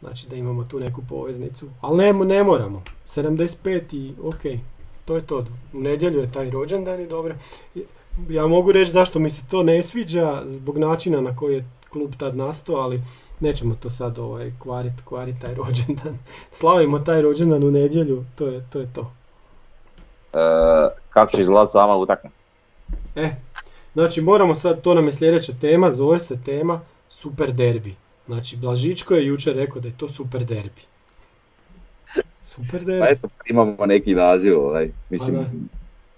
[0.00, 1.66] Znači da imamo tu neku poveznicu.
[1.80, 2.82] Ali ne, ne moramo.
[3.14, 4.60] 75 i ok,
[5.04, 5.44] to je to.
[5.72, 7.34] U nedjelju je taj rođendan i dobro.
[8.28, 12.10] Ja mogu reći zašto mi se to ne sviđa zbog načina na koji je klub
[12.18, 13.02] tad nastao, ali
[13.40, 16.18] nećemo to sad ovaj, kvarit, kvarit taj rođendan.
[16.60, 18.78] Slavimo taj rođendan u nedjelju, to je to.
[18.80, 19.12] Je to.
[20.32, 20.38] E,
[21.10, 22.42] kako će izgledati sama utakmica?
[23.16, 23.30] E,
[23.92, 27.94] znači moramo sad, to nam je sljedeća tema, zove se tema Super derbi.
[28.26, 30.82] Znači Blažičko je jučer rekao da je to super derbi.
[32.44, 33.00] Super derbi.
[33.00, 34.90] Pa eto, imamo neki naziv, ovaj.
[35.10, 35.48] mislim, Pa da.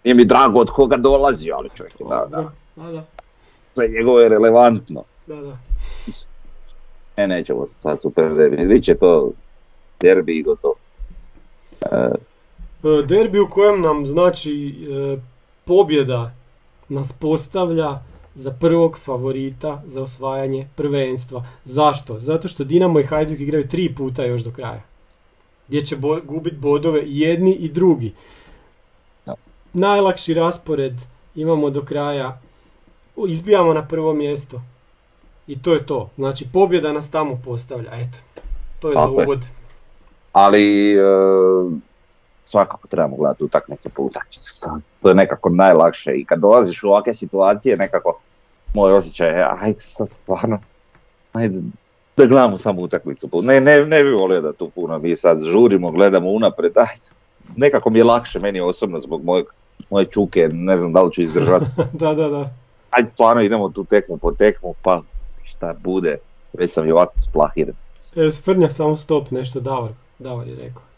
[0.05, 3.05] nije mi drago od koga dolazi, ali čovjek, da, da, da, da,
[3.75, 5.05] sve njegovo je relevantno.
[5.27, 5.59] da, da.
[7.17, 9.31] E, nećemo sad super derbi, bit će to
[10.01, 10.75] derbi i gotovo.
[11.81, 12.13] E,
[12.85, 15.17] E, Derbi u kojem nam znači e,
[15.65, 16.35] pobjeda
[16.93, 17.99] nas postavlja
[18.35, 21.45] za prvog favorita za osvajanje prvenstva.
[21.65, 22.21] Zašto?
[22.21, 24.83] Zato što Dinamo i Hajduk igraju tri puta još do kraja.
[25.69, 28.13] Gdje će bo- gubit bodove jedni i drugi.
[29.27, 29.35] Da.
[29.73, 30.95] Najlakši raspored
[31.35, 32.41] imamo do kraja.
[33.29, 34.63] Izbijamo na prvo mjesto.
[35.47, 36.11] I to je to.
[36.17, 37.91] Znači pobjeda nas tamo postavlja.
[37.93, 38.19] Eto.
[38.81, 39.27] To je Tako za je.
[39.27, 39.45] uvod.
[40.33, 40.99] ali e,
[42.53, 44.61] svakako trebamo gledati utakmicu po utakmicu.
[45.03, 48.21] To- je nekako najlakše i kad dolaziš u ovakve situacije nekako
[48.75, 50.59] moj osjećaj je ajde sad stvarno
[51.33, 51.61] ajde
[52.17, 53.29] da gledamo samo utakmicu.
[53.43, 57.09] Ne, ne, ne bi volio da tu puno mi sad žurimo, gledamo unapred, ajde.
[57.57, 59.47] Nekako mi je lakše meni osobno zbog mojeg,
[59.91, 61.67] moje čuke, ne znam da li ću izdržati.
[62.03, 62.51] da, da, da.
[62.91, 65.03] Ajde stvarno idemo tu tekmu po tekmu, pa
[65.45, 66.19] šta bude,
[66.53, 67.75] već sam i ovako splahiren.
[68.17, 70.92] E, Svrnja samo stop, nešto Davor, Davor je rekao.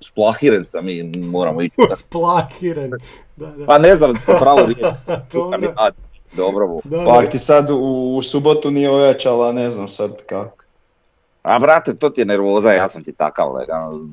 [0.00, 1.76] Splahiren sam i moramo ići.
[1.96, 2.90] Splahiren.
[3.36, 3.66] Da, da.
[3.66, 4.78] Pa ne znam pravo riječ.
[6.36, 6.80] Dobro.
[6.84, 7.76] Da, Pa ti sad u,
[8.16, 10.64] u subotu nije ojačala, ne znam sad kako.
[11.42, 14.08] A brate, to ti je nervoza, ja sam ti takav, legalno.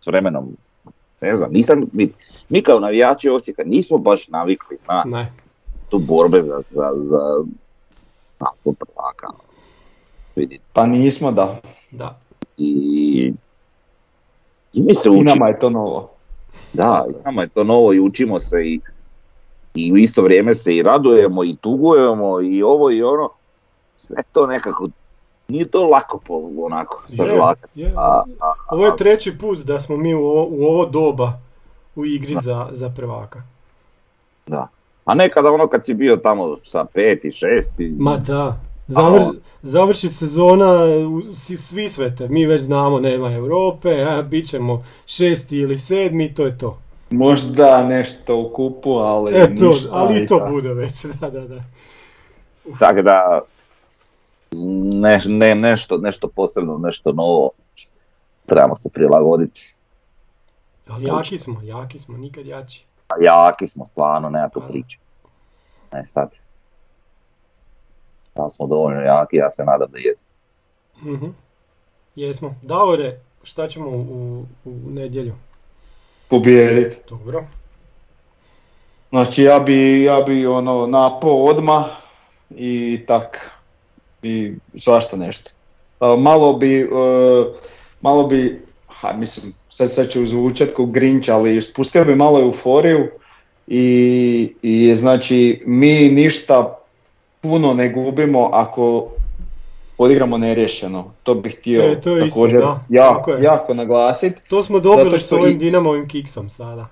[0.00, 0.56] S vremenom,
[1.20, 2.12] ne znam, nisam, mi,
[2.48, 5.32] mi kao navijači Osijeka nismo baš navikli na Ne.
[5.88, 7.44] tu borbe za, za, za
[8.40, 9.26] naslov prvaka.
[10.36, 11.56] Vidi, Pa nismo da.
[11.90, 12.18] Da.
[12.58, 13.32] i,
[14.76, 15.24] i mi se I učimo.
[15.24, 16.10] nama je to novo.
[16.72, 18.80] Da, i nama je to novo i učimo se i
[19.74, 23.30] i u isto vrijeme se i radujemo i tugujemo i ovo i ono.
[23.96, 24.88] Sve to nekako,
[25.48, 27.80] nije to lako po, onako Je, sažvakati.
[27.80, 27.92] je.
[27.96, 31.32] A, a, Ovo je treći put da smo mi u ovo, u ovo doba
[31.96, 33.42] u igri za, za prvaka.
[34.46, 34.68] da.
[35.04, 38.60] A nekada ono kad si bio tamo sa peti, šesti, Ma da.
[38.86, 39.32] Zavr, A-
[39.62, 40.76] završi sezona,
[41.56, 46.58] svi svete, mi već znamo nema Europe, a bit ćemo šesti ili sedmi, to je
[46.58, 46.78] to.
[47.10, 51.40] Možda nešto u kupu, ali E to, ništa ali i to bude već, da, da,
[51.40, 51.62] da.
[52.78, 53.40] tako da
[54.94, 57.50] ne, ne, nešto, nešto posebno, nešto novo
[58.46, 59.74] trebamo se prilagoditi.
[60.88, 62.84] Ali jaki smo, jaki smo, nikad jači.
[63.08, 64.98] A jaki smo stvarno, nema tu priče.
[65.92, 66.30] E sad.
[68.36, 70.28] Da smo dovoljno jaki, ja se nadam da jesmo.
[71.02, 71.26] Mhm.
[72.16, 72.54] Jesmo.
[72.62, 75.34] Davore, šta ćemo u, u nedjelju?
[76.28, 76.96] Pobijediti.
[77.08, 77.44] Dobro.
[79.08, 81.84] Znači ja bi, ja bi ono napo odma
[82.50, 83.50] i tak.
[84.22, 85.50] I svašta nešto.
[86.18, 86.86] Malo bi, e,
[88.00, 93.08] malo bi, ha, mislim, sad, sad ću zvučat kao Grinch, ali spustio bi malo euforiju
[93.66, 96.78] i, i znači mi ništa
[97.48, 99.08] puno ne gubimo ako
[99.98, 101.04] odigramo neriješeno.
[101.22, 103.42] To bih htio E, to je isto, također da, jako, je.
[103.42, 104.48] jako naglasiti.
[104.48, 106.86] To smo dobili s ovim i- Dinamovim kiksom sada.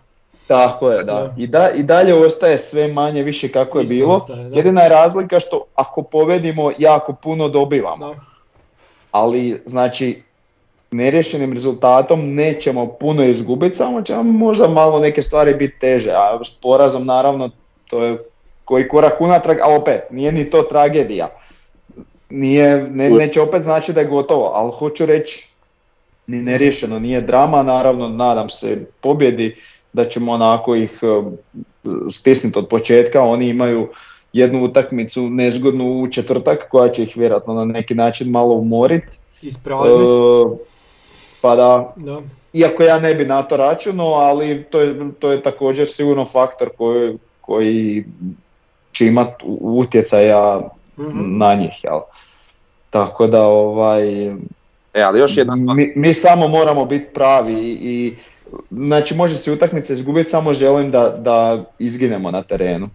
[0.46, 1.12] Tako je, da.
[1.12, 1.34] Da.
[1.36, 4.14] I, da, I dalje ostaje sve manje više kako je Isto bilo.
[4.14, 4.50] ostaje.
[4.52, 8.08] Jedina je razlika što ako povedimo jako puno dobivamo.
[8.08, 8.14] Da.
[9.10, 10.22] Ali znači
[10.90, 16.10] neriješenim rezultatom nećemo puno izgubiti, samo će možda malo neke stvari biti teže.
[16.10, 17.50] A s porazom naravno
[17.86, 18.18] to je
[18.64, 21.30] koji korak unatrag, a opet nije ni to tragedija.
[22.30, 25.48] Nije, ne, neće opet znači da je gotovo, ali hoću reći
[26.26, 29.56] ni neriješeno, nije drama, naravno nadam se pobjedi
[29.92, 31.22] da ćemo onako ih eh,
[32.10, 33.88] stisnuti od početka, oni imaju
[34.32, 39.18] jednu utakmicu nezgodnu u četvrtak koja će ih vjerojatno na neki način malo umoriti.
[39.42, 39.98] Ispraznit.
[41.40, 42.22] pa da, Da.
[42.52, 46.68] iako ja ne bi na to računao, ali to je, to je također sigurno faktor
[46.78, 48.04] koji, koji
[48.94, 50.60] će imati utjecaja
[50.98, 51.38] Mhm.
[51.38, 51.84] na njih.
[51.84, 52.00] Jel?
[52.90, 54.26] Tako da ovaj,
[54.94, 55.76] E, ali još jedna stvar.
[55.76, 58.14] mi, mi samo moramo biti pravi i, i
[58.70, 62.88] znači može se utakmica izgubiti, samo želim da, da izginemo na terenu.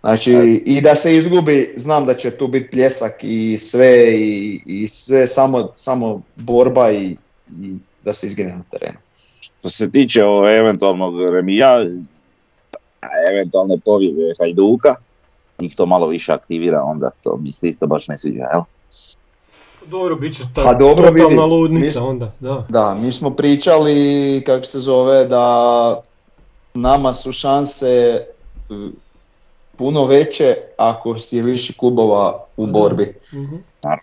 [0.00, 0.32] Znači
[0.66, 5.26] i da se izgubi, znam da će tu biti pljesak i sve i, i sve
[5.26, 7.16] samo, samo borba i,
[7.52, 7.74] i
[8.04, 8.98] da se izgine na terenu.
[9.40, 11.84] Što se tiče ovo eventualnog remija,
[13.00, 14.94] a eventualne pobjede Hajduka,
[15.60, 18.62] njih to malo više aktivira, onda to mi se isto baš ne sviđa, jel?
[19.86, 22.66] Dobro, bit će ta Pa dobro, totalna vidi, ludnica mis- onda, da.
[22.68, 26.02] Da, mi smo pričali, kako se zove, da
[26.74, 28.24] nama su šanse
[29.76, 33.14] puno veće ako si je više klubova u borbi.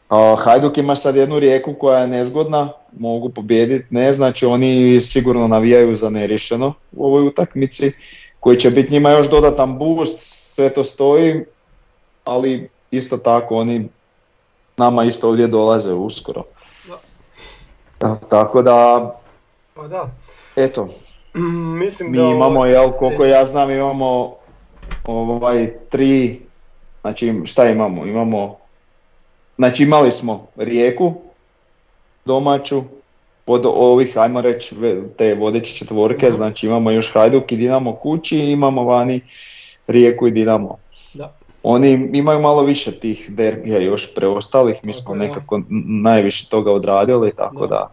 [0.10, 5.48] A, Hajduk ima sad jednu rijeku koja je nezgodna, mogu pobijediti, ne, znači oni sigurno
[5.48, 7.92] navijaju za neriješeno u ovoj utakmici,
[8.40, 11.46] koji će biti njima još dodatan boost, sve to stoji,
[12.26, 13.88] ali isto tako oni
[14.78, 16.44] nama isto ovdje dolaze uskoro.
[17.98, 19.12] Ta- Tako da,
[19.74, 20.10] Pa da.
[20.56, 20.90] eto,
[21.36, 22.24] Mm, Mislim mi da...
[22.26, 24.36] imamo, jel, koliko ja znam, imamo
[25.06, 26.42] ovaj, tri,
[27.02, 28.06] znači šta imamo?
[28.06, 28.58] Imamo,
[29.58, 31.14] znači imali smo Rijeku,
[32.26, 32.82] domaću,
[33.46, 34.76] od ovih, ajmo reći,
[35.18, 36.36] te vodeće četvorke, Mhm.
[36.36, 39.22] znači imamo još Hajduk i Dinamo kući i imamo vani
[39.88, 40.78] Rijeku i Dinamo.
[41.14, 41.34] Da.
[41.64, 45.20] Oni imaju malo više tih derbija još preostalih, mi smo da.
[45.20, 45.62] nekako
[46.04, 47.68] najviše toga odradili, tako Da.
[47.68, 47.92] da.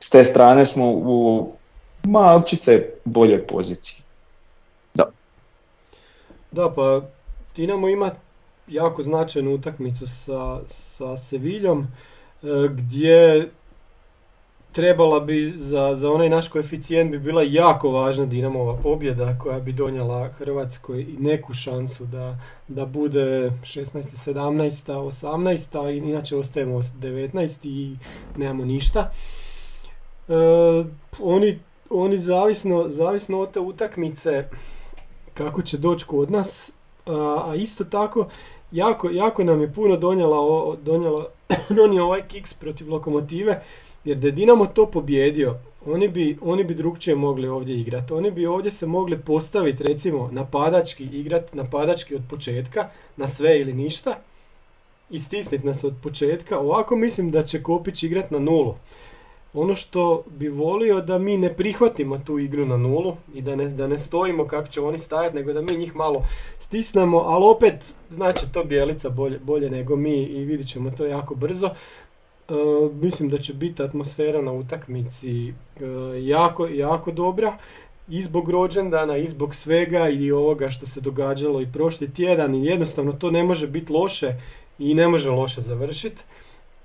[0.00, 1.52] S te strane smo u
[2.04, 4.02] malčice boljoj poziciji.
[6.52, 7.00] Da, pa
[7.56, 8.10] Dinamo ima
[8.68, 11.80] jako značajnu utakmicu sa, sa Seviljom
[12.42, 13.50] e, gdje
[14.72, 19.72] trebala bi za, za onaj naš koeficijent bi bila jako važna Dinamova pobjeda koja bi
[19.72, 22.36] donijela Hrvatskoj neku šansu da,
[22.68, 24.02] da bude 16.
[24.32, 24.92] 17.
[24.92, 25.92] 18.
[25.92, 27.58] i inače ostajemo 19.
[27.62, 27.96] i
[28.36, 29.10] nemamo ništa.
[30.28, 30.34] E,
[31.20, 31.58] oni,
[31.90, 34.48] oni zavisno, zavisno od te utakmice
[35.34, 36.72] kako će doći kod nas,
[37.06, 38.28] a, a isto tako
[38.72, 40.36] jako, jako nam je puno donijela,
[40.82, 41.26] donijela,
[41.78, 43.62] donio ovaj kiks protiv lokomotive,
[44.04, 45.56] jer da je Dinamo to pobjedio,
[45.86, 48.12] oni bi, oni bi drugčije mogli ovdje igrati.
[48.12, 53.72] Oni bi ovdje se mogli postaviti recimo napadački, igrati napadački od početka, na sve ili
[53.72, 54.18] ništa,
[55.10, 56.58] i stisniti nas od početka.
[56.58, 58.74] Ovako mislim da će Kopić igrati na nulu.
[59.54, 63.68] Ono što bi volio da mi ne prihvatimo tu igru na nulu i da ne,
[63.68, 66.22] da ne stojimo kako će oni stajati, nego da mi njih malo
[66.58, 71.34] stisnemo, ali opet znači to bijelica bolje, bolje nego mi i vidit ćemo to jako
[71.34, 71.70] brzo.
[72.52, 75.54] E, mislim da će biti atmosfera na utakmici e,
[76.22, 77.56] jako, jako dobra
[78.08, 82.66] i zbog rođendana i zbog svega i ovoga što se događalo i prošli tjedan i
[82.66, 84.34] jednostavno to ne može biti loše
[84.78, 86.22] i ne može loše završiti.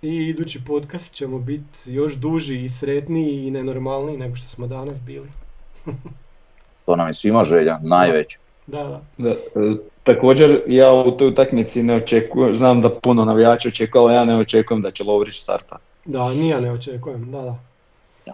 [0.01, 5.01] I idući podcast ćemo biti još duži i sretniji i nenormalniji nego što smo danas
[5.01, 5.27] bili.
[6.85, 8.39] To nam je svima želja, najveća.
[8.67, 9.01] Da, da.
[9.17, 9.35] Da, e,
[10.07, 14.37] također ja u toj utakmici ne očekujem, znam da puno navijača očekuje, ali ja ne
[14.37, 15.77] očekujem da će Lovrić starta.
[16.05, 18.33] Da, ni ja ne očekujem, da, da.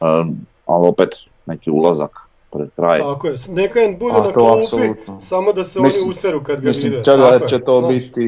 [0.00, 0.36] Um,
[0.66, 1.08] ali opet
[1.46, 2.10] neki ulazak
[2.52, 2.98] pred kraj.
[2.98, 5.20] Tako je, neka im bude A, na klupi, apsolutno.
[5.20, 7.04] samo da se Mislim- oni useru kad ga Mislim, vide.
[7.04, 7.92] čak da je, će to znaš.
[7.92, 8.22] biti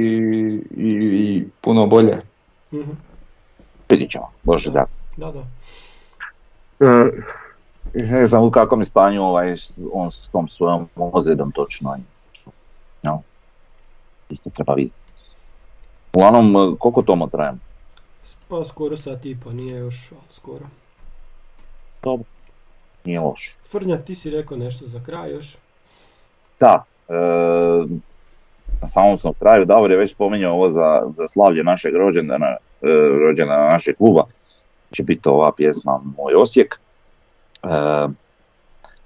[0.77, 2.19] i, i puno bolje.
[2.73, 2.91] Mhm,
[3.89, 4.85] Vidit ćemo, Bože da.
[5.17, 5.43] Da, da.
[6.81, 7.11] E,
[7.95, 9.55] ne znam u kakvom je stanju ovaj,
[9.93, 11.97] on s tom svojom ozljedom točno.
[13.03, 13.23] No.
[14.31, 15.01] Isto treba vidjeti.
[16.13, 17.61] Uglavnom, e, koliko tomo trajem?
[18.49, 20.67] Pa skoro sat i po, nije još, ali skoro.
[22.03, 22.25] Dobro.
[23.05, 23.55] Nije loš.
[23.71, 25.57] Frnja, ti si rekao nešto za kraj još?
[26.61, 27.15] Da, e,
[28.81, 32.57] na samom sam kraju, Davor je već spominjao ovo za, za slavlje našeg rođendana, e,
[33.27, 34.25] rođendana našeg kluba.
[34.93, 36.81] Će biti ova pjesma Moj Osijek.
[37.63, 37.69] E,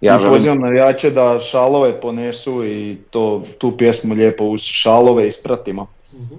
[0.00, 5.86] ja želim pozivam navijače da šalove ponesu i to, tu pjesmu lijepo uz šalove ispratimo.
[6.14, 6.34] Mhm.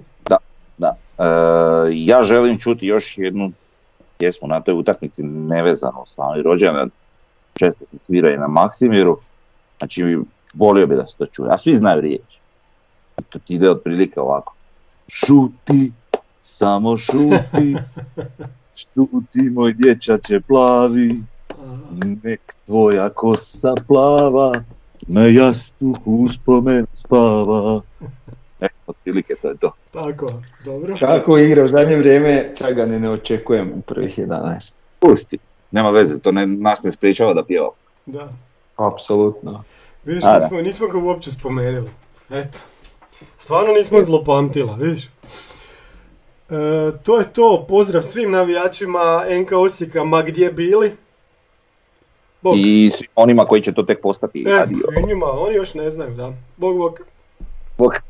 [0.78, 0.96] Da.
[1.18, 1.24] E,
[1.92, 3.52] ja želim čuti još jednu
[4.18, 6.90] pjesmu na toj utakmici nevezano sa sami rođendan.
[7.54, 9.18] Često se svira i na Maksimiru.
[9.78, 10.18] Znači,
[10.54, 11.50] volio bi da se to čuje.
[11.50, 12.38] A svi znaju riječ.
[13.28, 14.54] To ti ide otprilike ovako.
[15.08, 15.92] Šuti,
[16.40, 17.76] samo šuti,
[18.82, 21.22] šuti moj dječače plavi.
[22.22, 24.52] Nek tvoja kosa plava,
[25.06, 27.80] na jastuku uspomen spava.
[28.60, 29.72] E, otprilike to je to.
[29.92, 30.26] Tako,
[30.64, 30.96] dobro.
[31.00, 34.82] Kako igra u zadnje vrijeme, čak ga ni ne očekujem u prvih 11.
[34.98, 35.38] Pusti.
[35.70, 37.70] Nema veze, to ne, nas ne spriječava da pjeva.
[38.06, 38.28] Da.
[38.76, 39.64] Apsolutno.
[40.04, 41.90] Vidiš, nismo, nismo ga uopće spomenuli.
[42.30, 42.58] Eto.
[43.38, 45.04] Stvarno nismo zlopamtila, vidiš.
[45.04, 45.10] E,
[47.02, 50.96] to je to, pozdrav svim navijačima NK Osijeka, ma gdje bili.
[52.48, 52.58] Bog.
[52.58, 54.44] I onima koji će to tek postati.
[54.48, 54.78] E, adio.
[55.06, 56.32] njima, oni još ne znaju, da.
[56.56, 57.00] Bog, bog.
[57.78, 58.07] Bog.